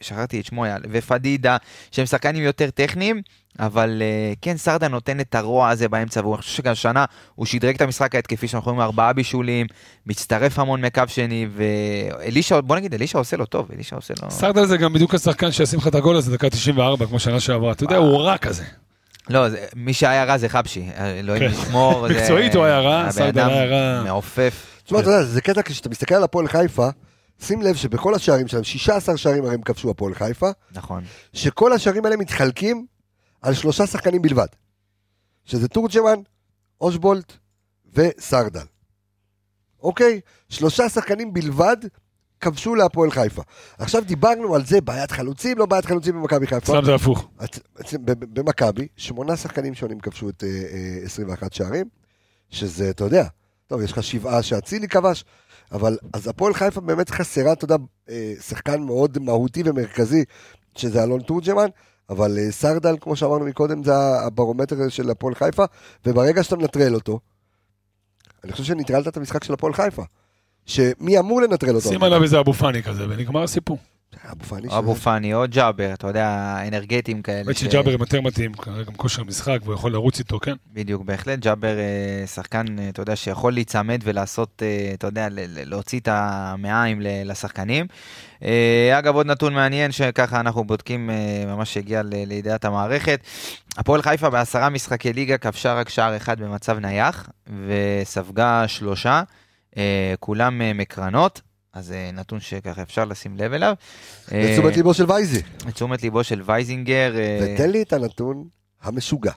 ושכחתי 0.00 0.40
את 0.40 0.44
שמו, 0.44 0.64
ופדידה, 0.90 1.56
שהם 1.90 2.06
שחקנים 2.06 2.42
יותר 2.42 2.70
טכניים. 2.70 3.22
אבל 3.58 4.02
אה, 4.02 4.32
כן, 4.42 4.56
סרדל 4.56 4.88
נותן 4.88 5.20
את 5.20 5.34
הרוע 5.34 5.68
הזה 5.68 5.88
באמצע, 5.88 6.26
ואני 6.26 6.36
חושב 6.36 6.56
שגם 6.56 6.72
השנה 6.72 7.04
הוא 7.34 7.46
שדרג 7.46 7.74
את 7.74 7.80
המשחק 7.80 8.14
ההתקפי, 8.14 8.48
שאנחנו 8.48 8.70
רואים 8.70 8.80
ארבעה 8.80 9.12
בישולים, 9.12 9.66
מצטרף 10.06 10.58
המון 10.58 10.84
מקו 10.84 11.02
שני, 11.06 11.46
ואלישע, 11.56 12.60
בוא 12.60 12.76
נגיד, 12.76 12.94
אלישע 12.94 13.18
עושה 13.18 13.36
לו 13.36 13.46
טוב, 13.46 13.68
אלישע 13.74 13.96
עושה 13.96 14.14
לו... 14.22 14.30
סרדל 14.30 14.66
זה 14.66 14.76
גם 14.76 14.92
בדיוק 14.92 15.14
השחקן 15.14 15.52
שישים 15.52 15.78
לך 15.78 15.88
את 15.88 15.94
הגול 15.94 16.16
הזה 16.16 16.32
דקה 16.32 16.50
94, 16.50 17.06
כמו 17.06 17.18
שנה 17.18 17.40
שעברה. 17.40 17.72
אתה 17.72 17.84
יודע, 17.84 17.96
הוא 17.96 18.20
רע 18.20 18.38
כזה. 18.38 18.64
לא, 19.28 19.48
זה, 19.48 19.66
מי 19.76 19.92
שהיה 19.94 20.24
רע 20.24 20.38
זה 20.38 20.48
חבשי, 20.48 20.88
אלוהים 20.96 21.42
כן. 21.52 21.60
ישמור. 21.62 22.08
זה- 22.08 22.14
מקצועית 22.14 22.54
הוא 22.54 22.64
היה 22.64 22.80
רע, 22.80 23.08
אדם 23.28 23.48
היה 23.50 23.64
רע. 23.64 24.02
מעופף. 24.04 24.80
תשמע, 24.84 25.00
אתה 25.00 25.08
יודע, 25.10 25.22
זה 25.22 25.40
קטע 25.40 25.62
כשאתה 25.62 25.88
מסתכל 25.88 26.14
על 26.14 26.22
הפועל 26.24 26.48
חיפה, 26.48 26.88
שים 27.40 27.62
לב 27.62 27.76
שבכל 27.76 28.14
השערים 28.14 28.48
שלהם, 28.48 28.64
16 28.64 29.16
שערים 29.16 29.44
הרי 29.44 29.54
הם 29.54 29.62
כבשו 29.62 29.90
הפועל 29.90 30.14
חיפה, 30.14 30.50
נכון. 30.72 31.04
שכל 31.32 31.72
השערים 31.72 32.04
האלה 32.04 32.16
מתחלקים 32.16 32.86
על 33.42 33.54
שלושה 33.54 33.86
שחקנים 33.86 34.22
בלבד. 34.22 34.46
שזה 35.44 35.68
תורג'מן, 35.68 36.18
אושבולט 36.80 37.32
וסרדל. 37.94 38.60
אוקיי? 39.82 40.20
שלושה 40.48 40.88
שחקנים 40.88 41.32
בלבד 41.32 41.76
כבשו 42.40 42.74
להפועל 42.74 43.10
חיפה. 43.10 43.42
עכשיו 43.78 44.02
דיברנו 44.04 44.54
על 44.54 44.64
זה, 44.64 44.80
בעיית 44.80 45.10
חלוצים, 45.10 45.58
לא 45.58 45.66
בעיית 45.66 45.84
חלוצים 45.84 46.14
במכבי 46.14 46.46
חיפה. 46.46 46.72
אצלם 46.72 46.84
זה 46.84 46.94
הפוך. 46.94 47.28
במכבי, 48.06 48.88
שמונה 48.96 49.36
שחקנים 49.36 49.74
שונים 49.74 50.00
כבשו 50.00 50.28
את 50.28 50.44
אה, 50.44 50.48
אה, 50.48 51.04
21 51.04 51.52
שערים, 51.52 51.86
שזה, 52.50 52.90
אתה 52.90 53.04
יודע, 53.04 53.26
טוב, 53.66 53.82
יש 53.82 53.92
לך 53.92 54.02
שבעה 54.02 54.42
שאצילי 54.42 54.88
כבש, 54.88 55.24
אבל 55.72 55.98
אז 56.12 56.28
הפועל 56.28 56.54
חיפה 56.54 56.80
באמת 56.80 57.10
חסרה, 57.10 57.52
אתה 57.52 57.64
יודע, 57.64 57.76
אה, 58.08 58.32
שחקן 58.40 58.82
מאוד 58.82 59.18
מהותי 59.18 59.62
ומרכזי, 59.64 60.24
שזה 60.76 61.02
אלון 61.02 61.20
תורג'מן, 61.20 61.68
אבל 62.10 62.38
אה, 62.38 62.52
סרדל, 62.52 62.96
כמו 63.00 63.16
שאמרנו 63.16 63.44
מקודם, 63.44 63.84
זה 63.84 63.92
הברומטר 64.26 64.88
של 64.88 65.10
הפועל 65.10 65.34
חיפה, 65.34 65.64
וברגע 66.06 66.42
שאתה 66.42 66.56
מנטרל 66.56 66.94
אותו, 66.94 67.20
אני 68.44 68.52
חושב 68.52 68.64
שנטרלת 68.64 69.08
את 69.08 69.16
המשחק 69.16 69.44
של 69.44 69.52
הפועל 69.52 69.72
חיפה. 69.72 70.02
שמי 70.66 71.18
אמור 71.18 71.42
לנטרל 71.42 71.74
אותו? 71.74 71.88
שים 71.88 72.02
עליו 72.02 72.22
איזה 72.22 72.40
אבו 72.40 72.52
פאני 72.52 72.82
כזה, 72.82 73.04
ונגמר 73.08 73.42
הסיפור. 73.42 73.78
אבו 74.32 74.44
פאני. 74.44 74.68
אבו 74.78 74.94
פאני 74.94 75.34
או 75.34 75.44
ג'אבר, 75.48 75.92
אתה 75.92 76.06
יודע, 76.06 76.56
אנרגטיים 76.68 77.22
כאלה. 77.22 77.38
האמת 77.38 77.56
שג'אבר 77.56 77.92
הם 77.94 78.00
יותר 78.00 78.20
מתאים, 78.20 78.52
גם 78.86 78.94
כושר 78.96 79.24
משחק, 79.24 79.58
והוא 79.62 79.74
יכול 79.74 79.92
לרוץ 79.92 80.18
איתו, 80.18 80.40
כן? 80.40 80.54
בדיוק, 80.72 81.02
בהחלט 81.02 81.38
ג'אבר 81.38 81.78
אה, 81.78 82.26
שחקן, 82.26 82.78
אה, 82.78 82.88
אתה 82.88 83.02
יודע, 83.02 83.16
שיכול 83.16 83.52
להיצמד 83.52 84.00
ולעשות, 84.04 84.62
אה, 84.62 84.90
אתה 84.94 85.06
יודע, 85.06 85.28
להוציא 85.66 86.00
את 86.00 86.08
המעיים 86.12 87.00
לשחקנים. 87.02 87.86
אגב, 88.98 89.14
עוד 89.14 89.26
נתון 89.26 89.54
מעניין 89.54 89.92
שככה 89.92 90.40
אנחנו 90.40 90.64
בודקים, 90.64 91.10
ממש 91.46 91.76
הגיע 91.76 92.02
לידיעת 92.04 92.64
המערכת. 92.64 93.20
הפועל 93.76 94.02
חיפה 94.02 94.30
בעשרה 94.30 94.68
משחקי 94.68 95.12
ליגה 95.12 95.38
כבשה 95.38 95.74
רק 95.74 95.88
שער 95.88 96.16
אחד 96.16 96.40
במצב 96.40 96.78
נייח, 96.78 97.28
וספגה 97.66 98.68
שלושה, 98.68 99.22
כולם 100.20 100.62
אה, 100.62 100.72
מקרנות. 100.72 101.40
אז 101.72 101.86
זה 101.86 102.10
נתון 102.12 102.40
שככה 102.40 102.82
אפשר 102.82 103.04
לשים 103.04 103.36
לב 103.36 103.52
אליו. 103.52 103.74
אה, 104.32 104.50
לתשומת 104.50 104.76
ליבו 104.76 104.94
של 104.94 105.10
וייזי. 105.12 105.42
לתשומת 105.66 106.02
ליבו 106.02 106.24
של 106.24 106.42
וייזינגר. 106.44 107.12
אה, 107.18 107.38
ותן 107.54 107.70
לי 107.70 107.82
את 107.82 107.92
הנתון 107.92 108.44
המשוגע. 108.82 109.32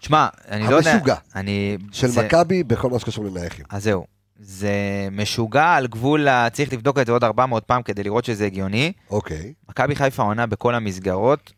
תשמע, 0.00 0.28
אני 0.48 0.64
לא 0.70 0.76
יודע... 0.76 0.92
המשוגע. 0.92 1.14
אני... 1.34 1.76
של 1.92 2.06
זה- 2.08 2.26
מכבי 2.26 2.62
בכל 2.62 2.90
מה 2.90 2.98
שקשור 2.98 3.24
לנייחים. 3.24 3.64
אז 3.70 3.82
זהו. 3.84 4.06
זה 4.40 4.72
משוגע 5.12 5.74
על 5.74 5.86
גבול, 5.86 6.28
ה- 6.28 6.50
צריך 6.52 6.72
לבדוק 6.72 6.98
את 6.98 7.06
זה 7.06 7.12
עוד 7.12 7.24
400 7.24 7.64
פעם 7.64 7.82
כדי 7.82 8.02
לראות 8.02 8.24
שזה 8.24 8.46
הגיוני. 8.46 8.92
אוקיי. 9.10 9.52
מכבי 9.68 9.96
חיפה 9.96 10.22
עונה 10.22 10.46
בכל 10.46 10.74
המסגרות. 10.74 11.52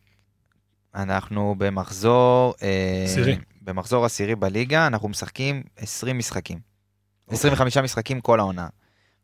אנחנו 0.95 1.55
במחזור... 1.59 2.55
אה, 2.62 3.05
עשירי. 3.05 3.38
במחזור 3.62 4.05
עשירי 4.05 4.35
בליגה, 4.37 4.87
אנחנו 4.87 5.09
משחקים 5.09 5.62
20 5.77 6.19
משחקים. 6.19 6.69
אוקיי. 7.33 7.38
25 7.38 7.77
משחקים 7.77 8.21
כל 8.21 8.40
העונה. 8.40 8.69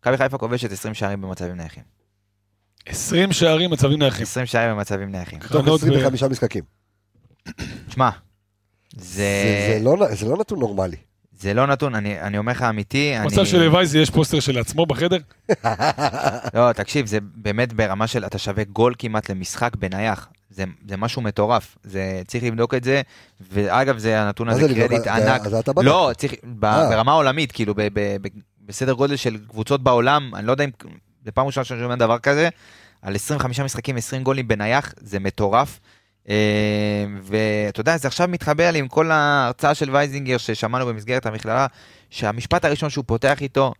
מכבי 0.01 0.17
חיפה 0.17 0.39
כובשת 0.39 0.73
20 0.73 0.95
שערים 0.95 1.21
במצבים 1.21 1.57
נייחים. 1.57 1.83
20 2.87 3.33
שערים, 3.33 3.71
מצבים 3.71 3.99
נייחים. 3.99 4.23
20 4.23 4.47
שערים 4.47 4.77
במצבים 4.77 5.13
נייחים. 5.13 5.39
תוך 5.39 5.49
קרנות 5.49 5.83
ו- 5.83 5.87
25 5.87 6.23
משחקים. 6.23 6.65
תשמע, 7.89 8.11
זה 8.97 9.03
זה, 9.03 9.79
זה 9.79 9.85
לא 9.85 10.15
זה 10.15 10.27
לא 10.27 10.37
נתון 10.37 10.59
נורמלי. 10.59 10.97
זה 11.41 11.55
לא 11.55 11.67
נתון, 11.67 11.95
אני, 11.95 12.21
אני 12.21 12.39
אומר 12.39 12.53
לך 12.53 12.63
אמיתי, 12.63 13.17
אני... 13.17 13.27
מצב 13.27 13.45
שלוייזי 13.45 13.99
יש 13.99 14.11
פוסטר 14.11 14.41
של 14.41 14.59
עצמו 14.59 14.87
בחדר? 14.87 15.19
לא, 16.55 16.73
תקשיב, 16.73 17.07
זה 17.07 17.19
באמת 17.35 17.73
ברמה 17.73 18.07
של 18.07 18.25
אתה 18.25 18.39
שווה 18.39 18.65
גול 18.65 18.95
כמעט 18.99 19.31
למשחק 19.31 19.77
בנייח. 19.77 20.29
זה, 20.51 20.65
זה 20.89 20.97
משהו 20.97 21.23
מטורף, 21.23 21.77
זה, 21.85 22.23
צריך 22.27 22.45
לבדוק 22.45 22.75
את 22.75 22.85
זה, 22.85 23.03
ואגב, 23.53 23.99
זה 23.99 24.21
הנתון 24.21 24.49
הזה 24.49 24.69
זה? 24.69 24.75
קרדיט 24.75 25.07
אה, 25.07 25.17
ענק. 25.17 25.47
אז 25.47 25.55
אתה 25.55 25.73
בדקת. 25.73 25.87
לא, 25.87 26.11
צריך, 26.17 26.35
ב, 26.45 26.65
אה. 26.65 26.89
ברמה 26.91 27.13
העולמית, 27.13 27.53
כאילו, 27.53 27.75
ב, 27.75 27.81
ב, 27.93 28.17
ב, 28.23 28.29
בסדר 28.67 28.93
גודל 28.93 29.17
של 29.17 29.39
קבוצות 29.49 29.83
בעולם, 29.83 30.35
אני 30.35 30.47
לא 30.47 30.53
יודע 30.53 30.65
אם, 30.65 30.71
זה 31.25 31.31
פעם 31.33 31.47
ראשונה 31.47 31.65
שאני 31.65 31.81
שומע 31.81 31.95
דבר 31.95 32.19
כזה, 32.19 32.49
על 33.03 33.15
25 33.15 33.61
משחקים, 33.61 33.97
20 33.97 34.23
גולים 34.23 34.49
בנייח, 34.49 34.95
זה 35.01 35.19
מטורף. 35.19 35.81
אה, 36.31 37.05
ואתה 37.23 37.81
יודע, 37.81 37.97
זה 37.97 38.09
עכשיו 38.09 38.29
מתחבר 38.29 38.71
לי 38.71 38.79
עם 38.79 38.89
כל 38.89 39.11
ההרצאה 39.11 39.75
של 39.75 39.91
וייזינגר 39.91 40.39
ששמענו 40.39 40.87
במסגרת 40.87 41.27
המכללה, 41.27 41.67
שהמשפט 42.11 42.65
הראשון 42.65 42.91
שהוא 42.91 43.05
פותח 43.07 43.43
איתו, 43.43 43.73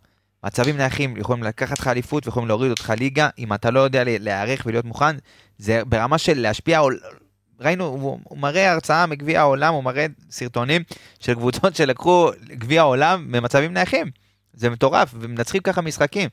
מצבים 0.45 0.77
נייחים 0.77 1.17
יכולים 1.17 1.43
לקחת 1.43 1.79
לך 1.79 1.87
אליפות 1.87 2.25
ויכולים 2.25 2.47
להוריד 2.47 2.71
אותך 2.71 2.93
ליגה, 2.99 3.29
אם 3.39 3.53
אתה 3.53 3.71
לא 3.71 3.79
יודע 3.79 4.03
להיערך 4.05 4.63
ולהיות 4.65 4.85
מוכן, 4.85 5.15
זה 5.57 5.81
ברמה 5.85 6.17
של 6.17 6.39
להשפיע, 6.39 6.81
ראינו, 7.59 7.85
הוא, 7.85 8.37
מראה 8.37 8.71
הרצאה 8.71 9.05
מגביע 9.05 9.39
העולם, 9.39 9.73
הוא 9.73 9.83
מראה 9.83 10.05
סרטונים 10.29 10.83
של 11.19 11.33
קבוצות 11.33 11.75
שלקחו 11.75 12.29
גביע 12.51 12.81
העולם 12.81 13.31
במצבים 13.31 13.73
נייחים. 13.73 14.11
זה 14.53 14.69
מטורף, 14.69 15.13
ומנצחים 15.19 15.61
ככה 15.61 15.81
משחקים. 15.81 16.29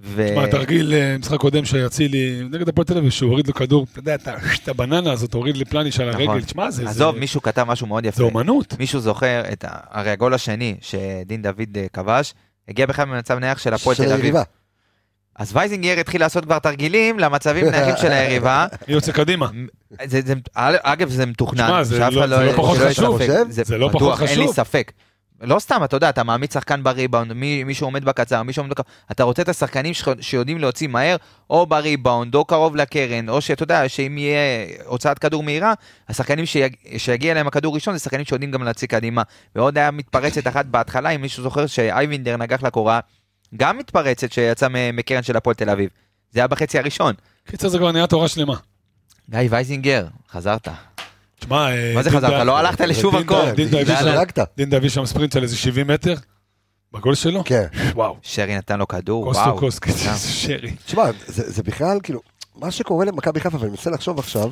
ו... 0.00 0.26
תשמע, 0.30 0.46
תרגיל 0.46 0.94
אה, 0.94 1.16
משחק 1.18 1.36
קודם 1.38 1.64
שאצילי, 1.64 2.40
נגד 2.50 2.68
הפועל 2.68 2.84
תל 2.84 2.98
אביב, 2.98 3.10
שהוא 3.10 3.30
הוריד 3.30 3.46
לו 3.46 3.54
כדור, 3.54 3.86
אתה 3.92 3.98
יודע, 3.98 4.14
את 4.14 4.68
הבננה 4.68 5.12
הזאת, 5.12 5.34
הוריד 5.34 5.56
לפלניש 5.56 6.00
על 6.00 6.10
נכון. 6.10 6.28
הרגל, 6.28 6.42
תשמע, 6.44 6.70
זה... 6.70 6.88
עזוב, 6.88 7.14
זה- 7.14 7.20
מישהו 7.20 7.42
כתב 7.42 7.64
משהו 7.68 7.86
מאוד 7.86 8.04
יפה. 8.04 8.16
זה 8.16 8.22
אומנות. 8.22 8.74
מישהו 8.78 9.00
זוכר 9.00 9.42
את. 9.52 9.64
הרי 9.90 10.10
הגול 10.10 10.34
השני 10.34 10.76
שדין 10.80 11.42
דוד 11.42 11.76
אה, 11.76 11.86
כבש, 11.92 12.34
הגיע 12.68 12.86
בכלל 12.86 13.04
במצב 13.04 13.38
נייח 13.38 13.58
של 13.58 13.74
הפועל 13.74 13.96
תל 13.96 14.12
אביב. 14.12 14.34
אז 15.36 15.56
וייזינגר 15.56 16.00
התחיל 16.00 16.20
לעשות 16.20 16.44
כבר 16.44 16.58
תרגילים 16.58 17.18
למצבים 17.18 17.64
נייחים 17.70 17.94
של 17.96 18.12
היריבה. 18.12 18.66
מי 18.88 18.94
יוצא 18.94 19.12
קדימה? 19.12 19.48
זה, 20.04 20.20
זה, 20.26 20.34
אגב, 20.82 21.08
זה 21.10 21.26
מתוכנן. 21.26 21.66
שמע, 21.68 21.84
זה 21.84 21.96
שאף 21.96 22.12
לא- 22.12 22.20
אחד 22.24 22.28
זה 22.28 22.44
לא 22.44 22.52
פחות 22.52 22.78
חשוב. 22.78 23.20
זה 23.50 23.78
לא 23.78 23.90
פחות 23.92 24.20
אין 24.20 24.38
לי 24.38 24.44
חשוב. 24.44 24.54
ספק. 24.54 24.92
לא 25.40 25.58
סתם, 25.58 25.84
אתה 25.84 25.96
יודע, 25.96 26.08
אתה 26.08 26.22
מעמיד 26.22 26.52
שחקן 26.52 26.82
בריבאונד, 26.82 27.32
מי, 27.32 27.64
מישהו 27.64 27.86
עומד 27.86 28.04
בקצר, 28.04 28.42
מישהו 28.42 28.62
עומד 28.62 28.70
בקצר, 28.70 28.90
אתה 29.10 29.22
רוצה 29.22 29.42
את 29.42 29.48
השחקנים 29.48 29.94
שלך 29.94 30.10
שיודעים 30.20 30.58
להוציא 30.58 30.88
מהר, 30.88 31.16
או 31.50 31.66
בריבאונד, 31.66 32.34
או 32.34 32.44
קרוב 32.44 32.76
לקרן, 32.76 33.28
או 33.28 33.40
שאתה 33.40 33.62
יודע, 33.62 33.88
שאם 33.88 34.18
יהיה 34.18 34.66
הוצאת 34.84 35.18
כדור 35.18 35.42
מהירה, 35.42 35.74
השחקנים 36.08 36.46
שיג... 36.46 36.76
שיגיע 36.96 37.32
אליהם 37.32 37.46
הכדור 37.46 37.74
ראשון, 37.74 37.94
זה 37.94 38.00
שחקנים 38.00 38.24
שיודעים 38.24 38.50
גם 38.50 38.62
להוציא 38.62 38.88
קדימה. 38.88 39.22
ועוד 39.54 39.78
היה 39.78 39.90
מתפרצת 39.90 40.46
אחת 40.46 40.66
בהתחלה, 40.66 41.10
אם 41.10 41.20
מישהו 41.20 41.42
זוכר 41.42 41.66
שאייבינדר 41.66 42.36
נגח 42.36 42.62
לקורה, 42.62 43.00
גם 43.56 43.78
מתפרצת 43.78 44.32
שיצאה 44.32 44.68
מקרן 44.92 45.22
של 45.22 45.36
הפועל 45.36 45.54
תל 45.54 45.70
אביב. 45.70 45.90
זה 46.30 46.40
היה 46.40 46.46
בחצי 46.46 46.78
הראשון. 46.78 47.14
קיצר 47.46 47.68
זה 47.68 47.78
כבר 47.78 47.92
נהיה 47.92 48.06
תורה 48.06 48.28
שלמה. 48.28 48.54
גיא 49.30 49.40
וייזינגר, 49.50 50.06
חזרת. 50.30 50.68
תשמע, 51.38 51.70
אה, 51.70 51.92
מה 51.94 52.02
זה 52.02 52.10
חזרת? 52.10 52.46
לא 52.46 52.58
הלכת 52.58 52.80
הקור. 52.80 53.44
דוד- 53.44 53.56
דין 54.56 54.70
דוד- 54.70 54.88
שם 54.88 55.06
ספרינט 55.06 55.32
של 55.32 55.42
איזה 55.42 55.56
70 55.56 55.86
מטר 55.86 56.14
בגול 56.92 57.14
שלו? 57.14 57.42
כן. 57.44 57.66
וואו. 57.94 58.16
שרי 58.22 58.56
נתן 58.56 58.78
לו 58.78 58.88
כדור, 58.88 59.26
וואו. 59.26 59.52
to 59.52 59.58
coast, 59.58 59.82
גם. 59.86 59.90
איזה 59.90 60.28
שרי. 60.28 60.74
תשמע, 60.86 61.04
זה, 61.26 61.50
זה 61.52 61.62
בכלל, 61.62 61.98
כאילו, 62.02 62.20
מה 62.56 62.70
שקורה 62.70 63.04
למכבי 63.04 63.40
חיפה, 63.40 63.58
ואני 63.60 63.70
מנסה 63.70 63.90
לחשוב 63.90 64.18
עכשיו, 64.18 64.50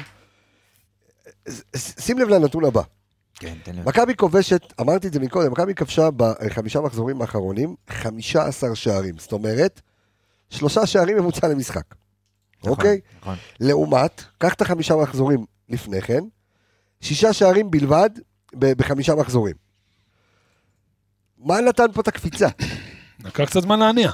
שים 1.76 2.18
לב 2.18 2.28
לנתון 2.28 2.64
הבא. 2.64 2.82
כן, 3.38 3.54
תן 3.62 3.74
לי. 3.74 3.80
מכבי 3.84 4.14
כובשת, 4.16 4.72
אמרתי 4.80 5.06
את 5.08 5.12
זה 5.12 5.20
מקודם, 5.20 5.52
מכבי 5.52 5.74
כבשה 5.74 6.08
בחמישה 6.16 6.80
מחזורים 6.80 7.20
האחרונים 7.22 7.74
15 7.90 8.74
שערים. 8.76 9.14
זאת 9.18 9.32
אומרת, 9.32 9.80
שלושה 10.50 10.86
שערים 10.86 11.16
ממוצע 11.18 11.48
למשחק. 11.48 11.82
נכון, 12.60 12.70
אוקיי? 12.70 13.00
נכון. 13.20 13.34
לעומת, 13.60 14.22
קח 14.38 14.54
את 14.54 14.60
החמישה 14.60 14.96
מחזורים 14.96 15.44
לפני 15.68 16.02
כן, 16.02 16.20
שישה 17.00 17.32
שערים 17.32 17.70
בלבד 17.70 18.10
בחמישה 18.54 19.14
מחזורים. 19.14 19.54
מה 21.38 21.60
נתן 21.60 21.86
פה 21.94 22.00
את 22.00 22.08
הקפיצה? 22.08 22.48
לקח 23.24 23.44
קצת 23.44 23.62
זמן 23.62 23.78
להניע. 23.78 24.10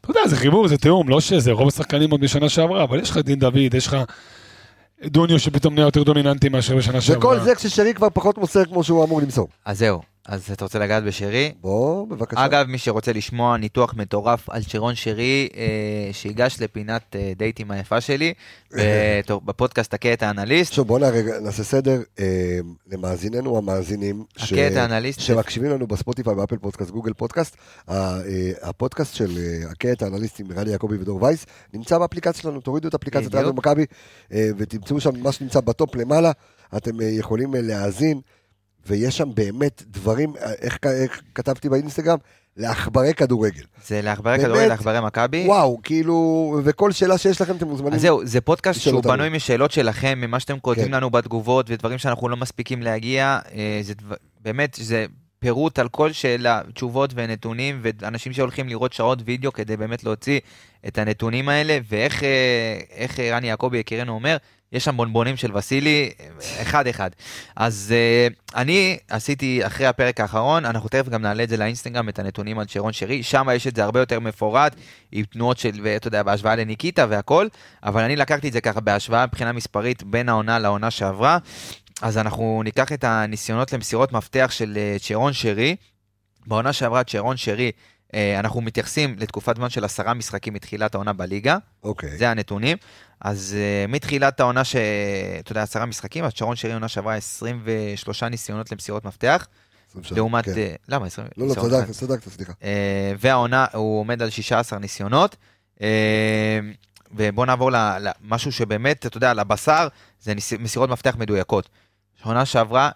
אתה 0.00 0.10
יודע, 0.10 0.20
זה 0.28 0.36
חיבור, 0.36 0.68
זה 0.68 0.78
תיאום, 0.78 1.08
לא 1.08 1.20
שזה, 1.20 1.52
רוב 1.52 1.68
השחקנים 1.68 2.10
עוד 2.10 2.20
משנה 2.20 2.48
שעברה, 2.48 2.84
אבל 2.84 3.00
יש 3.00 3.10
לך 3.10 3.18
דין 3.18 3.38
דוד, 3.38 3.74
יש 3.74 3.86
לך 3.86 3.96
דוניו 5.04 5.38
שפתאום 5.38 5.74
נהיה 5.74 5.84
יותר 5.84 6.02
דומיננטי 6.02 6.48
מאשר 6.48 6.76
בשנה 6.76 7.00
שעברה. 7.00 7.18
וכל 7.18 7.40
זה 7.40 7.54
כששרי 7.54 7.94
כבר 7.94 8.08
פחות 8.10 8.38
מוסר 8.38 8.64
כמו 8.64 8.84
שהוא 8.84 9.04
אמור 9.04 9.22
למסור. 9.22 9.48
אז 9.64 9.78
זהו, 9.78 10.02
אז 10.26 10.50
אתה 10.52 10.64
רוצה 10.64 10.78
לגעת 10.78 11.04
בשרי? 11.04 11.52
בוא, 11.60 12.06
בבקשה. 12.08 12.44
אגב, 12.44 12.66
מי 12.66 12.78
שרוצה 12.78 13.12
לשמוע 13.12 13.56
ניתוח 13.56 13.94
מטורף 13.94 14.50
על 14.50 14.62
שרון 14.62 14.94
שרי, 14.94 15.48
אה, 15.56 15.68
שיגש 16.12 16.56
לפינת 16.60 17.16
אה, 17.16 17.32
דייטים 17.36 17.70
היפה 17.70 18.00
שלי, 18.00 18.34
בתור- 18.76 19.40
בפודקאסט 19.40 19.94
את 19.94 20.22
האנליסט. 20.22 20.70
עכשיו 20.70 20.84
בוא 20.84 20.98
נרגע, 20.98 21.40
נעשה 21.40 21.64
סדר 21.64 22.02
אה, 22.20 22.58
למאזיננו 22.92 23.58
המאזינים 23.58 24.24
ש- 24.36 24.52
את 24.52 24.76
האנליסט. 24.76 25.20
שמקשיבים 25.20 25.70
לנו 25.70 25.86
בספוטיפיי, 25.86 26.34
באפל 26.34 26.56
פודקאסט, 26.56 26.90
גוגל 26.90 27.12
פודקאסט. 27.12 27.56
אה, 27.88 28.18
הפודקאסט 28.62 29.14
של 29.14 29.30
אה, 29.84 29.92
את 29.92 30.02
האנליסט 30.02 30.40
עם 30.40 30.46
רני 30.52 30.70
יעקבי 30.70 30.96
ודור 30.96 31.22
וייס 31.22 31.46
נמצא 31.74 31.98
באפליקציה 31.98 32.42
שלנו, 32.42 32.60
תורידו 32.60 32.88
את 32.88 32.94
אפליקציית. 32.94 33.34
רדיו 33.34 33.52
מכבי 33.52 33.84
אה, 34.32 34.48
ותמצאו 34.56 35.00
שם 35.00 35.10
מה 35.22 35.32
שנמצא 35.32 35.60
בטופ 35.60 35.94
למעלה, 35.94 36.32
אתם 36.76 37.00
אה, 37.00 37.06
יכולים 37.06 37.54
אה, 37.54 37.60
להאזין, 37.62 38.20
ויש 38.86 39.16
שם 39.16 39.28
באמת 39.34 39.82
דברים, 39.86 40.32
איך 40.60 40.78
איך 40.84 41.22
כתבתי 41.34 41.68
באינסטגרם? 41.68 42.18
לעכברי 42.56 43.14
כדורגל. 43.14 43.62
זה 43.86 44.02
לעכברי? 44.02 44.38
כדורגל, 44.38 44.66
לעכברי 44.66 45.00
מכבי. 45.00 45.44
וואו, 45.46 45.80
כאילו, 45.82 46.60
וכל 46.64 46.92
שאלה 46.92 47.18
שיש 47.18 47.40
לכם 47.40 47.56
אתם 47.56 47.68
מוזמנים. 47.68 47.94
אז 47.94 48.00
זהו, 48.00 48.26
זה 48.26 48.40
פודקאסט 48.40 48.80
שהוא. 48.80 49.02
בנוי 49.02 49.28
משאלות 49.28 49.72
שלכם, 49.72 50.18
ממה 50.20 50.40
שאתם 50.40 50.58
כותבים 50.58 50.86
כן. 50.86 50.94
לנו 50.94 51.10
בתגובות 51.10 51.66
ודברים 51.70 51.98
שאנחנו 51.98 52.28
לא 52.28 52.36
מספיקים 52.36 52.82
להגיע. 52.82 53.38
אה, 53.54 53.80
זה 53.82 53.94
באמת, 54.40 54.78
זה 54.80 55.06
פירוט 55.38 55.78
על 55.78 55.88
כל 55.88 56.12
שאלה, 56.12 56.60
תשובות 56.74 57.10
ונתונים, 57.14 57.80
ואנשים 57.82 58.32
שהולכים 58.32 58.68
לראות 58.68 58.92
שעות 58.92 59.18
וידאו 59.24 59.52
כדי 59.52 59.76
באמת 59.76 60.04
להוציא 60.04 60.40
את 60.88 60.98
הנתונים 60.98 61.48
האלה, 61.48 61.78
ואיך 61.88 62.22
איך 62.90 63.20
אה, 63.20 63.36
רני 63.36 63.48
יעקבי 63.48 63.78
יקירנו 63.78 64.12
אומר, 64.12 64.36
יש 64.72 64.84
שם 64.84 64.96
בונבונים 64.96 65.36
של 65.36 65.56
וסילי, 65.56 66.10
אה, 66.20 66.62
אחד-אחד. 66.62 67.10
אז 67.56 67.94
אה, 67.96 68.28
אני 68.60 68.98
עשיתי 69.10 69.66
אחרי 69.66 69.86
הפרק 69.86 70.20
האחרון, 70.20 70.64
אנחנו 70.64 70.88
תכף 70.88 71.08
גם 71.08 71.22
נעלה 71.22 71.42
את 71.42 71.48
זה 71.48 71.56
לאינסטגרם, 71.56 72.08
את 72.08 72.18
הנתונים 72.18 72.58
על 72.58 72.66
שרון 72.68 72.92
שרי, 72.92 73.22
שם 73.22 73.46
יש 73.54 73.66
את 73.66 73.76
זה 73.76 73.84
הרבה 73.84 74.00
יותר 74.00 74.20
מפורט, 74.20 74.76
עם 75.12 75.24
תנועות 75.24 75.58
של, 75.58 75.80
ואתה 75.82 76.08
יודע, 76.08 76.22
בהשוואה 76.22 76.56
לניקיטה 76.56 77.06
והכל, 77.08 77.48
אבל 77.82 78.02
אני 78.02 78.16
לקחתי 78.16 78.48
את 78.48 78.52
זה 78.52 78.60
ככה 78.60 78.80
בהשוואה 78.80 79.26
מבחינה 79.26 79.52
מספרית 79.52 80.02
בין 80.02 80.28
העונה 80.28 80.58
לעונה 80.58 80.90
שעברה. 80.90 81.38
אז 82.02 82.18
אנחנו 82.18 82.62
ניקח 82.64 82.92
את 82.92 83.04
הניסיונות 83.04 83.72
למסירות 83.72 84.12
מפתח 84.12 84.48
של 84.50 84.74
אה, 84.76 84.96
צ'רון 85.00 85.32
שרי. 85.32 85.76
בעונה 86.46 86.72
שעברה 86.72 87.04
צ'רון 87.04 87.36
שרי, 87.36 87.66
אה, 87.66 87.70
אנחנו 88.38 88.60
מתייחסים 88.60 89.16
לתקופת 89.18 89.56
זמן 89.56 89.70
של 89.70 89.84
עשרה 89.84 90.14
משחקים 90.14 90.54
מתחילת 90.54 90.94
העונה 90.94 91.12
בליגה, 91.12 91.58
אוקיי. 91.82 92.18
זה 92.18 92.30
הנתונים. 92.30 92.76
אז 93.20 93.56
uh, 93.86 93.90
מתחילת 93.90 94.40
העונה, 94.40 94.64
ש... 94.64 94.76
אתה 95.40 95.52
יודע, 95.52 95.62
עשרה 95.62 95.86
משחקים, 95.86 96.24
אז 96.24 96.32
צ'רון 96.32 96.56
שרי 96.56 96.72
עונה 96.72 96.88
שעברה 96.88 97.14
23 97.14 98.22
ניסיונות 98.22 98.72
למסירות 98.72 99.04
מפתח, 99.04 99.46
23, 99.90 100.18
לעומת... 100.18 100.44
כן. 100.44 100.52
אה, 100.56 100.74
למה? 100.88 101.06
20... 101.06 101.28
לא, 101.36 101.46
לא, 101.48 101.54
צדקת. 101.54 101.90
צדקת, 101.90 102.28
סליחה. 102.28 102.52
אה, 102.62 103.12
והעונה, 103.18 103.66
הוא 103.72 104.00
עומד 104.00 104.22
על 104.22 104.30
16 104.30 104.78
ניסיונות. 104.78 105.36
אה, 105.82 106.60
ובואו 107.14 107.46
נעבור 107.46 107.70
למשהו 107.72 108.52
שבאמת, 108.52 109.06
אתה 109.06 109.16
יודע, 109.16 109.34
לבשר, 109.34 109.88
זה 110.20 110.34
ניס- 110.34 110.52
מסירות 110.58 110.90
מפתח 110.90 111.16
מדויקות. 111.18 111.68
עונה 112.22 112.44
שעברה, 112.44 112.84
אה, 112.86 112.90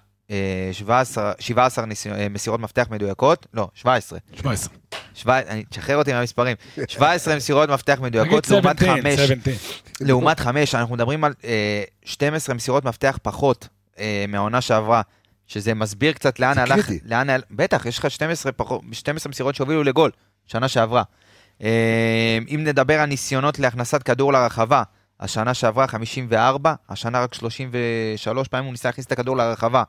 17, 0.73 1.33
17 1.39 1.87
ניסי- 1.87 2.11
אה, 2.11 2.29
מסירות 2.29 2.61
מפתח 2.61 2.87
מדויקות, 2.91 3.47
לא, 3.55 3.69
17. 3.75 4.19
17. 4.35 4.75
שבע- 5.15 5.39
אני- 5.49 5.65
תשחרר 5.71 5.97
אותי 5.97 6.13
מהמספרים. 6.13 6.57
17 6.89 7.37
מסירות 7.37 7.69
מפתח 7.71 7.99
מדויקות 8.01 8.51
לעומת 8.51 8.79
17, 8.79 8.97
5. 9.03 9.21
17. 9.21 9.67
לעומת 10.01 10.41
5, 10.41 10.75
אנחנו 10.75 10.95
מדברים 10.95 11.25
על 11.25 11.35
אה, 11.45 11.83
12 12.05 12.55
מסירות 12.55 12.85
מפתח 12.85 13.19
פחות 13.23 13.69
אה, 13.99 14.25
מהעונה 14.29 14.61
שעברה, 14.61 15.03
שזה 15.47 15.75
מסביר 15.75 16.13
קצת 16.13 16.41
לאן 16.41 16.55
זה 16.55 16.63
הלך, 16.63 16.87
קריטי. 16.87 16.99
לאן, 17.05 17.27
בטח, 17.51 17.87
יש 17.87 17.99
לך 17.99 18.11
12, 18.11 18.53
פחות, 18.53 18.81
12 18.93 19.31
מסירות 19.31 19.55
שהובילו 19.55 19.83
לגול, 19.85 20.11
שנה 20.47 20.69
שעברה. 20.69 21.03
אה, 21.63 21.69
אם 22.55 22.61
נדבר 22.65 23.01
על 23.01 23.07
ניסיונות 23.09 23.59
להכנסת 23.59 24.03
כדור 24.03 24.33
לרחבה, 24.33 24.83
השנה 25.21 25.55
שעברה 25.55 25.87
54, 25.87 26.75
השנה 26.89 27.21
רק 27.21 27.35
33 27.35 28.49
פעמים 28.49 28.65
הוא 28.65 28.73
ניסה 28.73 28.89
להכניס 28.89 29.07
את 29.07 29.13
הכדור 29.13 29.37
לרחבה. 29.37 29.83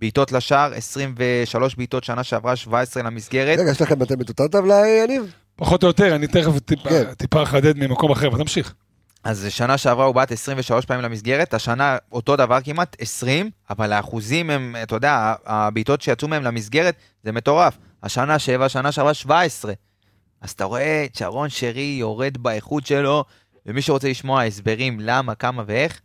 בעיטות 0.00 0.32
לשער, 0.32 0.72
23 0.74 1.74
בעיטות 1.74 2.04
שנה 2.04 2.24
שעברה, 2.24 2.56
17 2.56 3.02
למסגרת. 3.02 3.58
רגע, 3.58 3.70
יש 3.70 3.82
לכם 3.82 4.02
אתם 4.02 4.20
את 4.20 4.28
אותה 4.28 4.48
טבלה, 4.48 4.82
יניב? 5.04 5.32
פחות 5.56 5.82
או 5.82 5.88
יותר, 5.88 6.14
אני 6.14 6.26
תכף 6.26 6.58
טיפה- 6.58 6.88
כן. 6.88 7.14
טיפה 7.14 7.42
אחדד 7.42 7.76
ממקום 7.78 8.10
אחר, 8.12 8.26
אבל 8.28 8.38
תמשיך. 8.38 8.74
אז 9.24 9.46
שנה 9.48 9.78
שעברה 9.78 10.04
הוא 10.06 10.14
בעט 10.14 10.32
23 10.32 10.84
פעמים 10.84 11.02
למסגרת, 11.04 11.54
השנה 11.54 11.96
אותו 12.12 12.36
דבר 12.36 12.58
כמעט, 12.64 12.96
20, 13.00 13.50
אבל 13.70 13.92
האחוזים 13.92 14.50
הם, 14.50 14.76
אתה 14.82 14.94
יודע, 14.96 15.34
הבעיטות 15.46 16.02
שיצאו 16.02 16.28
מהם 16.28 16.42
למסגרת, 16.42 16.94
זה 17.24 17.32
מטורף. 17.32 17.78
השנה 18.02 18.38
7, 18.38 18.68
שנה 18.68 18.92
שעברה 18.92 19.14
17. 19.14 19.72
אז 20.42 20.50
אתה 20.50 20.64
רואה 20.64 21.04
את 21.04 21.14
שרון 21.14 21.48
שרי 21.48 21.96
יורד 22.00 22.36
באיכות 22.38 22.86
שלו, 22.86 23.24
ומי 23.66 23.82
שרוצה 23.82 24.08
לשמוע 24.08 24.42
הסברים 24.44 25.00
למה, 25.00 25.34
כמה 25.34 25.62
ואיך, 25.66 26.00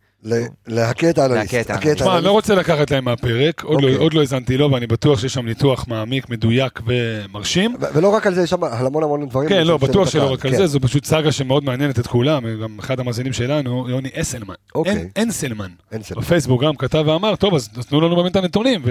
להכה 0.66 1.10
את 1.10 1.18
האנליסט. 1.18 1.52
להכה 1.52 1.60
את 1.60 1.68
להכה 1.70 1.80
האנליסט. 1.80 2.02
תשמע, 2.02 2.16
אני 2.16 2.24
לא 2.24 2.30
רוצה 2.30 2.54
לקחת 2.54 2.90
להם 2.90 3.04
מהפרק, 3.04 3.62
עוד 3.62 3.82
לא- 3.82 3.88
אוקיי. 3.88 4.00
עוד 4.02 4.14
לא 4.14 4.20
האזנתי 4.20 4.56
לו, 4.56 4.70
ואני 4.72 4.86
בטוח 4.86 5.18
שיש 5.20 5.34
שם 5.34 5.46
ניתוח 5.46 5.88
מעמיק, 5.88 6.30
מדויק 6.30 6.80
ומרשים. 6.86 7.76
ולא 7.94 8.08
רק 8.08 8.26
על 8.26 8.34
זה, 8.34 8.42
יש 8.42 8.50
שם 8.50 8.64
על 8.64 8.86
המון 8.86 9.02
המון 9.02 9.28
דברים. 9.28 9.48
כן, 9.48 9.66
לא, 9.66 9.76
בטוח 9.76 10.06
של 10.08 10.12
שלא 10.18 10.32
רק 10.32 10.46
על 10.46 10.50
כן. 10.52 10.56
זה, 10.56 10.66
זו 10.66 10.80
פשוט 10.80 11.04
סאגה 11.04 11.32
שמאוד 11.32 11.64
מעניינת 11.64 11.98
את 11.98 12.06
כולם, 12.06 12.62
גם 12.62 12.76
אחד 12.78 13.00
המאזינים 13.00 13.32
שלנו, 13.32 13.86
יוני 13.90 14.08
אסלמן. 14.14 14.54
אוקיי. 14.74 15.08
אנסלמן. 15.18 15.70
בפייסבוק 16.16 16.62
גם 16.62 16.76
כתב 16.76 17.04
ואמר, 17.06 17.36
טוב, 17.36 17.54
אז 17.54 17.68
תנו 17.88 18.00
לנו 18.00 18.16
באמת 18.16 18.30
את 18.30 18.36
הנתונים, 18.36 18.82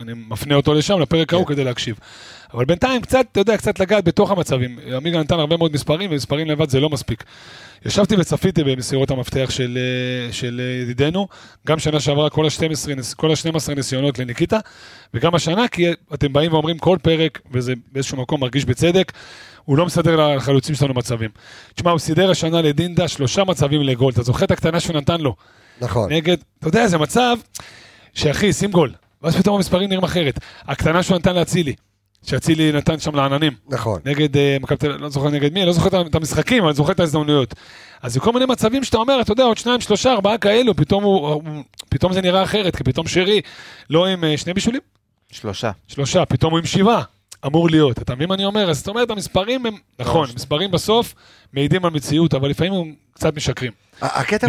ואני 0.00 0.12
מפנה 0.28 0.54
אותו 0.54 0.74
לשם, 0.74 1.00
לפרק 1.00 1.32
ההוא 1.32 1.46
כן. 1.46 1.54
כדי 1.54 1.64
להקשיב. 1.64 1.96
אבל 2.54 2.64
בינתיים 2.64 3.00
קצת, 3.02 3.26
אתה 3.32 3.40
יודע, 3.40 3.56
קצת 3.56 3.80
לגעת 3.80 4.04
בתוך 4.04 4.30
המצבים. 4.30 4.78
עמיגה 4.96 5.20
נתן 5.20 5.38
הרבה 5.38 5.56
מאוד 5.56 5.72
מספרים, 5.72 6.10
ומספרים 6.10 6.46
לבד 6.46 6.70
זה 6.70 6.80
לא 6.80 6.90
מספיק. 6.90 7.24
ישבתי 7.86 8.16
וצפיתי 8.16 8.64
במסירות 8.64 9.10
המפתח 9.10 9.50
של, 9.50 9.78
אה, 10.26 10.32
של 10.32 10.60
אה, 10.64 10.82
ידידנו, 10.82 11.28
גם 11.66 11.78
שנה 11.78 12.00
שעברה 12.00 12.30
כל 12.30 12.44
ה-12, 12.46 12.94
נס- 12.96 13.14
כל 13.14 13.30
ה-12 13.30 13.74
ניסיונות 13.74 14.18
לניקיטה, 14.18 14.58
וגם 15.14 15.34
השנה, 15.34 15.68
כי 15.68 15.86
אתם 16.14 16.32
באים 16.32 16.52
ואומרים 16.52 16.78
כל 16.78 16.98
פרק, 17.02 17.40
וזה 17.52 17.72
באיזשהו 17.92 18.18
מקום 18.18 18.40
מרגיש 18.40 18.64
בצדק, 18.64 19.12
הוא 19.64 19.76
לא 19.78 19.86
מסדר 19.86 20.34
לחלוצים 20.36 20.74
שלנו 20.74 20.94
מצבים. 20.94 21.30
תשמע, 21.74 21.90
הוא 21.90 21.98
סידר 21.98 22.30
השנה 22.30 22.62
לדינדה 22.62 23.08
שלושה 23.08 23.44
מצבים 23.44 23.82
לגול, 23.82 24.12
אתה 24.12 24.22
זוכר 24.22 24.44
את 24.44 24.50
הקטנה 24.50 24.80
שהוא 24.80 24.96
נתן 24.96 25.20
לו? 25.20 25.34
נכון. 25.80 26.12
נגד, 26.12 26.36
אתה 26.58 26.68
יודע, 26.68 26.86
זה 26.86 26.98
מצב 26.98 27.36
שאחי, 28.14 28.52
שים 28.52 28.70
גול. 28.70 28.92
ואז 29.22 29.36
פתאום 29.36 29.56
המספרים 29.56 29.88
נראים 29.88 30.04
אחרת. 30.04 30.38
הקטנה 30.68 31.02
שהוא 31.02 31.18
נתן 31.18 31.34
לאצילי, 31.34 31.74
שאצילי 32.26 32.72
נתן 32.72 32.98
שם 32.98 33.14
לעננים. 33.14 33.52
נכון. 33.68 34.00
נגד 34.04 34.36
אה, 34.36 34.56
מכבי 34.60 34.76
תל 34.76 34.86
אביב, 34.90 35.00
לא 35.02 35.08
זוכר 35.08 35.28
נגד 35.30 35.52
מי, 35.52 35.64
לא 35.66 35.72
זוכר 35.72 36.06
את 36.06 36.14
המשחקים, 36.14 36.58
אבל 36.58 36.68
אני 36.68 36.76
זוכר 36.76 36.92
את 36.92 37.00
ההזדמנויות. 37.00 37.54
אז 38.02 38.12
זה 38.12 38.20
כל 38.20 38.32
מיני 38.32 38.46
מצבים 38.46 38.84
שאתה 38.84 38.96
אומר, 38.98 39.20
אתה 39.20 39.32
יודע, 39.32 39.44
עוד 39.44 39.58
שניים, 39.58 39.80
שלושה, 39.80 40.12
ארבעה 40.12 40.38
כאלו, 40.38 40.76
פתאום, 40.76 41.04
הוא, 41.04 41.42
פתאום 41.88 42.12
זה 42.12 42.20
נראה 42.20 42.42
אחרת, 42.42 42.76
כי 42.76 42.84
פתאום 42.84 43.06
שרי 43.08 43.40
לא 43.90 44.06
עם 44.06 44.24
אה, 44.24 44.36
שני 44.36 44.54
בישולים, 44.54 44.80
שלושה. 45.30 45.70
שלושה, 45.88 46.24
פתאום 46.24 46.50
הוא 46.52 46.58
עם 46.58 46.64
שבעה. 46.66 47.02
אמור 47.46 47.70
להיות, 47.70 47.98
אתה 48.02 48.14
מבין 48.14 48.28
מה 48.28 48.34
אני 48.34 48.44
אומר? 48.44 48.70
אז 48.70 48.78
זאת 48.78 48.88
אומרת, 48.88 49.10
המספרים 49.10 49.66
הם, 49.66 49.74
נכון, 49.98 50.28
מספרים 50.36 50.70
בסוף 50.70 51.14
מעידים 51.52 51.84
על 51.84 51.90
מציאות, 51.90 52.34
אבל 52.34 52.50
לפעמים 52.50 52.72
הם 52.72 52.94
קצת 53.14 53.36
משקרים. 53.36 53.72
הקטע 54.00 54.46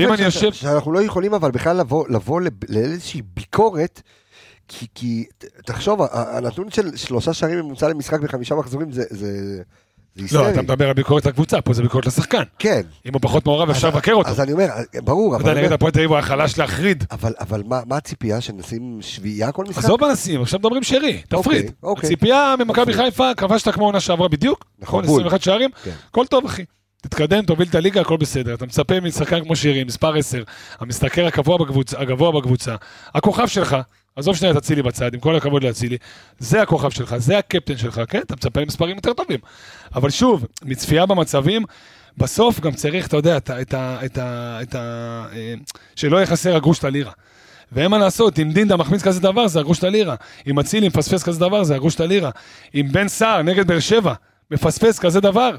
שאנחנו 0.53 0.91
לא 0.91 1.01
יכולים 1.03 1.33
אבל 1.33 1.51
בכלל 1.51 1.77
לבוא- 1.79 2.05
לבוא 2.09 2.41
לב- 2.41 2.53
לאיזושהי 2.69 3.21
ביקורת, 3.33 4.01
כי- 4.67 4.87
כי 4.95 5.25
תחשוב, 5.65 5.99
הנתון 6.11 6.71
של 6.71 6.97
שלושה 6.97 7.33
שערים 7.33 7.59
ממוצע 7.59 7.87
למשחק 7.89 8.19
בחמישה 8.19 8.55
מחזורים 8.55 8.91
זה- 8.91 9.03
זה 9.09 9.61
זה 10.15 10.37
לא. 10.37 10.49
אתה 10.49 10.61
מדבר 10.61 10.87
על 10.87 10.93
ביקורת 10.93 11.25
לקבוצה, 11.25 11.61
פה 11.61 11.73
זה 11.73 11.81
ביקורת 11.81 12.05
לשחקן. 12.05 12.43
כן. 12.59 12.81
אם 13.05 13.13
הוא 13.13 13.21
פחות 13.21 13.45
מעורב, 13.45 13.69
אפשר 13.69 13.87
לבקר 13.87 14.13
אותו. 14.13 14.29
אז 14.29 14.39
אני 14.39 14.51
אומר, 14.53 14.67
ברור, 15.03 15.35
אתה 15.35 15.41
אבל... 15.41 15.49
יודע, 15.49 15.59
אני 15.59 15.67
נגד 15.67 15.73
הפועל 15.73 15.91
תל 15.91 15.99
אביב 15.99 16.09
הוא 16.09 16.15
היה 16.17 16.25
חלש 16.25 16.57
להחריד. 16.57 17.03
אבל, 17.11 17.33
אבל 17.39 17.63
מה, 17.65 17.97
הציפייה, 17.97 18.41
שנשים 18.41 18.97
שביעייה 19.01 19.51
כל 19.51 19.65
משחק? 19.69 19.83
עזוב 19.83 20.03
אנסים, 20.03 20.41
עכשיו 20.41 20.59
מדברים 20.59 20.83
שרי, 20.83 21.21
תפריד. 21.29 21.71
אוקיי. 21.83 22.07
הציפייה 22.07 22.55
ממכבי. 22.59 22.93
חיפה, 22.93 23.31
כבשת 23.37 23.69
כמו 23.69 23.85
עונה 23.85 23.99
שעברה 23.99 24.27
בדיוק, 24.27 24.65
נכון, 24.79 25.03
נכון, 25.03 25.15
בול. 25.15 25.21
21 25.21 25.41
שערים, 25.43 25.69
כן. 25.83 25.91
הכל 26.09 26.25
טוב 26.25 26.45
אחי. 26.45 26.65
תתקדם, 27.01 27.45
תוביל 27.45 27.67
את 27.69 27.75
הליגה, 27.75 28.01
הכל 28.01 28.17
בסדר. 28.17 28.53
אתה 28.53 28.65
מצפה 28.65 28.99
משחקן 28.99 29.43
כמו 29.43 29.55
שרי, 29.55 29.83
מספר 29.83 30.17
10, 30.17 30.43
המשתכר 30.79 31.25
הגבוה 31.27 31.57
בקבוצה, 31.57 31.99
הגבוה 31.99 32.31
בקבוצה, 32.31 32.75
הכוכב 33.15 33.47
שלך, 33.47 33.77
עזוב 34.15 34.35
שנייה 34.35 34.51
את 34.51 34.57
אצילי 34.57 34.81
בצד, 34.81 35.13
עם 35.13 35.19
כל 35.19 35.35
הכבוד 35.35 35.63
לאצילי, 35.63 35.97
זה 36.39 36.61
הכוכב 36.61 36.89
שלך, 36.89 37.17
זה 37.17 37.37
הקפטן 37.37 37.77
שלך, 37.77 38.01
כן? 38.07 38.19
אתה 38.19 38.35
מצפה 38.35 38.61
למספרים 38.61 38.95
יותר 38.95 39.13
טובים. 39.13 39.39
אבל 39.95 40.09
שוב, 40.09 40.45
מצפייה 40.63 41.05
במצבים, 41.05 41.63
בסוף 42.17 42.59
גם 42.59 42.71
צריך, 42.71 43.07
אתה 43.07 43.17
יודע, 43.17 43.37
את 43.37 43.49
ה... 43.49 43.61
את 43.61 43.73
ה, 43.73 43.97
את 44.05 44.17
ה, 44.17 44.59
את 44.61 44.75
ה 44.75 45.25
אה, 45.33 45.53
שלא 45.95 46.17
יהיה 46.17 46.25
חסר 46.25 46.55
הגרוש 46.55 46.83
ללירה. 46.83 47.11
ואין 47.71 47.91
מה 47.91 47.97
לעשות, 47.97 48.39
אם 48.39 48.51
דינדה 48.51 48.77
מחמיץ 48.77 49.01
כזה 49.01 49.19
דבר, 49.19 49.47
זה 49.47 49.59
הגרוש 49.59 49.83
ללירה. 49.83 50.15
אם 50.47 50.59
אצילי 50.59 50.87
מפספס 50.87 51.23
כזה 51.23 51.39
דבר, 51.39 51.63
זה 51.63 51.75
הגרוש 51.75 51.99
ללירה. 51.99 52.29
אם 52.75 52.87
בן 52.91 53.07
סער 53.07 53.41
נגד 53.41 53.67
באר 53.67 53.79
שבע 53.79 54.13
מפספס 54.51 54.99
כזה 54.99 55.21
דבר, 55.21 55.57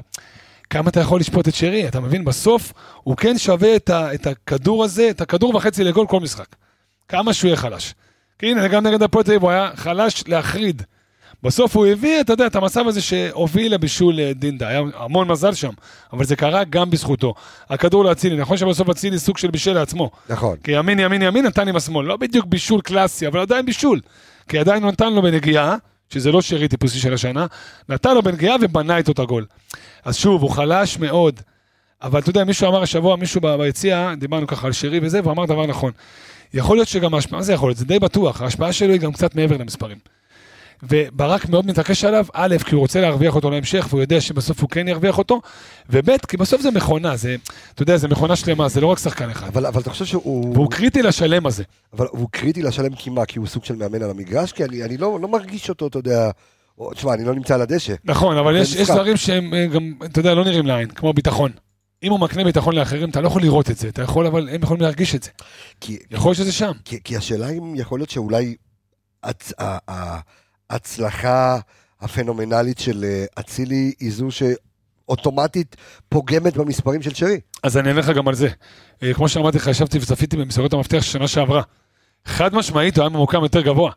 כמה 0.69 0.89
אתה 0.89 0.99
יכול 0.99 1.19
לשפוט 1.19 1.47
את 1.47 1.55
שרי? 1.55 1.87
אתה 1.87 1.99
מבין? 1.99 2.25
בסוף 2.25 2.73
הוא 3.03 3.17
כן 3.17 3.37
שווה 3.37 3.75
את, 3.75 3.89
ה, 3.89 4.13
את 4.13 4.27
הכדור 4.27 4.83
הזה, 4.83 5.09
את 5.09 5.21
הכדור 5.21 5.55
וחצי 5.55 5.83
לגול 5.83 6.07
כל 6.07 6.19
משחק. 6.19 6.55
כמה 7.07 7.33
שהוא 7.33 7.47
יהיה 7.47 7.57
חלש. 7.57 7.93
כי 8.39 8.51
הנה, 8.51 8.67
גם 8.67 8.87
נגד 8.87 9.03
הפועל 9.03 9.23
תל 9.23 9.31
אביב 9.31 9.41
הוא 9.41 9.51
היה 9.51 9.69
חלש 9.75 10.23
להחריד. 10.27 10.81
בסוף 11.43 11.75
הוא 11.75 11.85
הביא, 11.85 12.21
אתה 12.21 12.33
יודע, 12.33 12.47
את 12.47 12.55
המצב 12.55 12.87
הזה 12.87 13.01
שהוביל 13.01 13.73
לבישול 13.73 14.19
אה, 14.19 14.31
דינדה, 14.33 14.67
היה 14.67 14.81
המון 14.93 15.27
מזל 15.27 15.53
שם, 15.53 15.69
אבל 16.13 16.25
זה 16.25 16.35
קרה 16.35 16.63
גם 16.63 16.89
בזכותו. 16.89 17.33
הכדור 17.69 18.05
לאצילי, 18.05 18.37
נכון 18.37 18.57
שבסוף 18.57 18.89
אצילי 18.89 19.19
סוג 19.19 19.37
של 19.37 19.51
בישל 19.51 19.73
לעצמו. 19.73 20.11
נכון. 20.29 20.57
כי 20.63 20.71
ימין, 20.71 20.99
ימין, 20.99 21.21
ימין 21.21 21.45
נתן 21.45 21.67
עם 21.67 21.75
השמאל. 21.75 22.05
לא 22.05 22.17
בדיוק 22.17 22.45
בישול 22.45 22.81
קלאסי, 22.81 23.27
אבל 23.27 23.39
עדיין 23.39 23.65
בישול. 23.65 23.99
כי 24.49 24.59
עדיין 24.59 24.83
הוא 24.83 24.91
נתן 24.91 25.13
לו 25.13 25.21
בנגיעה, 25.21 25.75
שזה 26.09 26.31
לא 26.31 26.41
שרי 26.41 26.67
טיפוסי 26.67 26.99
של 26.99 27.13
השנה, 27.13 27.45
נתן 27.89 28.15
לו 28.15 28.21
בנגיעה 28.21 28.55
ובנה 28.61 28.97
איתו 28.97 29.11
את 29.11 29.19
הגול. 29.19 29.45
אז 30.05 30.15
שוב, 30.15 30.41
הוא 30.41 30.51
חלש 30.51 30.99
מאוד. 30.99 31.39
אבל 32.01 32.19
אתה 32.19 32.29
יודע, 32.29 32.43
מישהו 32.43 32.67
אמר 32.69 32.83
השבוע, 32.83 33.15
מישהו 33.15 33.41
ביציע, 33.41 34.13
דיברנו 34.17 34.47
ככה 34.47 34.67
על 34.67 34.73
שרי 34.73 34.99
וזה, 35.03 35.19
והוא 35.21 35.31
אמר 35.31 35.45
דבר 35.45 35.65
נכון. 35.65 35.91
יכול 36.55 36.77
להיות 36.77 36.87
שגם 36.87 37.13
ההשפעה, 37.13 37.39
מה 37.39 37.43
זה 37.43 37.53
יכול 37.53 37.69
להיות? 37.69 37.77
זה 37.77 37.85
די 37.85 37.99
בטוח, 37.99 38.41
ההשפעה 38.41 38.73
שלו 38.73 38.93
היא 38.93 39.01
גם 39.01 39.11
קצת 39.11 39.35
מעבר 39.35 39.57
למספרים. 39.57 39.97
וברק 40.83 41.49
מאוד 41.49 41.65
מתעקש 41.65 42.03
עליו, 42.03 42.25
א', 42.33 42.55
כי 42.65 42.75
הוא 42.75 42.81
רוצה 42.81 43.01
להרוויח 43.01 43.35
אותו 43.35 43.49
להמשך, 43.49 43.87
והוא 43.89 44.01
יודע 44.01 44.21
שבסוף 44.21 44.61
הוא 44.61 44.69
כן 44.69 44.87
ירוויח 44.87 45.17
אותו, 45.17 45.41
וב', 45.89 46.17
כי 46.27 46.37
בסוף 46.37 46.61
זה 46.61 46.71
מכונה, 46.71 47.15
זה, 47.15 47.35
אתה 47.73 47.83
יודע, 47.83 47.97
זה 47.97 48.07
מכונה 48.07 48.35
שלמה, 48.35 48.69
זה 48.69 48.81
לא 48.81 48.87
רק 48.87 48.99
שחקן 48.99 49.29
אחד. 49.29 49.47
אבל, 49.47 49.65
אבל 49.65 49.81
אתה 49.81 49.89
חושב 49.89 50.05
שהוא... 50.05 50.53
והוא 50.53 50.71
קריטי 50.71 51.01
לשלם 51.01 51.45
הזה. 51.45 51.63
אבל 51.93 52.07
הוא 52.11 52.27
קריטי 52.31 52.61
לשלם 52.61 52.95
כי 52.95 53.09
מה? 53.09 53.25
כי 53.25 53.39
הוא 53.39 53.47
סוג 53.47 53.65
של 53.65 53.75
מאמן 53.75 54.01
על 54.01 54.09
המגרש? 54.09 54.51
כי 54.51 54.65
אני, 54.65 54.83
אני 54.83 54.97
לא, 54.97 55.19
לא 55.21 55.27
מרגיש 55.27 55.69
אותו, 55.69 55.87
אתה 55.87 55.99
יודע... 55.99 56.31
תשמע, 56.93 57.13
אני 57.13 57.25
לא 57.25 57.35
נמצא 57.35 57.55
על 57.55 57.61
הדשא. 57.61 57.93
נכון, 58.05 58.37
אבל 58.37 58.57
יש, 58.57 58.75
יש. 58.75 58.89
דברים 58.89 59.17
שהם 59.17 59.53
אה, 59.53 59.65
גם, 59.67 59.93
אתה 60.05 60.19
יודע, 60.19 60.33
לא 60.33 60.43
נראים 60.43 60.65
לעין, 60.65 60.87
כמו 60.87 61.13
ביטחון. 61.13 61.51
אם 62.03 62.11
הוא 62.11 62.19
מקנה 62.19 62.43
ביטחון 62.43 62.75
לאחרים, 62.75 63.09
אתה 63.09 63.21
לא 63.21 63.27
יכול 63.27 63.41
לראות 63.41 63.69
את 63.69 63.77
זה, 63.77 63.87
אתה 63.87 64.01
יכול, 64.01 64.27
אבל 64.27 64.49
הם 64.49 64.63
יכולים 64.63 64.81
להרגיש 64.81 65.15
את 65.15 65.23
זה. 65.23 65.29
כי, 65.81 65.97
יכול 66.11 66.29
להיות 66.29 66.37
שזה 66.37 66.51
שם. 66.51 66.71
כי, 66.85 67.03
כי 67.03 67.17
השאלה 67.17 67.49
אם 67.49 67.75
יכול 67.75 67.99
להיות 67.99 68.09
שאולי 68.09 68.55
הצ, 69.23 69.53
ההצלחה 70.69 71.59
הפנומנלית 72.01 72.77
של 72.79 73.03
אה, 73.03 73.25
אצילי 73.39 73.93
היא 73.99 74.11
זו 74.11 74.27
שאוטומטית 74.31 75.75
פוגמת 76.09 76.57
במספרים 76.57 77.01
של 77.01 77.13
שרי. 77.13 77.39
אז 77.63 77.77
אני 77.77 77.89
אענה 77.89 77.99
לך 77.99 78.09
גם 78.09 78.27
על 78.27 78.35
זה. 78.35 78.47
אה, 79.03 79.13
כמו 79.13 79.29
שאמרתי 79.29 79.57
לך, 79.57 79.67
ישבתי 79.67 79.97
וצפיתי 79.97 80.37
במסגרות 80.37 80.73
המפתח 80.73 81.01
של 81.01 81.11
שנה 81.11 81.27
שעברה. 81.27 81.61
חד 82.25 82.55
משמעית, 82.55 82.97
הוא 82.97 83.03
היה 83.03 83.09
ממוקם 83.09 83.43
יותר 83.43 83.61
גבוה. 83.61 83.91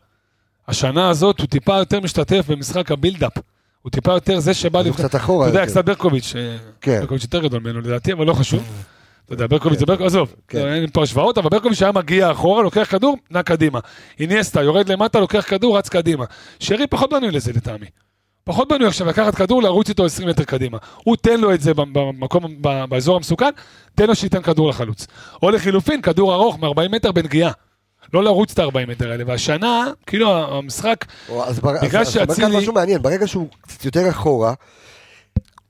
השנה 0.67 1.09
הזאת 1.09 1.39
הוא 1.39 1.47
טיפה 1.47 1.77
יותר 1.77 1.99
משתתף 1.99 2.45
במשחק 2.47 2.91
הבילדאפ. 2.91 3.33
הוא 3.81 3.91
טיפה 3.91 4.11
יותר 4.11 4.39
זה 4.39 4.53
שבא 4.53 4.79
אז 4.79 4.85
הוא 4.85 4.93
לפני... 4.93 5.05
קצת 5.05 5.15
אחורה. 5.15 5.49
אתה 5.49 5.57
יודע. 5.57 5.65
קצת 5.65 5.85
ברקוביץ', 5.85 6.33
אה, 6.35 6.57
כן. 6.81 6.99
ברקוביץ' 6.99 7.23
יותר 7.23 7.41
גדול 7.43 7.59
ממנו 7.59 7.81
לדעתי, 7.81 8.13
אבל 8.13 8.25
לא 8.25 8.33
חשוב. 8.33 8.63
אתה 9.25 9.33
יודע, 9.33 9.47
ברקוביץ' 9.47 9.79
זה 9.79 9.85
ברקוביץ', 9.85 10.11
עזוב, 10.11 10.35
כן. 10.47 10.67
אין 10.67 10.89
פה 10.93 11.03
השוואות, 11.03 11.37
אבל 11.37 11.49
ברקוביץ' 11.49 11.81
היה 11.81 11.91
מגיע 11.91 12.31
אחורה, 12.31 12.63
לוקח 12.63 12.87
כדור, 12.91 13.17
נע 13.31 13.43
קדימה. 13.43 13.79
איניאסטה, 14.19 14.61
יורד 14.63 14.89
למטה, 14.89 15.19
לוקח 15.19 15.45
כדור, 15.47 15.77
רץ 15.77 15.89
קדימה. 15.89 16.25
שרי 16.59 16.87
פחות 16.87 17.09
בנוי 17.09 17.31
לזה 17.31 17.51
לטעמי. 17.53 17.85
פחות 18.43 18.69
בנוי 18.69 18.87
עכשיו 18.87 19.07
לקחת 19.07 19.35
כדור, 19.35 19.63
לרוץ 19.63 19.89
איתו 19.89 20.05
20 20.05 20.29
מטר 20.29 20.43
קדימה. 20.43 20.77
הוא 21.03 21.15
תן 21.15 21.39
לו 21.39 21.53
את 21.53 21.61
זה 21.61 21.73
במקום, 21.73 22.61
באזור 22.61 23.15
המסוכן, 23.15 23.49
תן 23.95 24.07
לו 24.07 24.15
שייתן 24.15 24.41
כדור 24.41 24.69
לחלוץ. 24.69 25.07
או 25.43 25.49
לחילופין, 25.51 26.01
כדור 26.01 26.33
ארוך 26.33 26.59
מ-40 26.59 26.89
מטר 26.91 27.11
בנגיעה. 27.11 27.51
לא 28.13 28.23
לרוץ 28.23 28.51
את 28.51 28.59
ה-40 28.59 28.87
מטר 28.87 29.11
האלה. 29.11 29.23
והשנה, 29.27 29.87
כאילו 30.07 30.33
המשחק, 30.57 31.05
או, 31.29 31.45
אז 31.45 31.59
בר- 31.59 31.75
בגלל 31.81 32.01
אז- 32.01 32.07
אז 32.07 32.13
שאצילי- 32.13 32.57
משהו 32.57 32.73
מעניין, 32.73 33.01
ברגע 33.01 33.27
שהוא 33.27 33.47
קצת 33.61 33.85
יותר 33.85 34.09
אחורה, 34.09 34.53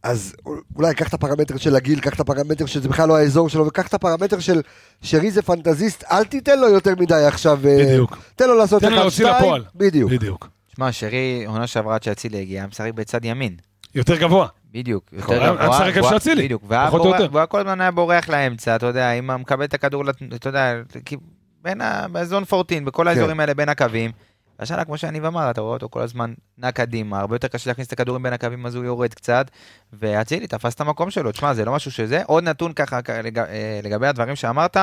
אז 0.03 0.35
אולי 0.75 0.95
קח 0.95 1.07
את 1.07 1.13
הפרמטר 1.13 1.57
של 1.57 1.75
הגיל, 1.75 1.99
קח 1.99 2.13
את 2.13 2.19
הפרמטר 2.19 2.65
שזה 2.65 2.89
בכלל 2.89 3.07
לא 3.07 3.17
האזור 3.17 3.49
שלו, 3.49 3.67
וקח 3.67 3.87
את 3.87 3.93
הפרמטר 3.93 4.39
של 4.39 4.61
שרי 5.01 5.31
זה 5.31 5.41
פנטזיסט, 5.41 6.03
אל 6.11 6.23
תיתן 6.23 6.59
לו 6.59 6.67
יותר 6.69 6.93
מדי 6.99 7.13
עכשיו, 7.27 7.59
אה, 7.67 7.77
בדיוק. 7.85 8.17
תן 8.35 8.47
לו 8.47 8.55
לעשות 8.55 8.81
תן 8.81 8.89
לו 8.91 8.95
להוציא 8.95 9.25
לפועל. 9.27 9.63
בדיוק. 9.75 10.11
בדיוק. 10.11 10.47
שמע, 10.75 10.91
שרי, 10.91 11.43
עונה 11.47 11.67
שעברה 11.67 11.95
עד 11.95 12.03
שאצילי 12.03 12.41
הגיע, 12.41 12.65
משחק 12.67 12.91
בצד 12.95 13.25
ימין. 13.25 13.55
יותר 13.95 14.15
גבוה. 14.15 14.47
בדיוק, 14.73 15.03
נכון, 15.13 15.35
יותר 15.35 15.45
היה- 15.45 15.53
גבוה. 15.55 15.77
היה 15.77 15.85
משחק 15.87 15.97
איפה 15.97 16.09
שאצילי, 16.09 16.49
פחות 16.87 17.01
או 17.01 17.07
יותר. 17.07 17.27
והוא 17.31 17.45
כל 17.45 17.59
הזמן 17.59 17.81
היה 17.81 17.91
בורח 17.91 18.29
לאמצע, 18.29 18.75
אתה 18.75 18.85
יודע, 18.85 19.11
אם 19.11 19.41
מקבל 19.41 19.63
את 19.65 19.73
הכדור, 19.73 20.03
אתה 20.35 20.49
יודע, 20.49 20.73
בין 21.63 21.81
ה... 21.81 22.05
בזון 22.11 22.43
14, 22.53 22.79
בכל 22.85 23.03
כן. 23.03 23.07
האזורים 23.07 23.39
האלה 23.39 23.53
בין 23.53 23.69
הקווים. 23.69 24.11
השנה, 24.59 24.85
כמו 24.85 24.97
שאני 24.97 25.19
אמר, 25.19 25.51
אתה 25.51 25.61
רואה 25.61 25.73
אותו 25.73 25.89
כל 25.89 26.01
הזמן 26.01 26.33
נע 26.57 26.71
קדימה, 26.71 27.19
הרבה 27.19 27.35
יותר 27.35 27.47
קשה 27.47 27.69
להכניס 27.69 27.87
את 27.87 27.93
הכדורים 27.93 28.23
בין 28.23 28.33
הקווים, 28.33 28.65
אז 28.65 28.75
הוא 28.75 28.83
יורד 28.85 29.13
קצת, 29.13 29.45
ואצילי 29.93 30.47
תפס 30.47 30.73
את 30.73 30.81
המקום 30.81 31.11
שלו. 31.11 31.31
תשמע, 31.31 31.53
זה 31.53 31.65
לא 31.65 31.73
משהו 31.73 31.91
שזה. 31.91 32.21
עוד 32.25 32.43
נתון 32.43 32.73
ככה 32.73 33.01
כ- 33.01 33.09
לג- 33.09 33.39
אה, 33.39 33.79
לגבי 33.83 34.07
הדברים 34.07 34.35
שאמרת, 34.35 34.77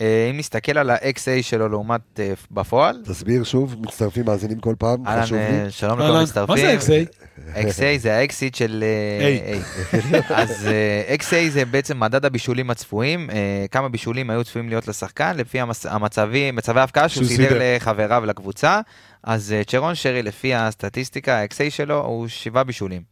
אם 0.00 0.36
נסתכל 0.36 0.78
על 0.78 0.90
ה-XA 0.90 1.42
שלו 1.42 1.68
לעומת 1.68 2.00
אה, 2.18 2.32
בפועל, 2.50 3.02
תסביר 3.04 3.44
שוב, 3.44 3.76
מצטרפים 3.80 4.24
מאזינים 4.26 4.60
כל 4.60 4.74
פעם, 4.78 5.06
אהלן, 5.06 5.22
חשוב 5.22 5.38
אה, 5.38 5.62
לי. 5.64 5.70
שלום 5.70 5.98
לכל 5.98 6.12
מה 6.12 6.20
המצטרפים. 6.20 6.56
זה 6.56 7.04
XA? 7.04 7.54
XA 7.54 7.98
זה 7.98 8.16
האקסיט 8.16 8.54
של 8.54 8.84
אה, 8.86 9.58
A. 9.90 10.34
אז 10.34 10.66
אה, 10.66 11.14
XA 11.14 11.50
זה 11.50 11.64
בעצם 11.64 12.00
מדד 12.00 12.24
הבישולים 12.24 12.70
הצפויים, 12.70 13.30
אה, 13.30 13.66
כמה 13.70 13.88
בישולים 13.88 14.30
היו 14.30 14.44
צפויים 14.44 14.68
להיות 14.68 14.88
לשחקן, 14.88 15.36
לפי 15.36 15.58
המצבים, 15.84 16.56
מצבי 16.56 16.80
ההפקעה 16.80 17.08
שהוא 17.08 17.24
סידר. 17.24 17.58
לחבריו 17.60 18.26
לקבוצה. 18.26 18.80
אז 19.24 19.52
אה, 19.52 19.64
צ'רון 19.64 19.94
שרי, 19.94 20.22
לפי 20.22 20.54
הסטטיסטיקה, 20.54 21.40
ה-XA 21.40 21.70
שלו 21.70 22.04
הוא 22.04 22.28
שבעה 22.28 22.64
בישולים. 22.64 23.02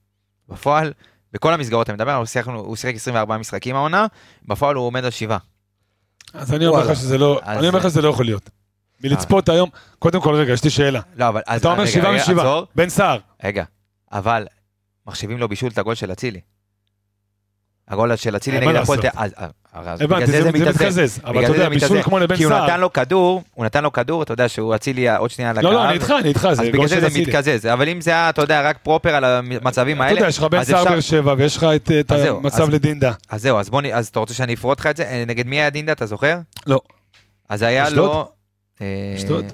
בפועל, 0.49 0.93
בכל 1.33 1.53
המסגרות 1.53 1.91
אני 1.91 1.95
מדבר, 1.95 2.23
הוא 2.47 2.77
שיחק 2.77 2.95
24 2.95 3.39
משחקים 3.39 3.77
העונה, 3.77 4.07
בפועל 4.49 4.77
הוא 4.77 4.87
עומד 4.87 5.05
על 5.05 5.11
שבעה. 5.11 5.39
אז 6.33 6.55
אני 6.55 6.67
אומר. 6.67 6.91
לך 6.91 6.97
שזה 6.97 7.19
לא, 7.19 7.41
אני 7.47 7.69
אומר 7.69 7.79
לך 7.79 7.85
שזה 7.85 8.03
לא 8.03 8.09
יכול 8.09 8.25
להיות. 8.25 8.51
מלצפות 9.05 9.49
היום, 9.49 9.71
קודם 9.99 10.21
כל 10.21 10.35
רגע, 10.35 10.53
יש 10.53 10.65
לי 10.65 10.71
שאלה. 10.71 11.01
לא, 11.17 11.29
אבל... 11.29 11.41
אתה 11.57 11.73
אומר 11.73 11.87
שבעה 11.87 12.17
משבעה. 12.17 12.61
בן 12.75 12.89
סער. 12.89 13.19
רגע, 13.45 13.65
אבל 14.13 14.47
מחשיבים 15.07 15.39
לו 15.39 15.49
בישול 15.49 15.71
את 15.71 15.79
הגול 15.79 15.95
של 15.95 16.13
אצילי. 16.13 16.41
הגול 17.89 18.17
של 18.17 18.37
אצילי 18.37 18.61
נגד 18.67 18.77
הפועל. 18.77 19.01
תל 19.01 19.09
אז- 19.15 19.33
אז- 19.37 19.51
אז 19.87 20.01
הבנתי, 20.01 20.25
בגלל 20.53 20.73
זה 20.73 20.73
זה. 20.73 20.85
מתקזז. 20.85 21.21
אבל 21.25 21.31
בגלל 21.33 21.45
אתה 21.45 21.53
זה 21.53 21.59
יודע, 21.59 21.79
זה 21.79 21.87
בישול. 21.87 22.03
כמו 22.03 22.19
לבן 22.19 22.37
כי 22.37 22.45
הוא 22.45 22.53
נתן 22.53 22.67
סער. 22.67 22.77
לו 22.81 22.93
כדור, 22.93 23.43
הוא 23.55 23.65
נתן 23.65 23.83
לו 23.83 23.93
כדור, 23.93 24.23
אתה 24.23 24.33
יודע 24.33 24.49
שהוא 24.49 24.75
אצילי 24.75 25.17
עוד 25.17 25.31
שנייה 25.31 25.51
על 25.51 25.59
הקו. 25.59 25.67
לא, 25.67 25.73
לא, 25.75 25.85
אני 25.85 25.93
איתך, 25.95 26.15
אני 26.21 26.29
איתך, 26.29 26.49
אז 26.51 26.57
זה 26.57 26.63
בגלל 26.63 26.77
גול 26.77 26.89
זה 26.89 26.95
של 26.95 27.01
זה 27.01 27.07
אצילי. 27.07 27.23
מתקזז, 27.27 27.67
אבל 27.67 27.89
אם 27.89 28.01
זה 28.01 28.11
היה, 28.11 28.31
אתה 28.31 28.43
יודע, 28.43 28.63
רק 28.69 28.79
פרופר 28.83 29.15
על 29.15 29.25
המצבים 29.25 29.97
אתה 29.97 30.05
האלה, 30.05 30.19
יודע, 30.19 30.29
יש 30.29 30.39
לך 30.39 30.45
בן 30.45 30.59
אז 30.59 30.67
סער 30.67 30.85
באר 30.85 31.01
שבע, 31.01 31.35
ויש 31.39 31.57
לך 31.57 31.65
את 31.77 32.13
אז 32.13 32.21
המצב 32.25 32.63
אז- 32.63 32.69
לדינדה. 32.71 33.13
אז 33.29 33.43
זהו, 33.43 33.59
אז 33.59 33.71
בוא. 33.71 33.83
אז 33.95 34.07
אתה 34.07 34.19
רוצה 34.21 34.35
שאני 34.35 34.55
אפרוט 34.55 34.81
לך 34.81 34.87
את 34.87 34.97
זה? 34.97 35.05
אה, 35.05 35.25
נגד 35.27 35.47
מי 35.47 35.57
היה 35.57 35.71
דינדה, 35.71 35.93
אתה 35.93 36.07
זוכר? 36.07 36.39
לא. 36.67 36.81
אז 37.49 37.63
היה? 37.63 37.91
לו... 37.91 38.29
אה, 38.81 38.87
אשדוד? 39.17 39.45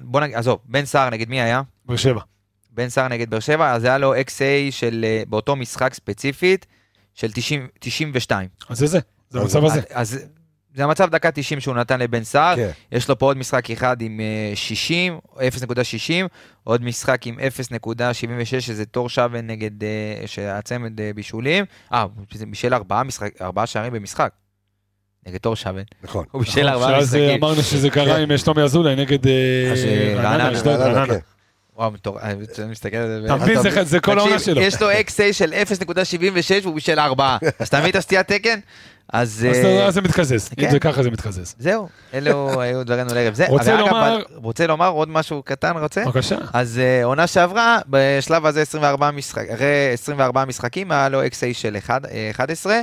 בוא 0.00 0.20
נגיד, 0.20 0.36
עזוב, 0.36 0.58
בן 0.64 0.84
סער 0.84 1.10
נגד 1.10 1.28
מי 1.28 1.40
היה? 1.40 1.62
באר 1.86 1.96
שבע. 1.96 2.20
בן 2.72 2.88
סער 2.88 3.08
נגד 3.08 3.30
באר 3.30 3.40
שבע, 3.40 3.72
אז 3.72 3.84
היה 3.84 3.98
לו 3.98 4.14
XA 4.14 4.30
של, 4.70 5.04
אה, 5.08 5.22
באותו 5.28 5.56
משחק 5.56 5.94
ספציפית, 5.94 6.66
של 7.20 7.32
90, 7.32 7.68
92. 7.78 8.48
אז 8.68 8.78
זה 8.78 8.86
זה, 8.86 8.98
זה 9.30 9.40
המצב 9.40 9.64
הזה. 9.64 9.80
אז, 9.90 10.18
זה 10.74 10.84
המצב 10.84 11.10
דקה 11.10 11.30
90 11.30 11.60
שהוא 11.60 11.74
נתן 11.74 12.00
לבן 12.00 12.24
סער, 12.24 12.56
כן. 12.56 12.70
יש 12.92 13.08
לו 13.08 13.18
פה 13.18 13.26
עוד 13.26 13.36
משחק 13.36 13.70
אחד 13.70 14.02
עם 14.02 14.20
אה, 14.20 14.52
60, 14.56 15.18
0.60, 15.36 15.40
עוד 16.64 16.82
משחק 16.82 17.26
עם 17.26 17.38
0.76, 17.38 18.60
שזה 18.60 18.84
תור 18.86 19.08
שווה 19.08 19.40
נגד, 19.40 19.84
אה, 19.84 20.22
שהצמד 20.26 21.00
אה, 21.00 21.10
בישולים. 21.14 21.64
אה, 21.92 22.06
זה 22.34 22.46
בישל 22.46 22.74
ארבעה, 22.74 23.02
משחק, 23.02 23.42
ארבעה 23.42 23.66
שערים 23.66 23.92
במשחק. 23.92 24.32
נגד 25.26 25.38
תור 25.38 25.56
שווה. 25.56 25.82
נכון. 26.02 26.24
הוא 26.30 26.42
בישל 26.42 26.68
ארבעה 26.68 26.90
שאז 26.90 27.14
אה, 27.14 27.20
משחקים. 27.20 27.44
אמרנו 27.44 27.62
שזה 27.62 27.90
קרה 27.90 28.16
עם 28.16 28.38
שלומי 28.38 28.62
אזולאי 28.62 28.96
נגד 28.96 29.26
אה, 29.26 29.72
אז, 29.72 29.78
אה, 29.84 30.14
רעננה, 30.16 31.14
וואו, 31.80 31.90
מטורף, 31.90 32.22
אני 32.22 32.36
מסתכל 32.70 32.96
על 32.96 33.20
זה. 33.20 33.26
אתה 33.26 33.36
מבין? 33.36 33.62
זה- 33.62 33.84
זה 33.84 34.00
כל 34.00 34.18
העונה 34.18 34.38
שלו. 34.38 34.60
יש 34.60 34.82
לו 34.82 34.90
XA 34.90 35.32
של 35.32 35.52
0.76 35.52 36.06
והוא 36.62 36.74
בשל 36.76 36.98
4. 36.98 37.36
אז 37.58 37.68
אתה 37.68 37.78
מבין 37.78 37.90
את 37.90 37.96
הסטיית 37.96 38.32
תקן? 38.32 38.58
אז 39.12 39.46
אז 39.50 39.64
אה, 39.64 39.90
זה 39.90 40.00
מתקזז. 40.00 40.48
אם 40.58 40.64
כן. 40.64 40.70
זה 40.70 40.78
ככה 40.80 41.02
זה 41.02 41.10
מתקזז. 41.10 41.54
זהו, 41.58 41.88
אלו 42.14 42.60
היו 42.60 42.84
דברינו 42.84 43.14
לערב 43.14 43.34
זה. 43.34 43.46
רוצה 43.48 43.76
לומר- 43.76 43.90
אבל- 43.90 44.24
רוצה 44.34 44.66
לומר 44.66 44.88
עוד 44.88 45.08
משהו 45.08 45.42
קטן, 45.42 45.76
רוצה? 45.76 46.04
בבקשה. 46.04 46.36
אז 46.52 46.78
אה, 46.78 47.04
עונה 47.04 47.26
שעברה, 47.26 47.78
בשלב 47.88 48.46
הזה 48.46 48.62
24 48.62 49.10
משחק, 49.10 49.48
אחרי 49.54 49.66
24 49.92 50.44
משחקים 50.44 50.92
היה 50.92 51.08
לו 51.08 51.22
XA 51.24 51.28
של 51.52 51.76
אחד- 51.78 52.06
אה, 52.06 52.28
11, 52.30 52.80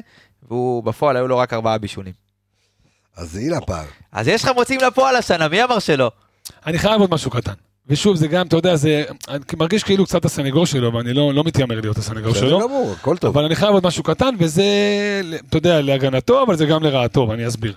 והוא 0.50 0.84
בפועל 0.84 1.16
היו 1.18 1.28
לו 1.28 1.38
רק 1.38 1.54
4 1.54 1.78
בישולים. 1.78 2.14
אז 3.18 3.36
הנה 3.38 3.58
הפער. 3.58 3.86
אז 4.12 4.28
יש 4.28 4.43
לך 4.43 4.50
מוצאים 4.56 4.80
לפועל 4.88 5.16
השנה, 5.16 5.48
מי 5.48 5.64
אמר 5.64 5.80
שלא? 5.80 6.12
אני 6.68 6.80
חייב 6.80 7.02
עוד 7.02 7.12
משהו 7.12 7.32
קטן. 7.32 7.54
ושוב, 7.89 8.15
זה 8.15 8.27
גם, 8.27 8.47
אתה 8.47 8.55
יודע, 8.55 8.75
זה 8.75 9.03
אני 9.27 9.39
מרגיש 9.59 9.83
כאילו 9.83 10.05
קצת 10.05 10.25
הסנגור 10.25 10.65
שלו, 10.65 10.93
ואני 10.93 11.13
לא 11.13 11.33
לא 11.33 11.43
מתיימר 11.43 11.81
להיות 11.81 11.97
הסנגור 11.97 12.31
בסדר 12.31 12.47
שלו. 12.47 12.59
גמור, 12.59 12.95
הכל 12.99 13.17
טוב. 13.17 13.38
אבל 13.38 13.45
אני 13.45 13.55
חייב 13.55 13.73
עוד 13.73 13.85
משהו 13.88 14.03
קטן, 14.03 14.29
וזה, 14.39 14.63
אתה 15.49 15.57
יודע, 15.57 15.81
להגנתו, 15.81 16.43
אבל 16.43 16.55
זה 16.55 16.65
גם 16.65 16.83
לרעתו, 16.83 17.27
ואני 17.29 17.47
אסביר. 17.47 17.73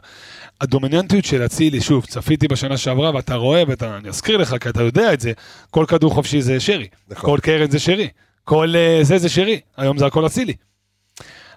הדומיננטיות 0.61 1.25
של 1.25 1.45
אצילי, 1.45 1.81
שוב, 1.81 2.05
צפיתי 2.07 2.49
בשנה 2.49 2.77
שעברה, 2.77 3.15
ואתה 3.15 3.35
רואה, 3.35 3.63
ואני 3.69 4.09
אזכיר 4.09 4.37
לך, 4.37 4.55
כי 4.61 4.69
אתה 4.69 4.83
יודע 4.83 5.13
את 5.13 5.21
זה, 5.21 5.33
כל 5.71 5.85
כדור 5.89 6.15
חופשי 6.15 6.43
זה 6.43 6.61
שרי. 6.61 6.87
נכון. 7.09 7.31
כל 7.31 7.39
קרן 7.43 7.71
זה 7.71 7.79
שרי. 7.79 8.09
כל 8.45 8.75
אה, 8.77 8.99
זה 9.03 9.19
זה 9.19 9.29
שרי. 9.29 9.61
היום 9.77 9.99
זה 9.99 10.07
הכל 10.07 10.27
אצילי. 10.27 10.55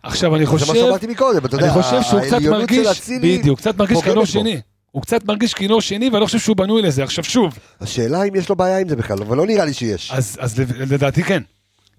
עכשיו, 0.03 0.35
אני 0.35 0.45
זה 0.45 0.51
מה 0.51 0.59
חושב, 0.59 0.73
שאמרתי 0.73 1.07
מקודם, 1.07 1.45
אתה 1.45 1.55
יודע, 1.55 1.65
אני 1.65 1.81
חושב 1.81 2.01
שהוא 2.01 2.21
קצת 2.21 2.41
מרגיש, 2.41 3.09
בדיוק, 3.21 3.59
קצת 3.59 3.77
מרגיש 3.77 3.97
בו. 4.15 4.25
שני. 4.25 4.61
הוא 4.93 5.01
קצת 5.01 5.25
מרגיש 5.25 5.53
כינור 5.53 5.81
שני, 5.81 6.09
ואני 6.09 6.21
לא 6.21 6.25
חושב 6.25 6.39
שהוא 6.39 6.55
בנוי 6.57 6.81
לזה. 6.81 7.03
עכשיו 7.03 7.23
שוב, 7.23 7.57
השאלה 7.81 8.23
אם 8.23 8.35
יש 8.35 8.49
לו 8.49 8.55
בעיה 8.55 8.79
עם 8.79 8.89
זה 8.89 8.95
בכלל, 8.95 9.21
אבל 9.21 9.37
לא 9.37 9.45
נראה 9.45 9.65
לי 9.65 9.73
שיש. 9.73 10.11
אז, 10.11 10.37
אז 10.39 10.59
לד- 10.59 10.93
לדעתי 10.93 11.23
כן. 11.23 11.43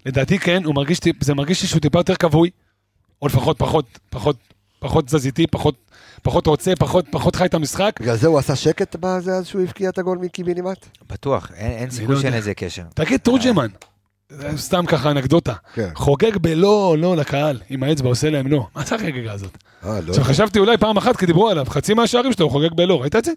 לדעתי 0.05 0.39
כן, 0.39 0.63
הוא 0.63 0.75
מרגיש, 0.75 0.99
זה 1.21 1.33
מרגיש 1.33 1.61
לי 1.61 1.67
שהוא 1.67 1.79
טיפה 1.81 1.99
יותר 1.99 2.15
כבוי, 2.15 2.49
או 3.21 3.27
לפחות 3.27 3.57
פחות, 3.57 3.85
פחות, 4.09 4.35
פחות 4.79 5.05
תזזיתי, 5.05 5.47
פחות, 5.47 5.75
פחות 6.23 6.47
רוצה, 6.47 6.73
פחות, 6.79 7.05
פחות 7.11 7.35
חי 7.35 7.45
את 7.45 7.53
המשחק. 7.53 7.99
בגלל 7.99 8.15
זה 8.17 8.27
הוא 8.27 8.39
עשה 8.39 8.55
שקט 8.55 8.95
בזה 8.99 9.31
אז 9.31 9.47
שהוא 9.47 9.61
הבקיע 9.61 9.89
את 9.89 9.97
הגול 9.97 10.17
מקיבינימט? 10.17 10.85
בטוח, 11.09 11.51
אין 11.55 11.71
אין 11.71 11.85
לא 11.85 11.91
סיכוי 11.93 12.15
שאין 12.15 12.25
יודע. 12.25 12.37
לזה 12.37 12.53
קשר. 12.53 12.83
תגיד, 12.93 13.19
תורג'מן, 13.19 13.67
סתם 14.57 14.85
ככה 14.85 15.11
אנקדוטה, 15.11 15.53
כן. 15.73 15.89
חוגג 15.95 16.37
בלא, 16.37 16.95
לא 16.99 17.17
לקהל, 17.17 17.59
עם 17.69 17.83
האצבע 17.83 18.09
עושה 18.09 18.29
להם 18.29 18.47
לא. 18.47 18.67
מה 18.75 18.83
זה 18.83 18.95
החגיגה 18.95 19.33
הזאת? 19.33 19.57
אה, 19.85 20.01
לא 20.01 20.09
עכשיו 20.09 20.23
חשבתי 20.23 20.59
אולי 20.59 20.77
פעם 20.77 20.97
אחת, 20.97 21.15
כי 21.17 21.25
דיברו 21.25 21.49
עליו, 21.49 21.65
חצי 21.69 21.93
מהשערים 21.93 22.33
שלו 22.33 22.45
הוא 22.45 22.51
חוגג 22.51 22.73
בלא, 22.73 23.01
ראית 23.01 23.15
את 23.15 23.25
זה? 23.25 23.31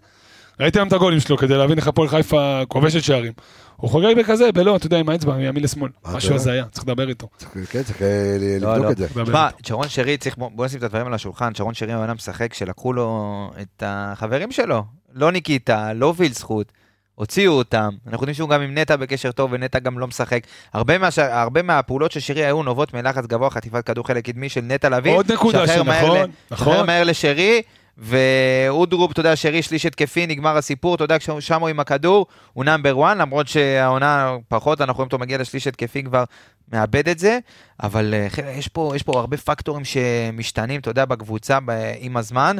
ראית 0.59 0.75
היום 0.75 0.87
את 0.87 0.93
הגולים 0.93 1.19
שלו 1.19 1.37
כדי 1.37 1.57
להבין 1.57 1.77
איך 1.77 1.87
הפועל 1.87 2.09
חיפה 2.09 2.61
כובשת 2.67 3.03
שערים. 3.03 3.33
הוא 3.75 3.89
חוגג 3.89 4.13
בכזה, 4.17 4.51
בלא, 4.51 4.75
אתה 4.75 4.85
יודע, 4.85 4.97
עם 4.97 5.09
האצבע 5.09 5.35
מימין 5.35 5.63
לשמאל. 5.63 5.91
אה, 6.05 6.15
משהו 6.15 6.29
באמת? 6.29 6.41
הזיה, 6.41 6.65
צריך 6.71 6.85
לדבר 6.87 7.09
איתו. 7.09 7.27
כן, 7.69 7.83
צריך 7.83 8.01
אה, 8.01 8.37
לא, 8.59 8.73
לבדוק 8.73 8.85
לא. 8.85 8.91
את 8.91 8.97
זה. 8.97 9.07
דבר 9.07 9.25
שמע, 9.25 9.47
איתו. 9.47 9.57
שרון 9.67 9.89
שרי, 9.89 10.17
צריך, 10.17 10.37
בוא 10.37 10.65
נשים 10.65 10.77
את 10.79 10.83
הדברים 10.83 11.07
על 11.07 11.13
השולחן, 11.13 11.55
שרון 11.55 11.73
שרי 11.73 11.93
העונה 11.93 12.13
משחק 12.13 12.53
שלקחו 12.53 12.93
לו 12.93 13.51
את 13.61 13.83
החברים 13.85 14.51
שלו, 14.51 14.83
לא 15.13 15.31
ניקיטה, 15.31 15.93
לא 15.93 16.13
וילסחוט, 16.17 16.71
הוציאו 17.19 17.53
אותם, 17.53 17.89
אנחנו 18.07 18.23
יודעים 18.23 18.33
שהוא 18.35 18.49
גם 18.49 18.61
עם 18.61 18.77
נטע 18.77 18.95
בקשר 18.95 19.31
טוב 19.31 19.49
ונטע 19.53 19.79
גם 19.79 19.99
לא 19.99 20.07
משחק. 20.07 20.43
הרבה, 20.73 20.97
מהש... 20.97 21.19
הרבה 21.19 21.61
מהפעולות 21.61 22.11
של 22.11 22.19
שרי 22.19 22.45
היו 22.45 22.63
נובעות 22.63 22.93
מלחץ 22.93 23.25
גבוה, 23.25 23.49
חטיפת 23.49 23.85
כדור 23.85 24.07
חלק 24.07 24.25
קדמי 24.25 24.49
של 24.49 24.61
נטע 24.61 24.89
לביא. 24.89 25.11
עוד 25.11 25.31
נקודה 25.31 25.67
שנכון, 25.67 25.87
ל- 25.89 25.93
שחרר 25.93 26.25
נכון. 26.51 26.85
מהר 26.87 27.03
לשרי, 27.03 27.61
ואודרופ, 27.99 29.11
אתה 29.11 29.19
יודע, 29.19 29.35
שרי 29.35 29.61
שליש 29.61 29.85
התקפי, 29.85 30.27
נגמר 30.27 30.57
הסיפור, 30.57 30.95
אתה 30.95 31.03
יודע, 31.03 31.19
כששם 31.19 31.61
הוא 31.61 31.69
עם 31.69 31.79
הכדור, 31.79 32.25
הוא 32.53 32.65
נאמבר 32.65 33.03
1, 33.05 33.17
למרות 33.17 33.47
שהעונה 33.47 34.35
פחות, 34.47 34.81
אנחנו 34.81 34.97
רואים 34.97 35.05
אותו 35.05 35.17
מגיע 35.17 35.37
לשליש 35.37 35.67
התקפי 35.67 36.03
כבר 36.03 36.23
מאבד 36.73 37.09
את 37.09 37.19
זה, 37.19 37.39
אבל 37.83 38.13
אה, 38.13 38.29
חבר'ה, 38.29 38.51
יש 38.51 38.69
יש 38.95 39.03
פה 39.03 39.19
הרבה 39.19 39.37
פקטורים 39.37 39.85
שמשתנים, 39.85 40.79
אתה 40.79 40.89
יודע, 40.89 41.05
בקבוצה 41.05 41.59
ב- 41.65 41.93
עם 41.99 42.17
הזמן, 42.17 42.57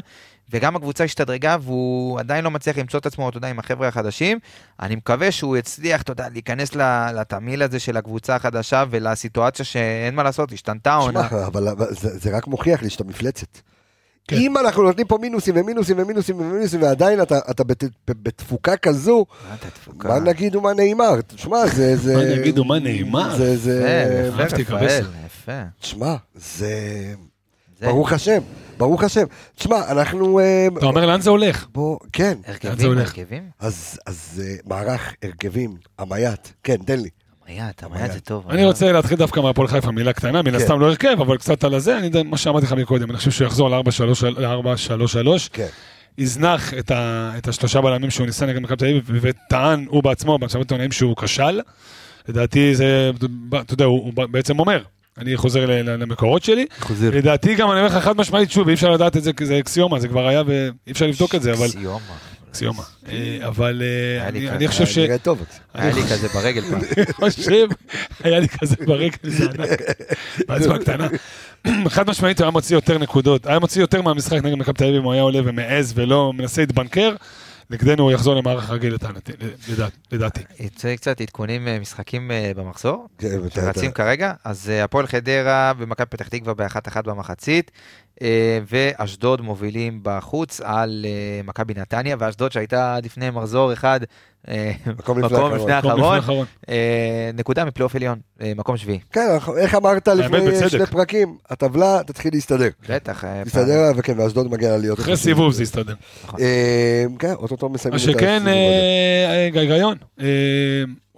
וגם 0.52 0.76
הקבוצה 0.76 1.04
השתדרגה, 1.04 1.58
והוא 1.62 2.20
עדיין 2.20 2.44
לא 2.44 2.52
מצליח 2.52 2.78
למצוא 2.78 3.00
את 3.00 3.06
עצמו, 3.06 3.30
אתה 3.30 3.38
יודע, 3.38 3.48
עם 3.48 3.60
החבר'ה 3.60 3.88
החדשים. 3.88 4.40
אני 4.80 4.96
מקווה 4.96 5.32
שהוא 5.32 5.58
יצליח, 5.58 6.02
אתה 6.02 6.12
יודע, 6.12 6.30
להיכנס 6.30 6.76
לתמהיל 7.16 7.64
הזה 7.64 7.80
של 7.80 7.98
הקבוצה 7.98 8.36
החדשה 8.36 8.84
ולסיטואציה 8.90 9.66
שאין 9.66 10.16
מה 10.16 10.24
לעשות, 10.24 10.52
השתנתה 10.52 10.94
העונה. 10.94 11.30
שמע, 11.30 11.48
אבל 11.48 11.68
אבל 11.68 11.86
זה 11.90 12.18
זה 12.18 12.38
רק 12.38 12.48
מוכיח 12.48 12.82
לי 12.82 12.90
שאתה 12.90 13.04
מפלצת. 13.04 13.60
כן. 14.30 14.36
אם 14.36 14.58
אנחנו 14.58 14.84
נותנים 14.84 15.08
פה 15.08 15.18
מינוסים 15.22 15.56
ומינוסים 15.58 15.96
ומינוסים 16.00 16.40
ומינוסים, 16.40 16.82
ועדיין 16.82 17.22
אתה 17.22 17.40
אתה 17.52 17.64
בת- 17.64 17.84
בתפוקה 18.08 18.78
כזו, 18.78 19.26
מה 20.04 20.20
נגיד 20.20 20.56
ומה 20.56 20.74
נאמר? 20.74 21.22
תשמע, 21.22 21.68
זה... 21.68 21.96
זה- 22.04 22.16
מה 22.16 22.24
נגיד 22.24 22.60
ומה 22.60 22.80
נאמר? 22.80 23.38
זה... 23.38 23.58
זה... 23.58 24.28
יפה, 24.30 24.42
אהבתי, 24.44 24.66
קבסה. 24.66 25.00
יפה. 25.26 25.62
תשמע, 25.80 26.16
זה... 26.36 26.70
זה- 27.80 27.86
ברוך 27.86 28.14
השם, 28.14 28.42
ברוך 28.78 29.04
השם. 29.04 29.24
תשמע, 29.56 29.92
אנחנו... 29.92 30.40
אה, 30.40 30.68
אתה 30.78 30.86
אומר 30.86 31.06
לאן 31.06 31.22
זה 31.22 31.30
הולך? 31.30 31.68
בוא, 31.74 31.98
כן, 32.14 32.38
הרכבים? 32.48 32.98
הרכבים? 32.98 33.44
אז 33.60 34.00
אז, 34.06 34.44
אה, 34.46 34.56
מערך, 34.66 35.14
הרכבים, 35.24 35.74
המייט, 36.00 36.48
כן, 36.64 36.78
תן 36.78 37.00
לי. 37.00 37.10
המייט, 37.50 37.84
המייט 37.84 38.12
זה 38.12 38.20
טוב. 38.20 38.46
אני 38.50 38.66
רוצה 38.66 38.92
להתחיל 38.92 39.18
דווקא 39.18 39.40
מהפועל 39.40 39.68
חיפה, 39.68 39.92
מילה 39.92 40.14
קטנה, 40.14 40.42
מן 40.42 40.52
כן. 40.52 40.56
הסתם 40.58 40.80
לא 40.80 40.86
הרכב, 40.86 41.18
אבל 41.22 41.38
קצת 41.38 41.64
על 41.64 41.74
הזה, 41.74 41.98
אני 41.98 42.24
מה 42.24 42.38
שאמרתי 42.38 42.66
לך 42.66 42.74
מקודם, 42.74 43.10
אני 43.10 43.18
חושב 43.18 43.32
שהוא 43.32 43.46
יחזור 43.48 43.70
ל-4-3-3, 43.70 45.50
כן. 45.54 45.68
יזנח 46.18 46.74
את 46.74 46.92
ה- 46.92 47.32
את 47.38 47.48
השלושה 47.48 47.82
בלמים 47.82 48.10
שהוא 48.12 48.26
ניסה 48.26 48.46
נגד 48.46 48.60
מכבי 48.60 48.76
תל 48.78 48.86
אביב, 48.86 49.04
וטען 49.22 49.86
הוא 49.90 50.04
בעצמו, 50.04 50.38
במסיבת 50.38 50.62
עיתונאים 50.62 50.92
שהוא 50.92 51.16
כשל. 51.18 51.60
לדעתי 52.30 52.76
זה, 52.76 53.12
אתה 53.62 53.74
יודע, 53.74 53.86
הוא 53.86 54.04
הוא 54.16 54.28
בעצם 54.28 54.60
אומר, 54.60 54.84
אני 55.18 55.38
חוזר 55.38 55.66
למקורות 55.84 56.44
שלי. 56.44 56.66
חוזר. 56.80 57.10
לדעתי 57.14 57.56
גם 57.56 57.72
אני 57.72 57.80
אומר 57.80 57.98
לך 57.98 58.04
חד 58.04 58.18
משמעית, 58.18 58.52
שוב, 58.52 58.68
אי 58.68 58.74
אפשר 58.74 58.90
לדעת 58.90 59.18
את 59.18 59.24
זה, 59.24 59.34
כי 59.34 59.46
זה 59.46 59.60
אקסיומה, 59.60 60.00
זה 60.00 60.08
כבר 60.08 60.28
היה 60.28 60.44
ואי 60.46 60.58
אפשר 60.92 61.08
לבדוק 61.08 61.36
את 61.36 61.42
זה, 61.42 61.54
אבל... 61.54 61.68
סיומה. 61.68 62.00
אקסיומה. 62.52 62.84
אה, 63.10 63.38
אבל 63.48 63.82
אה, 63.82 64.22
היה 64.22 64.32
לי 64.32 64.50
אני- 64.50 64.68
חושב 64.68 64.86
ש... 64.86 64.98
נראה 64.98 65.18
טוב. 65.18 65.44
היה 65.74 65.94
לי 65.94 66.02
כזה 66.04 66.28
ברגל 66.28 66.62
פעם. 66.62 66.80
אני 67.24 67.32
חושב, 67.32 67.68
היה 68.24 68.40
לי 68.40 68.48
כזה 68.50 68.76
ברגל, 68.86 69.18
זה 69.24 69.44
ענק, 69.46 69.80
באצבע 70.48 70.78
קטנה. 70.80 71.08
חד 71.96 72.10
משמעית 72.10 72.40
הוא 72.40 72.46
היה 72.46 72.52
מוציא 72.52 72.76
יותר 72.76 72.98
נקודות, 72.98 73.46
היה 73.48 73.60
מוציא 73.60 73.82
יותר 73.82 74.02
מהמשחק 74.02 74.38
נגד 74.44 74.56
מכבי 74.56 74.74
תל 74.74 74.84
אביב 74.84 74.96
אם 74.96 75.04
הוא 75.04 75.14
היה 75.14 75.22
עולה 75.22 75.40
ומעז 75.46 75.94
ולא 75.96 76.34
מנסה 76.34 76.62
להתבנקר, 76.62 77.16
נגדנו 77.70 78.04
הוא 78.04 78.12
יחזור 78.12 78.36
למערך 78.36 78.70
רגיל 78.70 78.98
לדעתי. 80.12 80.42
יצא 80.60 80.96
קצת 80.96 81.22
עדכונים 81.22 81.68
אה, 81.68 81.80
משחקים 81.80 82.32
במחזור, 82.56 83.08
כן, 83.18 83.28
שרצים 83.56 83.92
כרגע. 83.92 84.34
אז 84.44 84.72
הפועל 84.84 85.08
חדרה 85.08 85.74
ומכבי 85.78 86.06
פתח 86.06 86.28
תקווה 86.28 86.54
באחת 86.54 86.88
אחת 86.88 87.06
במחצית, 87.06 87.72
ואשדוד 88.68 89.42
מובילים 89.42 90.00
בחוץ 90.04 90.62
על 90.64 91.06
אה, 91.10 91.42
מכבי 91.44 91.74
נתניה, 91.78 92.16
ואשדוד 92.20 92.52
שהייתה 92.52 92.98
לפני 93.04 93.30
מחזור 93.30 93.74
אחד, 93.74 94.00
אה, 94.48 94.72
מקום 95.00 95.20
לפני 95.20 95.38
האחרון. 95.38 95.52
לפני 95.54 95.60
מקום 95.60 95.62
לפני 95.62 95.74
האחרון, 95.74 96.16
האחרון. 96.16 96.46
אה, 96.70 97.30
נקודה 97.34 97.66
מפלייאוף 97.66 97.96
עליון, 97.96 98.20
אה, 98.42 98.52
מקום 98.56 98.78
שביעי. 98.78 99.00
כן, 99.14 99.28
איך 99.58 99.76
אמרת 99.76 100.08
לפני. 100.08 100.70
שני 100.70 100.86
פרקים, 100.86 101.38
הטבלה 101.50 102.02
תתחיל 102.06 102.32
להסתדר. 102.34 102.70
בטח. 102.90 103.24
אה, 103.26 103.42
תסתדר, 103.46 103.92
וכן, 103.96 104.20
ואשדוד 104.20 104.52
מגיע 104.52 104.78
להיות. 104.78 105.00
אחרי 105.00 105.18
סיבוב 105.18 105.54
זה 105.54 105.64
יסתדר. 105.64 105.94
אה, 106.40 107.06
כן, 107.20 107.34
אוטוטו 107.34 107.70
מסיימים 107.70 108.00
מה 108.00 108.04
את 108.04 108.16
הסיבוב 108.16 108.22
שכן, 108.22 108.42
הזה. 108.42 108.50
אה, 108.50 109.46
אה, 109.46 109.50
גיא 109.52 109.66
גאיון, 109.66 109.98
אה, 110.22 110.26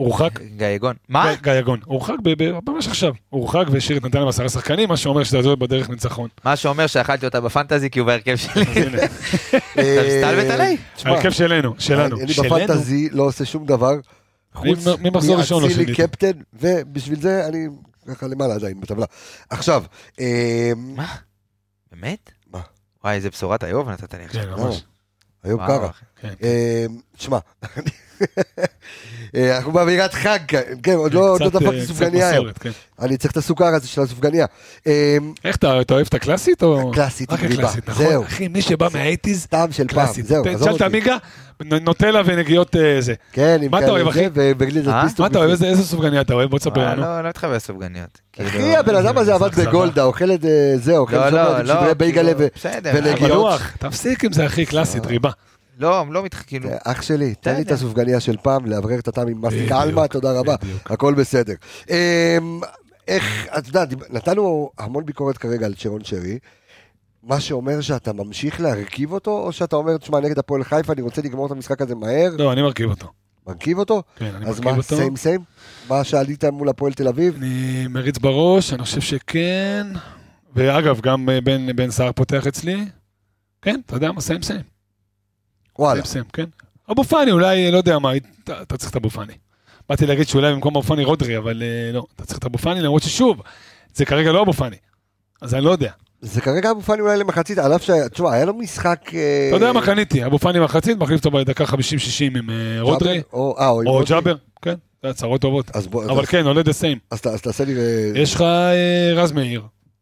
הורחק, 0.04 0.41
גיא 0.58 0.68
יגון. 0.68 0.95
מה? 1.10 1.34
גיא 1.41 1.54
יגון, 1.54 1.80
הורחק 1.86 2.14
ממש 2.68 2.88
עכשיו, 2.88 3.14
הורחק 3.30 3.66
והשאיר 3.72 3.97
את 3.97 4.06
נתניה 4.06 4.26
בעשרה 4.26 4.49
שחקנים, 4.49 4.89
מה 4.89 4.97
שאומר 4.97 5.24
שזה 5.24 5.38
יעזור 5.38 5.56
בדרך 5.56 5.89
ניצחון. 5.89 6.30
מה 6.45 6.56
שאומר 6.56 6.88
שאכלתי 6.88 7.26
אותה 7.26 7.41
בפנטזי 7.41 7.89
כי 7.89 7.99
הוא 7.99 8.06
בהרכב 8.06 8.36
שלי. 8.36 8.64
אתה 8.64 9.82
מסתלבט 10.08 10.52
עליי? 10.52 10.78
ההרכב 11.06 11.32
שלנו, 11.32 11.74
שלנו, 11.80 12.18
אני. 12.22 12.34
בפנטזי 12.34 13.10
לא 13.12 13.24
עושה 13.24 13.45
שום 13.45 13.66
דבר. 13.66 13.95
חוץ 14.54 14.80
ממחזור 15.02 15.38
ראשון 15.38 15.62
לא 15.62 15.68
מאצילי 15.68 15.86
שיניתי. 15.86 16.08
קפטן, 16.08 16.32
ובשביל 16.54 17.22
זה 17.22 17.47
אני 17.47 17.68
ככה 18.08 18.28
למעלה 18.28 18.56
עדיין 18.56 18.82
בטבלה. 18.82 19.06
עכשיו, 19.49 19.84
אה, 20.20 20.72
מה? 20.76 21.16
באמת? 21.91 22.32
מה? 22.54 22.60
וואי, 23.04 23.16
איזה 23.16 23.30
בשורת 23.30 23.64
איוב 23.64 23.89
נתת 23.89 24.14
לי 24.14 24.26
עכשיו. 24.26 24.43
כן, 24.43 24.49
ממש. 24.49 24.84
היום 25.43 25.60
וואו, 25.60 25.80
קרה. 25.80 25.89
אחי. 25.89 26.06
כן. 26.22 26.34
אה, 26.43 26.86
שמע, 27.18 27.38
אה, 27.64 27.82
אנחנו 29.36 29.72
באווירת 29.72 30.13
חג, 30.13 30.39
כן, 30.84 30.93
עוד 30.93 31.13
לא 31.13 31.30
עוד 31.30 31.41
לא 31.41 31.49
דפקתי 31.49 31.80
אה, 31.80 31.86
סופגניה 31.86 32.30
היום. 32.30 32.45
כן. 32.59 32.69
אני 32.99 33.17
צריך 33.17 33.32
את 33.32 33.38
הסוכר 33.38 33.65
הזה 33.65 33.88
של 33.88 34.01
הסופגניה. 34.01 34.45
אה, 34.88 35.17
איך 35.45 35.55
אתה, 35.55 35.82
אתה 35.82 35.93
אוהב 35.93 36.07
את 36.07 36.13
הקלאסית 36.13 36.63
או... 36.63 36.91
הקלאסית 36.91 37.32
רק 37.32 37.43
הקלאסית, 37.43 37.89
נכון. 37.89 38.05
זהו. 38.05 38.24
אחי, 38.24 38.47
מי 38.47 38.61
שבא 38.61 38.88
מהאייטיז, 38.93 39.45
טעם 39.45 39.72
של 39.72 39.88
פעם, 39.88 40.05
קלאסית. 40.05 40.26
זהו, 40.26 40.45
עזוב 40.45 40.76
תשאל 40.76 40.88
את 40.88 41.22
נוטלה 41.61 42.22
ונגיעות 42.26 42.76
אה, 42.76 43.01
זה. 43.01 43.13
כן, 43.32 43.59
עם 43.63 43.72
כאלה 43.80 44.03
זה, 44.03 44.09
אחי? 44.09 44.30
זה 44.36 44.51
אה? 44.88 45.03
פיסטוק. 45.03 45.19
מה 45.19 45.28
אתה 45.28 45.38
אוהב? 45.39 45.63
איזה 45.63 45.84
סופגניה 45.84 46.22
אתה 46.22 46.34
אוהב? 46.34 46.49
בוא 46.49 46.59
תספר 46.59 46.89
לנו. 46.89 47.01
לא, 47.01 47.22
לא 47.22 47.30
מתחבר 47.30 47.55
לסופגניות. 47.55 48.22
אחי, 48.41 48.49
כאילו- 48.49 48.78
הבן 48.78 48.95
אדם 48.95 49.17
הזה 49.17 49.34
עבד. 49.34 49.55
בגולדה, 49.55 50.03
אוכל 50.03 50.32
את 50.32 50.45
אה, 50.45 50.74
זה, 50.76 50.97
אוכל 50.97 51.15
לא, 51.15 51.30
שם 51.30 51.36
לא, 51.36 51.57
עם 51.57 51.65
לא, 51.65 51.74
שברי 51.74 51.95
בייגלה 51.95 52.34
כאילו, 52.34 52.39
ו- 52.39 52.47
בסדר. 52.55 52.91
ונגיעות. 52.93 53.19
אבל 53.19 53.30
לוח, 53.30 53.72
תפסיק 53.80 54.26
עם 54.26 54.34
זה 54.34 54.45
אחי, 54.45 54.65
קלאסית, 54.65 55.05
ריבה. 55.05 55.30
לא, 55.82 56.05
לא 56.09 56.23
מתח... 56.23 56.41
כאילו... 56.41 56.69
אח 56.84 57.01
שלי, 57.01 57.36
תן 57.36 57.55
לי 57.55 57.61
את. 57.61 57.71
הסופגניה 57.71 58.19
של 58.19 58.38
פעם, 58.38 58.65
לאוורר 58.65 58.99
את 58.99 59.07
הטעם 59.07 59.27
עם 59.27 59.41
מסטיק 59.41 59.71
עלמה, 59.71 60.07
תודה 60.07 60.39
רבה. 60.39 60.55
הכל 60.86 61.13
בסדר. 61.13 61.53
אמ, 61.89 61.95
איך, 63.07 63.47
אתה 63.57 63.69
יודע, 63.69 63.84
נתנו 64.09 64.69
המון 64.77 65.05
ביקורת 65.05 65.38
כרגע 65.38 65.65
על 65.65 65.73
צ'רון 65.73 66.03
שרי, 66.03 66.39
מה 67.23 67.39
שאומר 67.39 67.82
שאתה 67.82 68.13
ממשיך 68.13 68.61
להרכיב 68.61 69.11
אותו, 69.11 69.39
או 69.39 69.51
שאתה 69.51 69.75
אומר, 69.75 69.97
תשמע, 69.97 70.19
נגד 70.19 70.39
הפועל 70.39 70.63
חיפה, 70.63 70.93
אני 70.93 71.01
רוצה 71.01 71.21
לגמור 71.21 71.45
את 71.45 71.51
המשחק 71.51 71.82
הזה 71.82 71.95
מהר, 71.95 72.29
לא, 72.38 72.53
אני 72.53 72.61
מרכיב 72.61 72.89
אותו. 72.89 73.07
מרכיב 73.47 73.77
אותו? 73.77 74.03
כן, 74.15 74.36
אני 74.36 74.45
אז 74.45 74.59
מרכיב 74.59 74.65
מה, 74.65 74.77
אותו. 74.77 74.95
סיים 74.95 75.15
סיים? 75.15 75.41
מה 75.89 76.03
שעלית 76.03 76.43
מול 76.43 76.69
הפועל 76.69 76.93
תל 76.93 77.07
אביב? 77.07 77.36
אני 77.36 77.88
מריץ 77.89 78.17
בראש, 78.17 78.73
אני 78.73 78.84
חושב 78.84 79.01
שכן. 79.01 79.88
ואגב, 80.55 81.01
גם 81.01 81.29
אה, 81.29 81.41
בן, 81.41 81.75
בן 81.75 81.91
סער 81.91 82.11
פותח 82.11 82.47
אצלי. 82.47 82.86
כן, 83.61 83.79
אתה 83.86 83.95
יודע 83.95 84.11
מה, 84.11 84.21
סיים 84.21 84.41
סיים. 84.41 84.61
וואלה. 85.80 86.05
סיים, 86.05 86.24
כן. 86.34 86.45
אבו 86.91 87.03
פאני, 87.03 87.32
אולי, 87.32 87.72
לא 87.72 87.78
יודע 87.78 87.99
מה, 87.99 88.11
אתה, 88.43 88.61
אתה 88.61 88.78
צריך 88.78 88.91
את 88.91 88.95
אבו 88.95 89.09
פאני. 89.09 89.34
באתי 89.89 90.05
להגיד 90.05 90.28
שאולי 90.28 90.53
במקום 90.53 90.78
אבו 90.78 90.88
פאני 90.88 91.03
רודרי, 91.03 91.38
אבל 91.38 91.63
אה, 91.63 91.91
לא, 91.93 92.03
אתה 92.15 92.26
צריך 92.26 92.39
את 92.39 92.45
אבו 92.45 92.57
פאני, 92.57 92.82
למרות 92.82 93.03
ששוב, 93.03 93.41
זה 93.93 94.05
כרגע 94.05 94.32
לא 94.32 94.41
אבו 94.41 94.53
פאני. 94.53 94.76
אז 95.41 95.53
אני 95.55 95.63
לא 95.63 95.72
יודע. 95.72 95.91
זה 96.22 96.41
כרגע 96.41 96.72
אבו 96.72 96.82
פאני 96.82 97.01
אולי 97.01 97.17
למחצית, 97.17 97.57
על 97.57 97.76
אף 97.76 97.84
ש... 97.84 97.89
תשמע, 98.11 98.34
היה 98.34 98.45
לו 98.45 98.53
משחק... 98.53 99.11
אה, 99.13 99.47
אתה 99.47 99.55
יודע 99.55 99.72
מה 99.74 99.86
קניתי, 99.86 100.26
אבו 100.26 100.39
פאני 100.39 100.59
מחצית, 100.59 100.97
מחליף 100.97 101.26
אותו 101.26 101.32
בדקה 101.38 101.63
50-60 101.63 101.74
עם 102.38 102.49
אה, 102.49 102.82
רודרי? 102.82 103.22
או 103.34 103.55
אה. 103.99 104.03
ג'אבר, 104.05 104.36
כן, 104.61 104.76
זה 105.03 105.09
הצהרות 105.09 105.41
טובות. 105.41 105.72
אבל 106.09 106.26
כן, 106.26 106.45
עולה 106.45 106.63
דה 106.63 106.74
סיים. 106.74 106.97
אז 107.11 107.22
תעשה 107.22 107.65
לי... 107.65 107.76
אה, 107.76 108.11
יש 108.15 108.36
לך 108.36 108.41
אה, 108.41 109.11
רז 109.15 109.32
מאיר, 109.32 109.61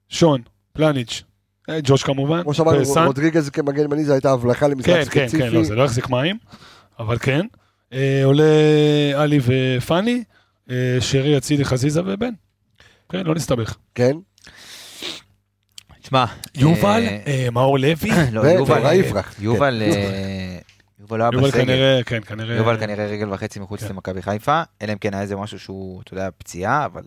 שון, 0.10 0.42
פלניץ', 0.74 1.24
אה, 1.24 1.29
ג'וש 1.84 2.04
כמובן, 2.04 2.44
כמו 2.44 2.54
שאמרנו, 2.54 2.82
וסאן. 2.82 3.06
רודריגז 3.06 3.50
כמגן 3.50 3.84
ימני 3.84 4.06
זו 4.06 4.14
הייתה 4.14 4.32
הבלחה 4.32 4.68
למשחק 4.68 4.90
כן, 4.90 5.04
כן, 5.12 5.28
ספציפי. 5.28 5.44
כן, 5.44 5.52
לא, 5.52 5.64
זה 5.64 5.76
לא 5.76 5.84
יחזיק 5.84 6.10
מים, 6.10 6.38
אבל 7.00 7.18
כן. 7.18 7.46
אה, 7.94 8.22
עולה 8.24 8.44
עלי 9.16 9.40
ופאני, 9.46 10.24
אה, 10.70 10.98
שרי, 11.00 11.38
אצילי, 11.38 11.66
חזיזה 11.66 12.02
ובן. 12.06 12.32
כן, 13.10 13.26
לא 13.26 13.36
נסתבך. 13.36 13.78
כן, 13.96 14.18
תשמע... 16.02 16.26
יובל, 16.56 17.04
אה, 17.08 17.20
אה, 17.28 17.48
מאור 17.52 17.80
לוי, 17.80 18.10
לא, 18.32 18.42
יובל... 18.42 18.80
ורועי 18.80 18.98
יפרח. 18.98 19.36
יובל... 19.40 19.82
כן. 19.86 19.92
אה, 19.92 20.58
יובל 21.00 21.18
לא 21.18 21.24
היה 21.24 21.32
בסגל. 21.32 21.52
כנראה, 21.52 22.02
כן, 22.06 22.22
כנראה. 22.22 22.56
יובל 22.56 22.80
כנראה 22.80 23.06
רגל 23.06 23.34
וחצי 23.34 23.60
מחוץ 23.60 23.84
כן. 23.84 23.90
למכבי 23.90 24.22
חיפה, 24.22 24.62
אלא 24.82 24.94
אם 24.94 24.98
כן 24.98 25.14
היה 25.14 25.22
איזה 25.22 25.36
משהו 25.36 25.60
שהוא, 25.60 26.02
אתה 26.02 26.14
יודע, 26.14 26.30
פציעה, 26.38 26.86
אבל... 26.86 27.04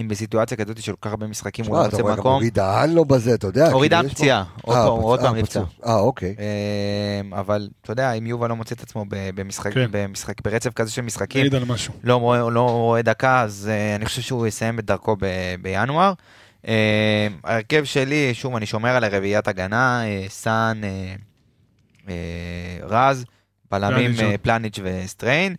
אם 0.00 0.08
בסיטואציה 0.08 0.56
כזאת 0.56 0.82
של 0.82 0.92
כל 0.92 0.98
כך 1.00 1.10
הרבה 1.10 1.26
משחקים 1.26 1.64
הוא 1.64 1.76
לא 1.76 1.84
מוצא 1.84 1.96
מקום, 2.12 2.32
אורי 2.32 2.50
דהן 2.50 2.90
לא 2.94 3.04
בזה, 3.04 3.34
אתה 3.34 3.46
יודע. 3.46 3.72
אורי 3.72 3.88
כאילו, 3.88 4.02
דהן 4.02 4.08
פה- 4.08 4.14
פציעה, 4.14 4.44
עוד 4.62 4.76
אה, 4.76 4.82
פעם, 4.82 4.92
עוד 4.92 5.20
פעם 5.20 5.36
נפצע. 5.36 5.60
אה, 5.86 5.94
אוקיי. 5.98 6.34
אה, 6.38 7.40
אבל 7.40 7.68
אתה 7.82 7.92
יודע, 7.92 8.12
אם 8.12 8.26
יובל 8.26 8.48
לא 8.48 8.56
מוצא 8.56 8.74
את 8.74 8.82
עצמו 8.82 9.04
במשחק, 9.08 9.72
כן. 9.74 9.86
במשחק, 9.90 10.34
ברצף 10.44 10.72
כזה 10.72 10.90
של 10.90 11.02
משחקים. 11.02 11.46
לא 12.04 12.16
רואה, 12.16 12.50
לא 12.50 12.70
רואה 12.70 13.02
דקה, 13.02 13.40
אז 13.40 13.70
אה, 13.72 13.96
אני 13.96 14.04
חושב 14.06 14.22
שהוא 14.22 14.46
יסיים 14.46 14.78
את 14.78 14.84
דרכו 14.84 15.16
ב- 15.20 15.26
בינואר. 15.62 16.12
אה, 16.68 17.26
ההרכב 17.44 17.84
שלי, 17.84 18.34
שוב, 18.34 18.56
אני 18.56 18.66
שומר 18.66 18.90
על 18.96 19.04
הרביעיית 19.04 19.48
הגנה, 19.48 20.04
אה, 20.06 20.24
סאן, 20.28 20.80
רז, 22.82 23.24
בלמים 23.70 24.12
פלניץ', 24.14 24.40
פלניץ' 24.42 24.78
וסטריין. 24.82 25.54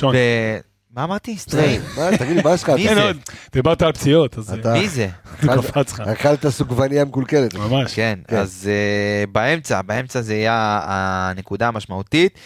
גולדברג. 0.00 0.60
מה 0.94 1.04
אמרתי? 1.04 1.38
סטריין. 1.38 1.82
תגיד 2.18 2.36
לי, 2.36 2.42
מה 2.42 2.54
יש 2.54 2.62
לך? 2.62 2.68
מי 2.70 2.88
כן, 2.88 2.94
זה? 2.94 3.10
דיברת 3.52 3.82
על 3.82 3.92
פציעות, 3.92 4.38
אז 4.38 4.52
אתה- 4.52 4.72
מי 4.72 4.88
זה? 4.88 5.08
אכלת- 5.40 5.64
קפץ 5.64 5.92
לך. 5.92 6.00
אכלת 6.00 6.48
סוגבניה 6.48 7.04
מקולקלת. 7.04 7.54
ממש. 7.54 7.94
כן, 7.94 8.18
כן. 8.28 8.36
אז 8.36 8.68
אה, 8.72 9.24
באמצע, 9.32 9.82
באמצע 9.82 10.20
זה 10.20 10.34
יהיה 10.34 10.80
הנקודה 10.84 11.68
המשמעותית, 11.68 12.38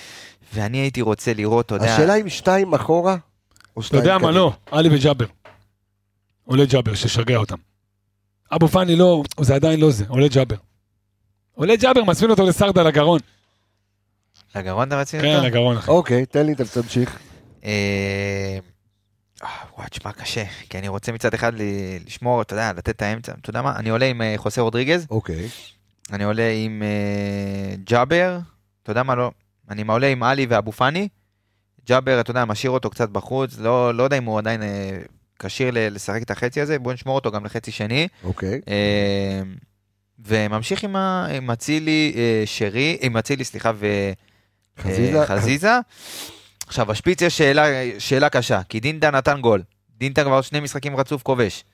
ואני 0.55 0.79
הייתי 0.79 1.01
רוצה 1.01 1.35
לראות, 1.35 1.67
אתה 1.67 1.75
יודע... 1.75 1.95
השאלה 1.95 2.15
אם 2.15 2.29
שתיים 2.29 2.75
אחורה, 2.75 3.17
או 3.77 3.81
אתה 3.81 3.87
שתיים 3.87 4.03
יודע 4.03 4.15
מה, 4.15 4.19
קדימה. 4.19 4.33
לא, 4.33 4.53
עלי 4.71 4.89
וג'אבר. 4.93 5.27
עולה 6.45 6.65
ג'אבר, 6.65 6.95
ששגע 6.95 7.37
אותם. 7.37 7.57
אבו 8.53 8.69
פאני 8.69 8.97
לא, 8.97 9.23
זה 9.41 9.55
עדיין 9.55 9.81
לא 9.81 9.91
זה, 9.91 10.05
עולה 10.09 10.29
ג'אבר. 10.29 10.57
עולה 11.55 11.77
ג'אבר, 11.77 12.05
מצמין 12.05 12.31
אותו 12.31 12.47
לסרדה 12.47 12.83
לגרון. 12.83 13.21
לגרון 14.57 14.89
אתה 14.89 15.01
רציני? 15.01 15.23
כן, 15.23 15.43
לגרון, 15.45 15.77
אחי. 15.77 15.91
אוקיי, 15.91 16.27
תן 16.27 16.47
לי, 16.47 16.55
תמשיך. 16.73 17.19
אה, 17.65 18.59
אה, 19.43 19.49
וואי, 19.77 19.89
תשמע, 19.91 20.13
קשה, 20.13 20.45
כי 20.71 20.79
אני 20.79 20.89
רוצה 20.89 21.13
מצד 21.13 21.35
אחד 21.35 21.53
לשמור, 22.07 22.43
אתה 22.43 22.55
יודע, 22.55 22.73
לתת 22.73 22.89
את 22.89 23.03
האמצע, 23.03 23.33
אתה 23.41 23.51
יודע 23.51 23.63
מה, 23.63 23.77
אני 23.77 23.91
עולה 23.91 24.07
עם 24.07 24.23
אה, 24.23 24.35
חוסה 24.37 24.61
רודריגז, 24.61 25.07
אוקיי. 25.11 25.49
אני 26.13 26.25
עולה 26.25 26.51
עם 26.51 26.83
ג'אבר, 27.85 28.39
אתה 28.83 28.91
יודע 28.91 29.03
מה, 29.03 29.15
לא, 29.15 29.31
אני 29.71 29.85
עולה 29.89 30.07
עם 30.07 30.23
עלי 30.23 30.47
ואבו 30.49 30.73
פאני, 30.73 31.09
ג'אבר, 31.87 32.21
אתה 32.21 32.31
יודע, 32.31 32.45
משאיר 32.45 32.71
אותו 32.71 32.91
קצת 32.91 33.09
בחוץ, 33.09 33.59
לא, 33.59 33.95
לא 33.95 34.03
יודע 34.03 34.19
אם 34.19 34.25
הוא 34.25 34.39
עדיין 34.39 34.63
כשיר 35.39 35.71
לשחק 35.75 36.23
את 36.23 36.31
החצי 36.31 36.61
הזה, 36.61 36.79
בוא 36.79 36.93
נשמור 36.93 37.15
אותו 37.15 37.33
גם 37.33 37.45
לחצי 37.45 37.71
שני, 37.71 38.09
אוקיי. 38.25 38.61
וממשיך 40.19 40.85
עם 40.85 41.51
אצילי 41.51 42.15
שרי, 42.45 42.99
עם 43.01 43.17
אצילי, 43.17 43.45
סליחה, 43.45 43.73
ו... 43.75 43.87
עכשיו, 46.67 46.87
בשפיץ 46.87 47.23
יש 47.23 47.39
שאלה, 47.39 47.65
שאלה 47.99 48.29
קשה, 48.29 48.63
כי 48.63 48.81
דינדה 48.81 49.11
נתן 49.11 49.41
גול. 49.41 49.63
דינדה 49.99 50.25
כבר 50.25 50.41
שני 50.43 50.61
משחקים 50.61 50.97
רצוף 50.97 51.23
כובש. 51.23 51.65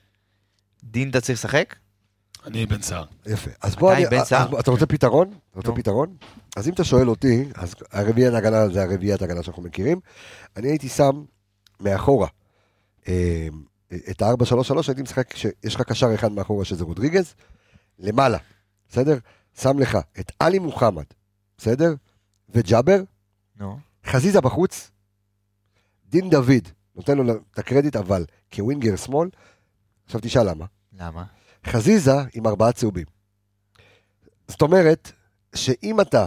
דינדה 0.83 1.21
צריך 1.21 1.39
לשחק? 1.39 1.75
אני 2.45 2.65
בן 2.65 2.81
סער. 2.81 3.03
יפה. 3.25 3.51
אז 3.61 3.75
בוא, 3.75 3.93
אני- 3.93 4.05
בן 4.05 4.23
סער? 4.23 4.47
אז 4.53 4.59
אתה 4.59 4.71
רוצה 4.71 4.85
פתרון? 4.85 5.27
אתה 5.51 5.69
רוצה. 5.69 5.71
פתרון? 5.81 6.15
אז 6.55 6.67
אם 6.67 6.73
אתה 6.73 6.83
שואל 6.83 7.09
אותי, 7.09 7.45
אז 7.55 7.75
הרביעיית 7.91 8.33
הגנה 8.33 8.69
זה 8.69 8.83
הרביעיית 8.83 9.21
הגנה 9.21 9.43
שאנחנו 9.43 9.63
מכירים. 9.63 9.99
אני 10.57 10.67
הייתי 10.67 10.89
שם 10.89 11.23
מאחורה 11.79 12.27
אה, 13.07 13.47
את 14.09 14.21
ה-4-3-3, 14.21 14.73
הייתי 14.87 15.01
משחק 15.01 15.35
שיש 15.35 15.75
לך 15.75 15.81
קשר 15.81 16.15
אחד 16.15 16.31
מאחורה 16.31 16.65
שזה 16.65 16.83
רודריגז, 16.83 17.33
למעלה, 17.99 18.37
בסדר? 18.89 19.17
שם 19.61 19.79
לך 19.79 19.97
את 20.19 20.31
עלי 20.39 20.59
מוחמד, 20.59 21.03
בסדר? 21.57 21.93
וג'אבר, 22.49 23.01
נו. 23.59 23.79
חזיזה 24.05 24.41
בחוץ, 24.41 24.91
דין 26.09 26.29
דוד, 26.29 26.67
נותן 26.95 27.17
לו 27.17 27.23
את 27.53 27.59
הקרדיט, 27.59 27.95
אבל 27.95 28.25
כווינגר 28.53 28.95
שמאל, 28.95 29.29
עכשיו 30.05 30.21
תשאל 30.23 30.49
למה. 30.49 30.65
למה? 30.99 31.23
חזיזה 31.67 32.13
עם 32.33 32.47
ארבעה 32.47 32.71
צהובים. 32.71 33.05
זאת 34.47 34.61
אומרת, 34.61 35.11
שאם 35.55 36.01
אתה, 36.01 36.25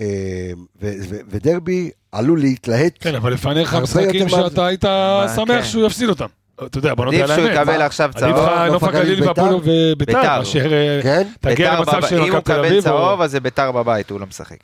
אה, 0.00 0.50
ו- 0.82 0.94
ו- 1.08 1.20
ודרבי 1.28 1.90
עלול 2.12 2.40
להתלהט, 2.40 2.92
כן, 3.00 3.14
אבל 3.14 3.32
לפניך 3.32 3.72
הרבה 3.72 3.84
משחקים 3.84 4.06
יותר 4.28 4.36
מה- 4.42 4.48
שאתה 4.50 4.66
היית 4.66 4.84
מה, 4.84 5.26
שמח 5.36 5.48
כן. 5.48 5.64
שהוא 5.64 5.86
יפסיד 5.86 6.08
אותם. 6.08 6.26
אתה 6.64 6.78
יודע, 6.78 6.94
בוא 6.94 7.04
נודה 7.04 7.16
עדיף 7.16 7.30
על 7.30 7.36
שהוא 7.36 7.48
האמת. 7.48 7.60
יקבל 7.60 7.78
מה? 7.78 7.84
עכשיו 7.84 8.10
עדיף 8.14 8.20
צהוב. 8.36 8.36
לך 8.48 8.72
נוף 8.72 8.82
הגליל? 8.82 9.24
והפועל 9.28 9.54
וביתר, 9.54 9.94
ביתר. 9.98 10.38
מאשר 10.38 10.72
אה, 10.72 11.00
כן? 11.02 11.28
תגיע 11.40 11.74
למצב 11.74 12.00
של 12.08 12.16
אם 12.16 12.32
הוא 12.32 12.38
מכבי 12.38 12.42
תל 12.42 12.52
מקבל 12.52 12.58
אביב. 12.66 12.76
או- 12.78 12.82
צהוב, 12.82 13.20
אז 13.20 13.30
זה 13.30 13.40
ביתר 13.40 13.72
בבית, 13.72 14.10
הוא 14.10 14.20
לא 14.20 14.26
משחק. 14.26 14.56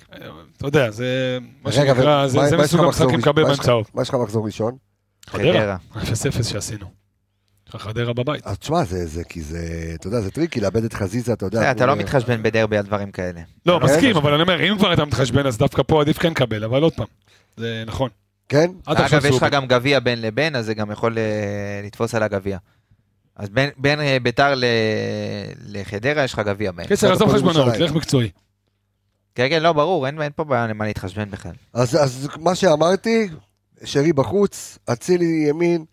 אתה 0.56 0.66
יודע, 0.66 0.90
זה 0.90 1.38
מה 1.64 1.72
שנקרא, 1.72 2.26
זה 2.26 2.56
מסוג 2.56 2.80
המשחקים? 2.84 3.18
לקבל 3.18 3.42
מה 3.42 3.48
בהם 3.48 3.56
צהוב. 3.58 3.86
מה 3.94 4.02
יש 4.02 4.08
לך 4.08 4.14
מחזור 4.14 4.46
ראשון? 4.46 4.76
חדרה, 5.30 5.76
0-0 5.96 6.02
שעשינו. 6.42 6.86
חדרה 7.76 8.12
בבית. 8.12 8.46
אז 8.46 8.58
תשמע, 8.58 8.84
זה, 8.84 9.06
זה, 9.06 9.24
כי 9.24 9.42
זה, 9.42 9.58
אתה 9.94 10.06
יודע, 10.06 10.20
זה 10.20 10.30
טריקי 10.30 10.60
לאבד 10.60 10.84
את 10.84 10.92
חזיזה, 10.92 11.32
אתה 11.32 11.46
יודע. 11.46 11.70
אתה 11.70 11.86
לא 11.86 11.92
הוא- 11.92 12.00
מתחשבן 12.00 12.42
בדרבי 12.42 12.76
על 12.76 12.84
דברים 12.84 13.10
כאלה. 13.10 13.40
לא, 13.66 13.78
כן. 13.78 13.84
מסכים, 13.84 14.16
אבל 14.16 14.32
אני 14.32 14.42
אומר, 14.42 14.70
אם 14.70 14.78
כבר 14.78 14.92
אתה 14.92 15.04
מתחשבן, 15.04 15.46
אז 15.46 15.58
דווקא 15.58 15.82
פה 15.86 16.00
עדיף 16.00 16.18
כן 16.18 16.30
לקבל, 16.30 16.64
אבל 16.64 16.82
עוד 16.82 16.92
פעם, 16.92 17.06
זה 17.56 17.82
נכון. 17.86 18.08
כן? 18.48 18.70
אגב, 18.84 19.24
יש 19.26 19.36
לך. 19.36 19.46
גם 19.52 19.66
גביע 19.66 20.00
בין 20.00 20.22
לבין, 20.22 20.56
אז 20.56 20.66
זה 20.66 20.74
גם 20.74 20.90
יכול 20.90 21.18
אה, 21.18 21.22
לתפוס 21.84 22.14
על 22.14 22.22
הגביע. 22.22 22.58
אז 23.36 23.48
בין- 23.48 23.70
בין 23.76 24.00
אה, 24.00 24.16
ביתר 24.22 24.54
ל- 24.54 24.64
לחדרה 25.66 26.24
יש 26.24 26.32
לך 26.32 26.38
גביע 26.38 26.72
בהם. 26.72 26.86
קיצר, 26.86 27.12
עזוב 27.12 27.32
חשבונות. 27.34 27.76
לך 27.76 27.92
מקצועי. 27.92 28.30
כן, 29.34 29.46
כן, 29.50 29.62
לא, 29.62 29.72
ברור, 29.72 30.06
אין 30.06 30.22
אין 30.22 30.32
פה 30.36 30.44
בעיה 30.44 30.66
למה 30.66 30.84
להתחשבן 30.86 31.30
בכלל. 31.30 31.52
אז, 31.74 31.94
אז 32.04 32.28
מה 32.40 32.54
שאמרתי, 32.54 33.28
שרי 33.84 34.12
בחוץ, 34.12 34.78
אצילי 34.92 35.46
ימין, 35.48 35.84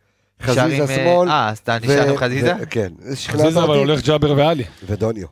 חזיזה 0.41 0.63
אה, 0.81 0.87
שמאל. 0.95 1.29
אה, 1.29 1.49
אז 1.49 1.57
אתה 1.57 1.77
נשאר 1.79 2.09
עם 2.09 2.17
חזיזה? 2.17 2.53
ו- 2.61 2.69
כן, 2.69 2.93
חזיזה 3.27 3.59
אבל. 3.63 3.77
הולך 3.77 4.01
ג'אבר 4.05 4.33
ועלי. 4.37 4.63
ודוניו. 4.83 5.27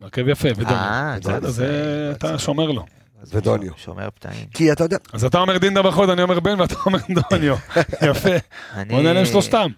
הרכב 0.00 0.28
יפה, 0.28 0.48
ודוניו. 0.56 0.74
אה, 0.76 1.16
בסדר, 1.20 1.50
זה 1.50 1.68
אתה 2.16 2.38
שומר 2.38 2.70
לו. 2.70 2.84
אז 3.22 3.34
ודוניו. 3.34 3.72
שומר 3.76 4.08
פתאים. 4.14 4.46
כי 4.54 4.72
אתה 4.72 4.84
יודע, 4.84 4.96
אז 5.12 5.24
אתה 5.24 5.38
אומר 5.38 5.58
דינדה 5.58 5.82
בחוד, 5.82 6.10
אני 6.10 6.22
אומר 6.22 6.40
בן, 6.40 6.60
ואתה 6.60 6.74
אומר 6.86 6.98
דוניו. 7.30 7.56
יפה. 8.10 8.28
אני- 8.74 8.94
בוא 8.94 9.02
נעלם 9.02 9.26
שלושתם. 9.26 9.70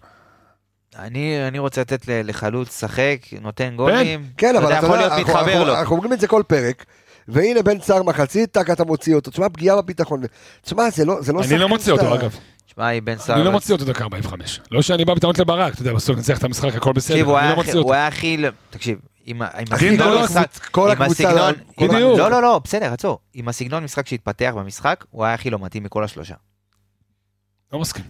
אני 0.99 1.49
אני 1.49 1.59
רוצה 1.59 1.80
לתת 1.80 2.09
ל- 2.09 2.28
לחלוץ 2.28 2.68
לשחק, 2.68 3.16
נותן 3.40 3.76
גולים. 3.76 4.26
כן, 4.36 4.57
אבל 4.57 4.66
אתה 4.72 4.86
יודע, 4.86 4.99
אנחנו- 5.09 5.38
אנחנו-. 5.38 5.74
אנחנו 5.80 5.97
אומרים 5.97 6.12
את 6.12 6.20
זה 6.20 6.26
כל 6.28 6.43
פרק, 6.47 6.84
והנה 7.28 7.62
בן 7.62 7.80
סער 7.80 8.03
מחצית, 8.03 8.51
טאק 8.53 8.70
אתה 8.70 8.84
מוציא 8.84 9.14
אותו. 9.14 9.30
תשמע, 9.30 9.49
פגיעה 9.49 9.82
בביטחון. 9.82 10.22
תשמע, 10.62 10.90
זה 10.90 11.05
לא 11.05 11.16
זה 11.22 11.32
לא 11.32 11.43
אני 11.45 11.59
לא 11.59 11.68
מוציא 11.68 11.93
אותו, 11.93 12.14
אגב. 12.14 12.36
שמע, 12.74 12.86
היא 12.86 13.03
בן 13.03 13.18
סער. 13.18 13.36
אני 13.36 13.45
לא 13.45 13.53
מוציא 13.53 13.74
אותו 13.74 13.84
דקה 13.84 14.05
45. 14.05 14.61
לא 14.70 14.82
שאני 14.82 15.05
בא 15.05 15.14
בטענות 15.14 15.38
לברק, 15.38 15.72
אתה 15.74 15.82
יודע, 15.82 15.93
בסוף 15.93 16.16
נצליח 16.18 16.38
את 16.38 16.45
המשחק, 16.45 16.74
הכל 16.74 16.93
בסדר. 16.93 17.14
תקשיב, 17.14 17.26
הוא 17.28 17.34
לא 17.38 17.45
הכי- 17.45 17.55
מוציא 17.55 17.72
אותו. 17.72 17.82
הוא 17.82 17.95
היה 17.95 18.07
הכי... 18.07 18.36
תקשיב, 18.70 18.99
עם 19.24 19.42
עם 19.42 19.64
הסגנון 19.70 20.22
משחק, 20.22 20.68
כל 20.70 20.90
עם 20.90 21.02
הקבוצה, 21.02 21.50
בדיוק. 21.78 22.18
לא, 22.18 22.30
לא, 22.30 22.42
לא, 22.42 22.60
בסדר, 22.64 22.92
עצור. 22.92 23.18
עם 23.34 23.48
הסגנון 23.48 23.84
משחק 23.84 24.06
שהתפתח 24.06 24.52
במשחק, 24.56 25.04
הוא 25.10 25.24
היה 25.24 25.34
הכי 25.34 25.50
לא 25.50 25.58
מתאים 25.58 25.82
מכל 25.82 26.04
השלושה. 26.04 26.34
לא 27.72 27.78
מסכים. 27.78 28.04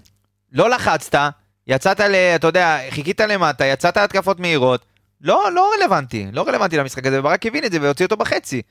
לא 0.53 0.71
לחצת, 0.71 1.19
יצאת 1.67 2.01
ל... 2.01 2.15
אתה 2.15 2.47
יודע, 2.47 2.79
חיכית 2.91 3.21
למטה, 3.21 3.67
יצאת 3.67 3.97
להתקפות 3.97 4.41
מהירות. 4.41 4.85
לא, 5.21 5.53
לא 5.53 5.73
רלוונטי, 5.77 6.27
לא 6.33 6.49
רלוונטי 6.49 6.77
למשחק 6.77 7.07
הזה, 7.07 7.21
וברק 7.21 7.47
הבין 7.47 7.65
את 7.65 7.73
זה 7.73 7.79
והוציא 7.83 8.07
אותו 8.07 8.17
בחצי. 8.17 8.63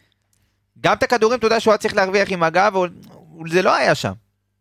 גם 0.82 0.94
את 0.94 1.04
הכדורים, 1.04 1.40
אתה 1.40 1.48
יודע 1.48 1.60
שהוא 1.60 1.72
היה 1.72 1.78
צריך 1.78 1.96
להרוויח 1.96 2.32
עם 2.32 2.44
הגב, 2.44 2.74
זה 3.48 3.62
לא 3.62 3.76
היה 3.76 3.96
שם. 3.96 4.14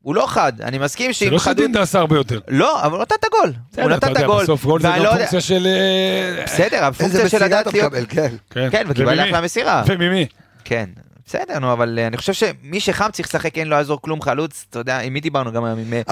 הוא 0.03 0.14
לא 0.14 0.26
חד, 0.28 0.53
אני 0.61 0.78
מסכים 0.78 1.07
זה 1.12 1.18
שאם 1.18 1.30
לא 1.32 1.38
חדות... 1.38 1.57
שדינדה 1.59 1.82
עשה 1.82 1.98
הרבה 1.98 2.16
יותר. 2.16 2.40
לא, 2.48 2.82
אבל 2.82 2.92
הוא 2.94 3.03
נתן 3.03 3.14
את 3.20 3.24
הגול. 3.24 3.53
הוא 3.82 3.90
נתן 3.90 4.12
אתה 4.12 4.18
את 4.18 4.24
הגול. 4.24 4.42
בסוף 4.42 4.64
גול 4.64 4.82
זה 4.82 4.88
גם 4.88 5.03
לא 5.03 5.11
פונקציה 5.11 5.40
של... 5.40 5.66
אה, 5.66 6.44
בסדר, 6.44 6.84
הפונקציה 6.84 7.18
של 7.20 7.24
מסירה 7.26 7.46
לדעת 7.46 7.66
אתה 7.68 7.76
להיות... 7.76 7.92
מקבל, 7.92 8.07
כן. 8.09 8.34
כן, 8.70 8.84
וקיבל? 8.88 9.20
אחלה 9.20 9.40
מסירה. 9.40 9.82
וממי? 9.86 10.26
כן, 10.64 10.88
בסדר, 11.26 11.59
נו, 11.59 11.72
אבל 11.72 11.98
אה, 11.98 12.07
אני 12.07 12.16
חושב 12.16 12.32
שמי 12.32 12.80
שחם 12.80 13.09
צריך 13.12 13.28
לשחק, 13.28 13.59
אין 13.59 13.68
לו 13.68 13.76
יעזור 13.76 14.01
כלום 14.03 14.22
חלוץ, 14.22 14.64
אתה 14.70 14.78
יודע, 14.78 14.98
עם 14.98 15.12
מי 15.12 15.20
דיברנו 15.20 15.53
גם 15.53 15.64
היום? 15.64 15.78
עם 15.78 15.92
אה, 15.94 16.03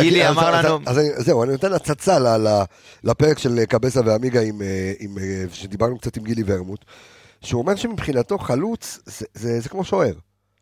גילי 0.00 0.28
אמר 0.28 0.50
לנו... 0.62 0.78
אז 0.86 0.98
אני- 0.98 1.08
זהו, 1.16 1.42
אני 1.42 1.52
נותן 1.52 1.72
הצצה 1.72 2.18
לפרק 3.04 3.38
של 3.38 3.64
קבסה 3.68 4.00
ועמיגה 4.04 4.40
עם, 4.40 4.58
עם, 5.00 5.16
שדיברנו 5.52 5.98
קצת 5.98 6.16
עם 6.16 6.24
גילי 6.24 6.42
ורמוט, 6.46 6.84
שהוא 7.42 7.62
אומר 7.62 7.76
שמבחינתו 7.76 8.38
חלוץ 8.38 8.98
זה- 9.06 9.26
זה 9.34 9.60
זה 9.60 9.68
כמו 9.68 9.84
שוער. 9.84 10.12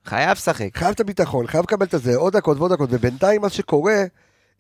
חייב 0.05 0.31
לשחק. 0.31 0.77
חייב 0.77 0.91
את 0.91 1.01
הביטחון, 1.01 1.47
חייב 1.47 1.65
לקבל 1.65 1.87
את 1.87 2.03
זה, 2.03 2.17
עוד 2.17 2.37
דקות 2.37 2.59
ועוד 2.59 2.73
דקות, 2.73 2.89
ובינתיים 2.93 3.41
מה 3.41 3.49
שקורה, 3.49 4.05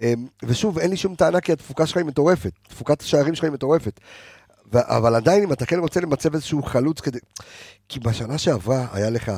אה, 0.02 0.12
ושוב, 0.42 0.78
אין 0.78 0.90
לי 0.90 0.96
שום 0.96 1.14
טענה 1.14 1.40
כי 1.40 1.52
התפוקה 1.52 1.86
שלך 1.86 1.96
היא 1.96 2.06
מטורפת, 2.06 2.52
תפוקת 2.68 3.02
השערים 3.02 3.34
שלך 3.34 3.44
היא 3.44 3.52
מטורפת. 3.52 4.00
ו- 4.72 4.96
אבל 4.96 5.14
עדיין 5.14 5.42
אם 5.42 5.52
אתה 5.52 5.66
כן 5.66 5.78
רוצה 5.78 6.00
למצב 6.00 6.34
איזשהו 6.34 6.62
חלוץ 6.62 7.00
כדי... 7.00 7.18
כי 7.88 8.00
בשנה 8.00 8.38
שעברה 8.38 8.86
היה 8.92 9.10
לך, 9.10 9.32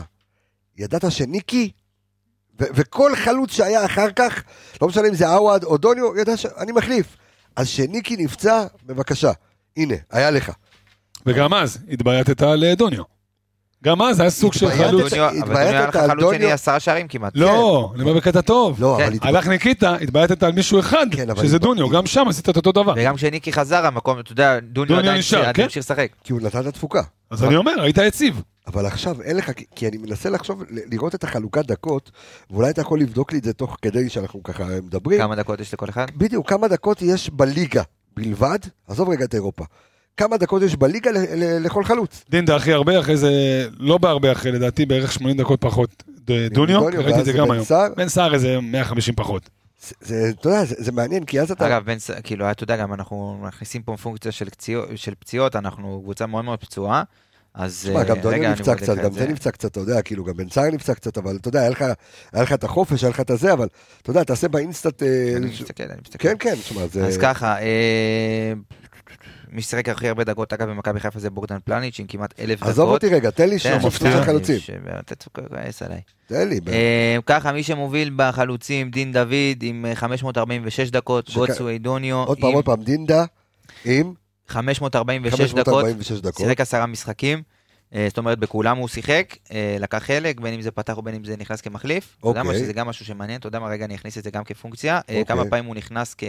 ידעת 0.79 1.13
שניקי, 1.13 1.71
ו- 2.61 2.65
וכל 2.75 3.17
חלוץ 3.17 3.51
שהיה 3.51 3.85
אחר 3.85 4.11
כך, 4.17 4.43
לא 4.83 4.89
משנה 4.89 5.09
אם 5.09 5.15
זה 5.15 5.29
עווד 5.29 5.65
או 5.65 5.77
דוניו, 5.77 6.19
ידע 6.19 6.37
שאני 6.37 6.73
מחליף. 6.73 7.17
אז 7.57 7.69
שניקי 7.69 8.17
נפצע, 8.17 8.65
בבקשה, 8.87 9.33
הנה, 9.77 9.95
היה 10.11 10.31
לך. 10.31 10.53
וגם 11.27 11.55
אז 11.55 11.79
התבייתת 11.91 12.43
על 12.43 12.75
דוניו. 12.75 13.16
גם 13.85 14.03
אז 14.03 14.21
היה 14.21 14.31
סוג 14.31 14.53
של 14.53 14.67
התבייתת? 14.67 14.89
חלוץ. 14.89 15.11
דוניו- 15.13 15.29
אבל 15.29 15.39
התבייתת 15.39 15.55
דוניו 15.65 15.79
היה 15.79 15.89
לך 15.89 15.97
על 15.97 16.09
חלוץ 16.11 16.23
דוניו? 16.25 16.41
שני 16.41 16.53
עשרה 16.53 16.81
שערים 16.81 17.09
כמעט. 17.09 17.33
לא, 17.37 17.91
אני 17.95 18.03
אומר 18.03 18.15
בקטע 18.15 18.41
טוב. 18.41 18.77
לא, 18.83 18.97
כן. 18.99 19.05
אבל... 19.07 19.15
התב- 19.15 19.27
הלך 19.27 19.47
ניקיטה, 19.47 19.95
התבייתת 19.95 20.43
על 20.43 20.53
מישהו 20.53 20.81
אחד, 20.81 21.07
כן, 21.11 21.27
שזה 21.37 21.59
דוניו, 21.59 21.89
גם 21.91 22.07
שם 22.07 22.25
עשית 22.29 22.49
את 22.49 22.57
אותו 22.57 22.73
דבר. 22.73 22.95
וגם 22.97 23.17
כשניקי 23.17 23.53
חזר 23.53 23.87
המקום, 23.87 24.21
אתה 24.21 24.33
יודע, 24.33 24.59
דוניו 24.61 24.99
עדיין 24.99 25.21
כן. 25.55 25.63
המשיך 25.63 25.77
לשחק. 25.77 26.09
כי 26.25 26.33
הוא 26.33 26.41
נתן 26.41 26.61
את 26.61 26.67
התפוקה. 26.67 27.03
אז 27.31 27.45
אני 27.45 27.57
אומר, 27.57 27.73
היית 27.83 27.99
יציב. 27.99 28.43
אבל 28.67 28.87
עכשיו 28.87 29.23
אין 29.23 29.37
לך, 29.37 29.51
כי- 29.77 29.89
אני 29.89 29.97
מנסה 29.97 30.31
לחשוב, 30.31 30.63
לראות 30.91 31.15
את 31.15 31.25
החלוקת 31.25 31.67
דקות, 31.67 32.11
ואולי 32.51 32.71
אתה 32.71 32.81
יכול 32.81 33.01
לבדוק 33.01 33.33
לי 33.33 33.39
את 33.39 33.45
זה 33.45 33.53
תוך 33.53 33.77
כדי 33.83 34.09
שאנחנו 34.09 34.43
ככה 34.43 34.65
מדברים. 34.83 35.19
כמה 35.21 35.37
דקות 35.37 35.61
יש 35.61 35.75
לכל 35.75 35.89
אחד? 35.89 36.07
בדיוק, 36.17 36.49
כמה 36.49 36.69
דקות 36.69 37.03
יש 37.03 37.31
בליגה 37.31 37.83
בלבד, 38.17 38.59
עזוב 38.89 39.09
רגע 39.11 39.25
את 39.25 39.35
אירופה, 39.35 39.65
כמה 40.17 40.37
דקות 40.37 40.63
יש 40.63 40.77
בליגה 40.77 41.11
ל- 41.11 41.17
ל- 41.35 41.63
לכל 41.67 41.85
חלוץ. 41.85 42.25
דינדה 42.31 42.57
הכי 42.57 42.73
הרבה, 42.73 43.01
אחרי 43.01 43.17
זה, 43.17 43.31
לא 43.79 43.99
בהרבה 43.99 44.33
אחרי, 44.33 44.53
לדעתי 44.53 44.87
בערך 44.87 45.13
80 45.13 45.37
דקות 45.37 45.61
פחות. 45.61 46.03
דוניו, 46.51 46.85
ראיתי 46.87 47.21
את 47.21 47.25
זה 47.25 47.33
גם 47.33 47.51
היום. 47.51 47.65
סער. 47.65 47.89
בן 47.97 48.09
סער 48.09 48.35
איזה 48.35 48.61
150 48.63 49.15
פחות. 49.15 49.51
זה, 50.01 50.31
אתה 50.41 50.49
יודע, 50.49 50.65
זה, 50.65 50.75
זה 50.79 50.93
מעניין, 50.93 51.25
כי 51.25 51.41
אז 51.41 51.51
אתה... 51.51 51.67
אגב, 51.67 51.85
בן 51.85 51.99
ס- 51.99 52.11
כאילו, 52.11 52.51
אתה 52.51 52.65
יודע, 52.65 52.77
גם 52.77 52.93
אנחנו 52.95 53.39
מכניסים 53.43 53.83
פה 53.83 53.97
פונקציה 54.03 54.33
של 54.97 55.15
פציעות, 55.19 55.57
אנחנו 55.57 56.01
קבוצה 56.03 56.27
מאוד 56.27 56.45
מאוד 56.45 56.59
פצועה. 56.61 57.03
אז 57.57 57.81
תשמע, 57.83 57.99
אה, 57.99 58.05
גם 58.05 58.19
דוניו 58.21 58.45
אני 58.45 58.53
נפצע 58.53 58.75
קצת, 58.75 58.97
גם 58.97 59.13
זה 59.13 59.27
נפצע 59.29 59.51
קצת, 59.51 59.71
אתה 59.71 59.81
יודע, 59.81 60.03
כאילו, 60.03 60.25
גם 60.25 60.37
בן 60.37 60.49
סער 60.49 60.71
נפצע 60.71 60.95
קצת, 60.95 61.19
אבל 61.19 61.37
אתה 61.37 61.49
יודע, 61.49 61.61
היה 61.61 61.71
לך, 62.43 62.53
את 62.53 62.65
החופש, 62.65 63.03
היה 63.05 63.11
לך 63.11 63.21
את 63.21 63.31
הזה, 63.31 63.53
אבל 63.53 63.69
אתה 64.03 64.11
יודע, 64.11 64.25
תעשה 64.25 64.49
באינסטאט... 64.49 65.03
אה, 65.03 65.33
אני 65.37 65.47
מסתכל, 65.47 65.83
אני 65.83 66.01
מסתכל. 66.05 66.29
כן, 66.29 66.35
כן, 66.39 66.55
תשמע, 66.55 66.87
זה... 66.87 67.07
אז 67.07 67.17
ככה, 67.19 67.61
אה, 67.61 68.53
מי 69.53 69.63
ששיחק 69.63 69.89
הכי 69.89 70.09
הרבה 70.09 70.25
דקות, 70.25 70.53
אגב, 70.53 70.69
במכבי 70.71 71.01
חיפה 71.01 71.19
זה 71.19 71.31
בורדן 71.31 71.57
פלניץ' 71.65 72.01
עם 72.01 72.07
כמעט 72.07 72.35
אלף 72.41 72.59
דקות. 72.59 72.69
עזוב 72.71 72.89
אותי 72.91 73.09
רגע, 73.09 73.31
תן 73.31 73.49
לי 73.49 73.59
שם 73.59 73.71
מפתיע. 73.75 73.89
מפתיע 73.89 74.13
של 74.13 74.23
חלוצים. 74.25 74.59
ש- 74.59 74.71
אתה 75.01 75.15
כועס 75.33 75.83
עליי. 75.83 76.01
תן 76.27 76.49
לי. 76.49 76.61
אה, 76.69 77.17
ככה, 77.27 77.53
מי 77.53 77.63
שמוביל 77.63 78.13
בחלוצים, 78.17 78.91
דין 78.91 79.13
דוד 79.13 79.33
עם 79.63 79.87
אה, 79.87 79.95
546 79.95 80.91
דקות, 80.91 81.27
שכ- 81.29 81.35
גוטסווי 81.35 81.79
דוניו 81.79 82.17
עוד 82.17 82.39
פעם, 82.41 82.49
עם 82.51 82.55
עוד 82.55 82.65
פעם, 82.65 82.83
דינדה 82.83 83.25
עם 83.85 84.13
546 84.49 85.53
דקות, 85.55 85.85
546 85.85 86.21
דקות. 86.21 86.37
שיחק 86.37 86.61
עשרה 86.61 86.87
משחקים. 86.87 87.43
אה, 87.95 88.07
זאת 88.09 88.19
אומרת, 88.19 88.39
בכולם 88.39 88.77
הוא 88.77 88.89
שיחק, 88.89 89.37
אה, 89.53 89.77
לקח 89.81 89.99
חלק, 89.99 90.41
בין 90.41 90.55
אם 90.55 90.61
זה 90.63 90.71
פתח 90.71 90.97
או 90.97 91.03
בין 91.03 91.15
אם 91.15 91.25
זה 91.25 91.37
נכנס 91.37 91.61
כמחליף. 91.61 92.17
אתה 92.21 92.29
יודע 92.29 92.43
מה, 92.43 92.49
אוקיי. 92.51 92.63
שזה 92.65 92.73
גם 92.73 92.87
משהו 92.89 93.05
שמעניין, 93.05 93.39
אתה 93.39 93.47
יודע 93.49 93.59
מה, 93.59 93.69
רגע, 93.69 93.85
אני 93.85 93.95
אכניס 93.95 94.19
את 94.19 94.25
זה 94.25 94.31
גם 94.31 94.45
כפונקציה. 94.45 94.95
אה, 94.95 95.01
אוקיי. 95.01 95.25
כמה 95.25 95.45
פעמים 95.51 95.65
הוא 95.65 95.75
נכנס 95.75 96.15
כ- 96.19 96.25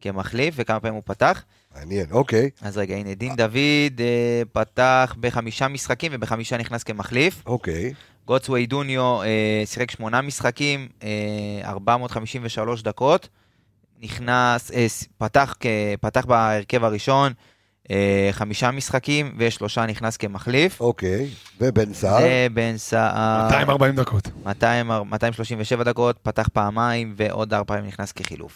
כמחליף 0.00 0.54
וכמה 0.58 0.80
פעמים 0.80 0.94
הוא 0.94 1.02
פתח. 1.06 1.42
מעניין, 1.76 2.06
אוקיי, 2.10 2.50
אז 2.62 2.78
רגע, 2.78 2.94
הנה, 2.96 3.14
דין 3.14 3.36
דוד 3.36 3.56
אה, 4.00 4.42
פתח 4.52 5.14
בחמישה 5.20 5.68
משחקים 5.68 6.12
ובחמישה 6.14 6.56
נכנס 6.56 6.82
כמחליף. 6.82 7.42
אוקיי. 7.46 7.92
גוטסווי 8.26 8.66
דוניו 8.66 9.22
אה, 9.22 9.26
שיחק 9.66 9.90
שמונה 9.90 10.20
משחקים, 10.20 10.88
אה, 11.02 11.08
453 11.64 12.82
דקות. 12.82 13.28
נכנס, 14.02 14.70
אה, 14.70 14.86
פתח, 15.18 15.54
פתח 16.00 16.24
בהרכב 16.26 16.84
הראשון 16.84 17.32
אה, 17.90 18.28
חמישה 18.32 18.70
משחקים 18.70 19.34
ושלושה 19.38 19.86
נכנס 19.86 20.16
כמחליף. 20.16 20.80
אוקיי, 20.80 21.28
ובן 21.60 21.94
סער, 21.94 22.22
ובן 22.50 22.76
סער, 22.76 23.44
240 23.46 23.94
דקות. 23.96 24.28
200, 24.44 24.86
237 25.10 25.84
דקות, 25.84 26.18
פתח 26.22 26.48
פעמיים 26.52 27.14
ועוד 27.16 27.54
ארבע 27.54 27.64
פעמים 27.66 27.86
נכנס 27.86 28.12
כחילוף. 28.12 28.52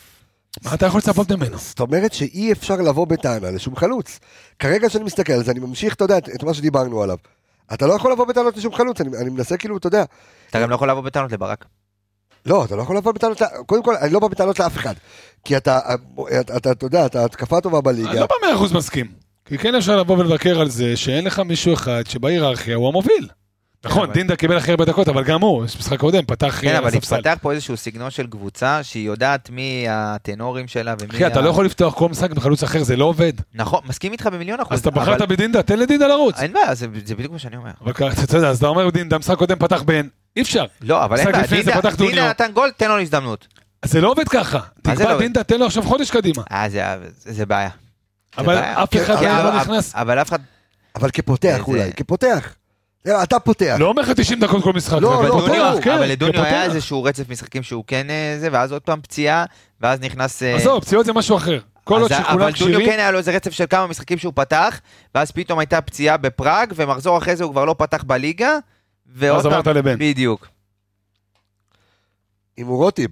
מה 0.64 0.74
אתה 0.74 0.86
יכול 0.86 0.98
לצפות 0.98 1.30
ממנו? 1.32 1.58
זאת 1.58 1.80
אומרת 1.80 2.12
שאי 2.12 2.52
אפשר 2.52 2.76
לבוא 2.76 3.06
בטענה 3.06 3.50
לשום 3.50 3.76
חלוץ. 3.76 4.18
כרגע 4.58 4.90
שאני 4.90 5.04
מסתכל 5.04 5.32
על 5.32 5.44
זה, 5.44 5.50
אני 5.50 5.60
ממשיך, 5.60 5.94
אתה 5.94 6.04
יודע, 6.04 6.18
את- 6.18 6.28
את 6.28 6.42
מה 6.42 6.54
שדיברנו 6.54 7.02
עליו. 7.02 7.16
אתה 7.74 7.86
לא 7.86 7.92
יכול 7.92 8.12
לבוא 8.12 8.26
בטענות 8.26 8.56
לשום 8.56 8.74
חלוץ, 8.74 9.00
אני, 9.00 9.16
אני 9.20 9.30
מנסה 9.30 9.56
כאילו, 9.56 9.76
אתה 9.76 9.86
יודע, 9.86 10.04
אתה 10.50 10.60
גם 10.62 10.70
לא 10.70 10.74
יכול 10.74 10.90
לבוא 10.90 11.00
בטענות 11.02 11.32
לברק. 11.32 11.64
לא, 12.46 12.64
אתה 12.64 12.76
לא 12.76 12.82
יכול 12.82 12.96
לבוא 12.96 13.12
בטענות, 13.12 13.42
קודם 13.66 13.82
כל, 13.82 13.96
אני 13.96 14.12
לא 14.12 14.20
בא 14.20 14.28
בטענות 14.28 14.58
לאף 14.60 14.76
אחד. 14.76 14.94
כי 15.44 15.56
אתה, 15.56 15.80
אתה, 16.56 16.70
אתה, 16.72 16.86
יודע, 16.86 17.06
אתה 17.06 17.24
התקפה 17.24 17.60
טובה 17.60 17.78
אני 17.78 18.02
בליגה. 18.02 18.20
לא 18.20 18.28
במאה 18.40 18.54
אחוז 18.54 18.72
מסכים. 18.72 19.06
כי 19.44 19.58
כן 19.58 19.74
אפשר 19.74 19.96
לבוא 19.96 20.18
ולבקר 20.18 20.60
על 20.60 20.70
זה 20.70 20.96
שאין 20.96 21.24
לך 21.24 21.38
מישהו 21.38 21.74
אחד 21.74 22.02
שבהיררכיה 22.08 22.76
הוא 22.76 22.88
המוביל. 22.88 23.28
נכון, 23.84 24.12
דינדה 24.12 24.36
קיבל 24.36 24.56
הכי 24.56 24.70
הרבה 24.70 24.84
דקות, 24.84 25.08
אבל 25.08 25.24
גם 25.24 25.40
הוא, 25.40 25.64
יש 25.64 25.76
משחק 25.78 25.98
קודם, 25.98 26.24
פתח 26.26 26.58
כן, 26.60 26.68
אה, 26.68 26.78
אבל. 26.78 26.88
התפתח 26.96 27.36
פה 27.42 27.52
איזשהו 27.52 27.76
סגנון 27.76 28.10
של 28.10 28.26
קבוצה 28.26 28.82
שהיא 28.82 29.06
יודעת 29.06 29.50
מי 29.50 29.86
הטנורים 29.88 30.68
שלה 30.68 30.94
ומי... 31.00 31.10
אחי, 31.10 31.26
אתה 31.26 31.40
לא 31.40 31.50
יכול 31.50 31.66
לפתוח 31.66 31.94
כל 31.94 32.08
משחק 32.08 32.30
בחלוץ 32.30 32.62
אחר, 32.62 32.82
זה 32.82 32.96
לא 32.96 33.04
עובד. 33.04 33.32
נכון, 33.54 33.80
מסכים 33.86 34.12
איתך 34.12 34.26
במיליון 34.26 34.60
אחוז. 34.60 34.72
אז 34.74 34.80
אתה 34.80 34.90
בחרת 34.90 35.22
בדינדה, 35.28 35.62
תן 35.62 35.78
לדינדה 35.78 36.06
לרוץ. 36.06 36.40
אין 36.40 36.52
בעיה, 36.52 36.74
זה 36.74 36.86
בדיוק 36.88 37.32
מה 37.32 37.38
שאני 37.38 37.56
אומר. 37.56 37.70
אבל 37.84 37.92
ככה, 37.92 38.22
אתה 38.24 38.36
יודע, 38.36 38.48
אז 38.48 38.56
אתה 38.58 38.66
אומר 38.66 38.90
דינדה, 38.90 39.18
משחק 39.18 39.36
קודם 39.38 39.56
פתח 39.58 39.82
בן, 39.82 40.06
אי 40.36 40.42
אפשר. 40.42 40.64
לא, 40.80 41.04
אבל 41.04 41.18
אין 41.18 41.32
בעיה, 41.32 41.46
דינדה- 41.96 42.28
נתן 42.30 42.50
גול, 42.54 42.70
תן 42.76 42.88
לו 42.88 43.00
הזדמנות. 43.00 43.46
זה 43.84 44.00
לא 44.00 44.08
עובד 44.10 44.28
ככה. 44.28 44.58
לא 44.58 44.92
תקבע 44.94 45.04
עובד? 45.10 45.18
דינדה, 45.22 45.42
תן 45.42 45.58
לו 45.60 45.66
עכשיו 45.66 45.82
חודש 45.82 46.10
קדימה. 46.10 46.42
אה, 46.52 46.68
זה- 46.68 46.82
זה 47.24 47.46
בעיה. 47.46 47.68
אבל. 48.38 48.56
אף 48.58 48.96
אחד 48.96 49.22
לא 49.22 49.40
אבל- 49.48 49.60
נכנס. 49.60 49.94
אבל 49.94 50.20
אף 50.20 50.28
אחד... 50.28 50.38
אבל 50.96 51.10
כפותח 51.10 51.60
אולי, 51.68 51.92
כפותח. 51.96 52.54
אתה 53.08 53.38
פותח. 53.40 53.76
לא 53.78 53.86
אומר 53.86 54.02
לך 54.02 54.10
90 54.10 54.40
דקות 54.40 54.62
כל 54.64 54.72
משחק. 54.72 54.98
לא, 55.00 55.14
אבל 55.18 55.28
לא, 55.28 55.38
ברור. 55.46 55.80
כן, 55.80 55.90
אבל 55.90 56.06
לדוניו. 56.06 56.42
היה 56.44 56.64
איזשהו 56.64 57.04
רצף 57.04 57.28
משחקים 57.28 57.62
שהוא 57.62 57.84
כן 57.86 58.10
אה, 58.10 58.36
זה, 58.40 58.48
ואז 58.52 58.72
עוד 58.72 58.82
פעם 58.82 59.00
פציעה, 59.00 59.44
ואז 59.80 60.00
נכנס... 60.00 60.42
אה, 60.42 60.56
עזוב, 60.56 60.82
פציעות 60.82 61.06
זה 61.06 61.12
משהו 61.12 61.36
אחר. 61.36 61.58
כל 61.84 62.00
עוד 62.00 62.10
שכולם 62.10 62.24
אבל 62.28 62.38
דוניו 62.38 62.52
כשירים, 62.54 62.86
כן 62.90 62.98
היה 62.98 63.10
לו 63.10 63.18
איזה 63.18 63.32
רצף 63.36 63.50
של 63.50 63.64
כמה 63.70 63.86
משחקים 63.86 64.18
שהוא 64.18 64.32
פתח, 64.36 64.80
ואז 65.14 65.30
פתאום 65.30 65.58
הייתה 65.58 65.80
פציעה 65.80 66.16
בפראג, 66.16 66.72
ומחזור 66.76 67.18
אחרי 67.18 67.36
זה 67.36 67.44
הוא 67.44 67.52
כבר 67.52 67.64
לא 67.64 67.74
פתח 67.78 68.02
בליגה, 68.02 68.58
ועוד 69.06 69.38
אז 69.38 69.46
עברת 69.46 69.66
לבן. 69.66 69.96
בדיוק. 69.98 70.48
עם 72.56 72.66
רוטיב. 72.68 73.10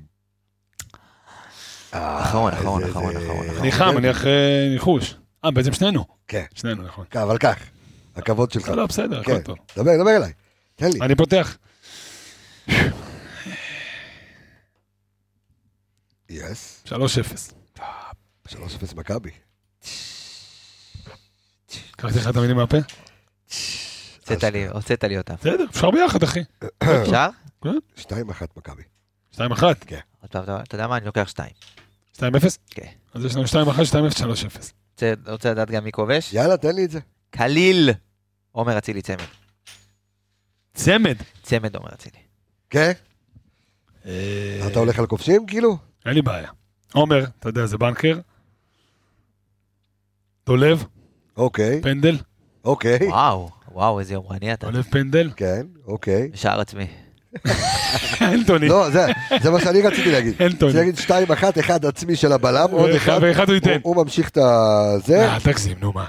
אחרון, 1.90 2.52
אחרון, 2.52 2.84
זה- 2.84 2.90
אחרון, 2.90 3.12
זה- 3.12 3.18
אחרון, 3.18 3.38
אחרון. 3.46 3.58
אני 3.60 3.72
חם, 3.72 3.94
אני 3.98 4.10
אחרי 4.10 4.30
ניחוש. 4.72 5.14
אה, 5.44 5.50
בעצם 5.50 5.72
שנינו. 5.72 6.04
כן, 6.28 6.44
שנינו, 6.54 6.82
נכון. 6.82 7.04
אבל 7.22 7.38
כך, 7.38 7.56
הכבוד 8.16 8.50
שלך. 8.52 8.68
לא, 8.68 8.76
לא, 8.76 8.86
בסדר, 8.86 9.20
הכל 9.20 9.32
כן, 9.32 9.42
טוב. 9.42 9.58
דבר, 9.76 9.90
דבר 10.02 10.16
אליי. 10.16 10.32
תן 10.76 10.90
לי. 10.92 11.00
אני 11.00 11.14
פותח. 11.16 11.56
יס, 16.30 16.82
3-0. 16.86 16.92
3-0 18.48 18.54
מכבי. 18.96 19.30
קראתי 21.90 22.18
לך 22.18 22.28
את 22.28 22.36
המילים 22.36 22.56
מהפה? 22.56 22.76
הוצאת 24.20 24.44
לי- 24.44 24.68
הוצאת 24.68 25.04
לי 25.04 25.18
אותם. 25.18 25.34
בסדר, 25.34 25.64
אפשר 25.70 25.90
ביחד, 25.90 26.22
אחי. 26.22 26.40
אפשר? 26.82 27.28
2-1 27.64 27.66
מכבי. 28.56 28.82
2-1. 29.36 29.38
עוד 30.20 30.30
פעם, 30.30 30.42
אתה 30.62 30.74
יודע 30.74 30.86
מה? 30.86 30.96
אני 30.96 31.06
לוקח 31.06 31.28
שתיים. 31.28 31.52
2-0? 32.16 32.22
כן. 32.70 32.86
אז 33.14 33.24
יש 33.24 33.34
לנו 33.34 33.44
2-1, 33.46 33.84
2-0, 33.84 34.18
3-0. 34.18 34.72
רוצה- 34.92 35.14
רוצה 35.26 35.50
לדעת 35.50 35.70
גם 35.70 35.84
מי 35.84 35.92
כובש? 35.92 36.32
יאללה, 36.32 36.56
תן 36.56 36.74
לי 36.74 36.84
את 36.84 36.90
זה. 36.90 37.00
קליל. 37.36 37.90
עומר 38.52 38.78
אצילי 38.78 39.02
צמד. 39.02 39.18
צמד. 40.74 41.16
צמד 41.42 41.76
עומר 41.76 41.88
אצילי. 41.94 42.18
כן? 42.70 42.92
אה, 44.06 44.60
אתה 44.66 44.78
הולך 44.78 44.98
על 44.98 45.06
כובשים 45.06 45.46
כאילו? 45.46 45.76
אין 46.06 46.14
לי 46.14 46.22
בעיה. 46.22 46.48
עומר, 46.92 47.24
אתה 47.40 47.48
יודע, 47.48 47.66
זה 47.66 47.78
בנקר. 47.78 48.18
דולב, 50.46 50.84
אוקיי, 51.36 51.80
פנדל. 51.82 52.16
אוקיי. 52.64 52.98
וואו, 53.08 53.48
וואו, 53.72 54.00
איזה 54.00 54.14
יומרני 54.14 54.52
אתה. 54.54 54.70
דולב 54.70 54.84
פנדל. 54.90 55.30
כן, 55.36 55.66
אוקיי. 55.86 56.30
שער 56.34 56.60
עצמי. 56.60 56.86
אנטוני. 58.34 58.68
לא, 58.68 58.90
זה, 58.90 59.06
זה 59.42 59.50
מה 59.50 59.60
שאני 59.60 59.82
רציתי 59.82 60.10
להגיד. 60.12 60.42
אנטוני. 60.42 60.54
רציתי 60.70 60.78
להגיד 60.78 60.96
שתיים 60.96 61.32
אחת, 61.32 61.58
אחד 61.58 61.84
עצמי 61.86 62.16
של 62.16 62.32
הבלם, 62.32 62.68
עוד 62.70 62.90
אחד. 62.90 63.18
ואחד 63.22 63.48
הוא 63.48 63.54
ייתן. 63.54 63.70
הוא- 63.70 63.94
הוא 63.96 64.04
ממשיך 64.04 64.28
את 64.28 64.36
הזה. 64.38 65.28
אה, 65.28 65.38
תגזים, 65.40 65.78
נו 65.80 65.92
מה. 65.92 66.06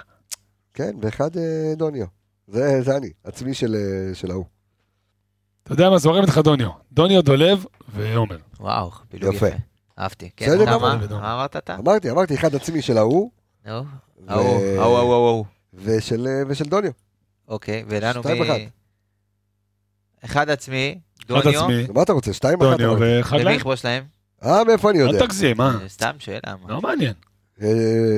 כן, 0.74 0.96
ואחד 1.02 1.38
אה, 1.38 1.74
דוניו. 1.78 2.06
זה 2.48 2.82
זה 2.82 2.98
אני, 2.98 3.10
עצמי 3.24 3.54
של 3.54 3.76
אה, 3.76 4.16
של 4.16 4.32
ההוא. 4.32 4.46
אתה 5.64 5.74
יודע 5.74 5.90
מה, 5.90 5.98
זורם 5.98 6.22
איתך 6.22 6.38
דוניו. 6.38 6.70
דוניו, 6.92 7.22
דולב 7.22 7.66
ועומר. 7.96 8.38
וואו, 8.60 8.92
פילוג 9.10 9.36
יפה. 9.36 9.46
אהבתי. 10.00 10.30
כן, 10.36 10.46
בסדר 10.46 10.78
מה. 10.78 10.96
מה? 11.10 11.34
אמרת 11.34 11.56
אתה? 11.56 11.76
אמרתי, 11.76 12.12
אמרתי, 12.12 12.36
אחד 12.36 12.56
עצמי 12.56 12.82
של 12.82 12.98
ההוא, 12.98 13.32
נו, 13.66 13.72
ההוא, 14.28 14.60
ההוא, 14.78 14.98
ההוא, 14.98 15.14
ההוא. 15.14 15.46
ושל 15.74 16.28
אה, 16.28 16.44
ושל 16.48 16.66
דוניו. 16.66 16.92
אוקיי, 17.48 17.84
ולנו 17.88 18.24
שתיים 18.24 18.42
מ... 18.42 18.46
אחד. 18.46 18.60
אחד 20.26 20.50
עצמי, 20.50 21.00
אחד 21.18 21.28
דוניו. 21.28 21.64
עצמי, 21.64 21.88
מה 21.94 22.04
אתה 22.04 22.14
רוצה? 22.14 22.34
שתיים 22.34 22.62
אחת? 22.62 22.80
דוניו. 22.80 22.96
ואחד 23.00 23.36
למי 23.36 23.44
להם. 23.46 23.56
יכבוש 23.56 23.86
להם? 23.86 24.04
אה, 24.46 24.64
מאיפה 24.64 24.90
אני 24.90 25.00
יודע? 25.00 25.20
אל 25.20 25.26
תגזים, 25.26 25.58
מה? 25.58 25.78
אה, 25.84 25.90
סתם 25.90 26.12
שאלה. 26.20 26.56
לא 26.68 26.82
מעניין. 26.82 27.14
אה, 27.62 27.68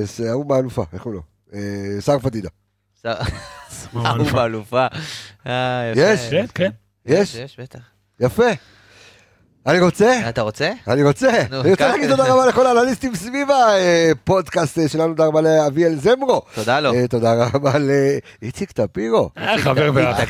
זה 0.04 0.30
ההוא 0.30 0.46
באלופה, 0.46 0.84
איך 0.92 1.02
הוא 1.02 1.14
לא? 1.14 1.20
אה, 1.54 1.60
שר 2.00 2.18
פדידה. 2.18 2.48
ההוא 3.94 4.30
באלופה. 4.34 4.86
אה. 5.46 5.92
יש? 5.96 6.20
כן, 6.30 6.46
כן. 6.54 6.70
יש? 7.06 7.34
יש, 7.34 7.60
בטח. 7.60 7.80
יפה. 8.20 8.50
אני 9.66 9.80
רוצה? 9.80 10.28
אתה 10.28 10.42
רוצה? 10.42 10.72
אני 10.88 11.02
רוצה, 11.02 11.40
אני 11.52 11.70
רוצה. 11.70 11.88
להגיד 11.88 12.10
תודה 12.10 12.32
רבה 12.32 12.46
לכל 12.46 12.66
האנליסטים 12.66 13.14
סביב 13.14 13.48
הפודקאסט 13.50 14.78
אה, 14.78 14.88
שלנו, 14.88 15.08
תודה 15.08 15.26
רבה 15.26 15.40
לאביאל 15.40 15.94
זמרו. 15.94 16.42
תודה 16.54 16.80
לו. 16.80 16.94
אה, 16.94 17.08
תודה 17.08 17.46
רבה 17.54 17.72
לאיציק 18.42 18.72
טפירו. 18.72 19.30
אה, 19.38 19.58
חבר 19.58 19.90
ואח. 19.94 20.20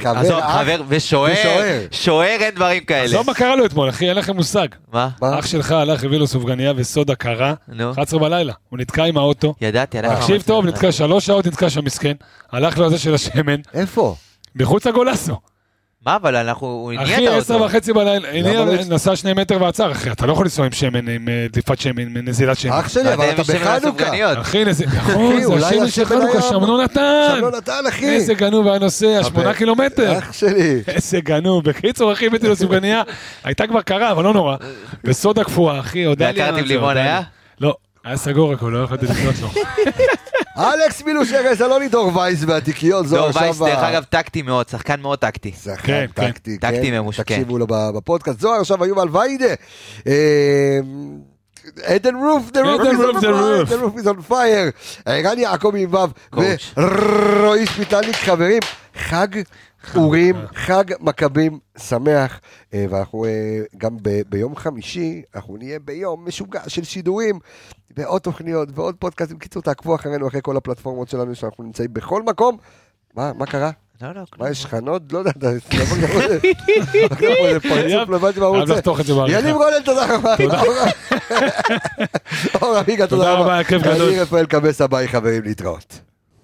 חבר, 0.59 0.83
ושוער. 0.89 1.87
שוער 1.91 2.37
אין 2.41 2.55
דברים 2.55 2.85
כאלה. 2.85 3.05
עזוב 3.05 3.27
מה 3.27 3.35
קרה 3.35 3.57
לו 3.57 3.67
אתמול, 3.67 3.89
אחי, 3.89 4.09
אין 4.09 4.17
לכם 4.17 4.37
מושג. 4.37 4.69
מה? 4.93 5.09
אח 5.21 5.47
שלך 5.47 5.73
הלך, 5.73 6.05
הביא 6.05 6.19
לו 6.19 6.27
סופגניה 6.27 6.73
וסודה 6.77 7.15
קרה, 7.15 7.55
נו, 7.69 7.93
11 7.93 8.21
בלילה. 8.21 8.53
הוא 8.69 8.79
נתקע 8.79 9.05
עם 9.05 9.17
האוטו. 9.17 9.55
ידעתי, 9.61 9.99
ידעתי. 9.99 10.21
תקשיב 10.21 10.43
טוב, 10.43 10.67
נתקע 10.67 10.93
שלוש 10.93 11.27
שעות, 11.27 11.47
נתקע 11.47 11.71
שם 11.71 11.85
מסכן. 11.85 12.13
הלך 12.53 12.79
לו 12.79 12.85
על 12.85 12.91
זה 12.91 12.99
של 12.99 13.15
השמן, 13.15 13.61
איפה? 13.75 14.17
מחוץ 14.55 14.87
לגולסו. 14.87 15.37
מה, 16.07 16.17
אבל 16.17 16.37
אנחנו, 16.37 16.67
הוא 16.67 16.93
הניע 16.93 17.03
אחי, 17.17 17.29
את 17.29 17.33
עשר 17.33 17.55
האוטו. 17.55 17.67
וחצי 17.67 17.93
בלילה, 17.93 18.29
הניע, 18.29 18.65
לא 18.65 18.73
נסע 18.89 19.17
שני 19.17 19.33
מטר 19.33 19.63
ועצר, 19.63 19.93
אחי, 19.93 20.11
אתה 20.11 20.27
לא 20.27 20.33
יכול 20.33 20.45
לנסוע 20.45 20.67
עם 20.67 20.73
שמן, 20.73 21.09
עם 21.09 21.29
אה, 21.29 21.47
דליפת 21.53 21.79
שמן, 21.81 22.03
עם 22.03 22.17
נזילת 22.29 22.59
שמן. 22.59 22.73
אח 22.73 22.89
שלי, 22.89 23.05
לא 23.05 23.15
אבל 23.15 23.31
אתה 23.31 23.43
בחנוכה. 23.43 24.41
אחי, 24.41 24.65
נכון, 24.97 25.41
זה 25.59 25.67
השמן 25.67 25.89
של 25.91 26.05
חנוכה, 26.05 26.33
היה- 26.33 26.43
שם 26.43 26.65
לא 26.65 26.85
נתן. 26.85 27.39
לא 27.41 27.51
נתן, 27.57 27.83
אחי. 27.89 28.09
איזה 28.15 28.35
גנוב 28.35 28.69
היה 28.69 28.79
נוסע, 28.79 29.07
שמונה 29.25 29.45
אבל- 29.45 29.53
קילומטר. 29.53 30.19
אח 30.19 30.33
שלי. 30.33 30.83
איזה 30.89 31.21
גנוב. 31.21 31.65
בקיצור, 31.65 32.13
אחי, 32.13 32.27
הבאתי 32.27 32.49
לו 32.49 32.57
סופגניה, 32.63 33.03
הייתה 33.45 33.67
כבר 33.67 33.83
קרה, 33.83 34.13
אבל 34.13 34.25
לא 34.25 34.33
נורא. 34.33 34.57
בסודה 35.05 35.45
קפואה, 35.45 35.81
אחי, 35.81 36.05
הודה 36.05 36.31
לי. 36.31 36.41
והקרטיב 36.41 36.63
על 36.63 36.69
זה, 36.69 36.75
לימון 36.75 36.95
לי. 36.95 37.01
היה? 37.01 37.21
לא, 38.07 38.11
היה 38.11 38.17
סגור 38.17 38.53
הכל, 38.53 38.69
לא 38.69 38.85
יכולתי 38.85 39.07
לקנות 39.07 39.35
לו. 39.43 39.49
אלכס 40.73 41.03
מילוש 41.03 41.33
ארז, 41.33 41.63
אלוני 41.63 41.89
דור 41.89 42.17
וייס 42.17 42.45
והתיקיות 42.47 43.07
זו 43.07 43.17
דור 43.17 43.27
עכשיו... 43.27 43.43
וייס, 43.43 43.59
דרך 43.59 43.79
אגב, 43.79 44.05
טקטי 44.05 44.43
מאוד, 44.43 44.69
שחקן 44.69 45.01
מאוד 45.01 45.19
טקטי. 45.19 45.53
שחקן 45.65 45.77
כן, 45.87 46.07
כן. 46.15 46.31
טקטי, 46.31 46.59
טקטי 46.59 46.91
כן. 46.91 46.99
ממושך, 46.99 47.23
תקשיבו 47.23 47.59
לו 47.59 47.67
ב- 47.67 47.91
בפודקאסט. 47.97 48.41
זוהר 48.41 48.61
עכשיו 48.61 48.85
היובל 48.85 49.09
ויידה. 49.13 49.55
עדן 51.83 52.15
רוף, 52.17 52.51
the 52.51 52.57
roof 52.57 52.81
עדן 52.81 52.97
is 52.97 53.27
רוף, 53.27 53.69
the 53.69 53.73
roof 53.73 54.03
is 54.03 54.07
on 54.07 54.31
fire. 54.31 54.71
ערן 55.07 55.39
יעקבי 55.39 55.83
עם 55.83 55.95
ו'. 55.95 56.37
ורועי 56.77 57.67
שפיטליק, 57.67 58.17
חברים, 58.17 58.61
חג 58.99 59.29
אורים, 59.95 60.37
חג 60.55 60.85
מכבים 61.01 61.59
שמח, 61.79 62.41
אה, 62.75 62.87
ואנחנו 62.91 63.25
אה, 63.25 63.31
גם 63.77 63.97
ב- 64.03 64.21
ביום 64.29 64.57
חמישי, 64.57 65.23
אנחנו 65.35 65.57
נהיה 65.57 65.79
ביום 65.79 66.29
משוגע 66.29 66.61
של 66.69 66.85
שידורים, 66.85 67.39
ועוד 67.97 68.23
תוכניות 68.23 68.69
ועוד 68.75 68.95
פודקאסטים. 68.99 69.39
קיצור, 69.39 69.63
תעקבו 69.63 69.95
אחרינו, 69.95 70.29
אחרי 70.29 70.41
כל 70.43 70.57
הפלטפורמות 70.57 71.09
שלנו, 71.09 71.35
שאנחנו 71.35 71.65
נמצאים 71.65 71.89
בכל 71.93 72.23
מקום. 72.23 72.57
מה, 73.15 73.33
מה 73.33 73.47
קרה? 73.47 73.71
לא, 74.03 74.09
לא, 74.09 74.13
כלום. 74.31 74.47
מה, 74.47 74.51
יש 74.51 74.67
חנות? 74.67 75.03
לא 75.13 75.19
יודע, 75.19 75.31
אתה... 75.31 75.51
איזה 75.51 75.61
פרצוף 77.61 78.09
לבד 78.09 78.39
מה 78.39 78.47
הוא 78.47 78.57
רוצה. 78.57 78.73
לחתוך 78.73 79.01
את 79.01 79.07
זה 79.07 79.15
בעריכה. 79.15 79.39
יניב 79.39 79.57
רונן, 79.57 79.83
תודה 79.85 80.15
רבה. 80.17 80.35
אור 82.63 82.81
אביגה, 82.81 83.07
תודה 83.07 83.23
תודה 83.23 83.33
רבה. 83.33 83.43
רבה, 83.43 83.55
היה 83.55 83.65
כיף 83.65 83.83
גדול. 83.83 84.09
אני 84.09 84.21
רפאל 84.21 84.47
קבסה, 84.47 84.87
ביי 84.87 85.09
חברים, 85.09 85.43
להתראות. 85.43 86.01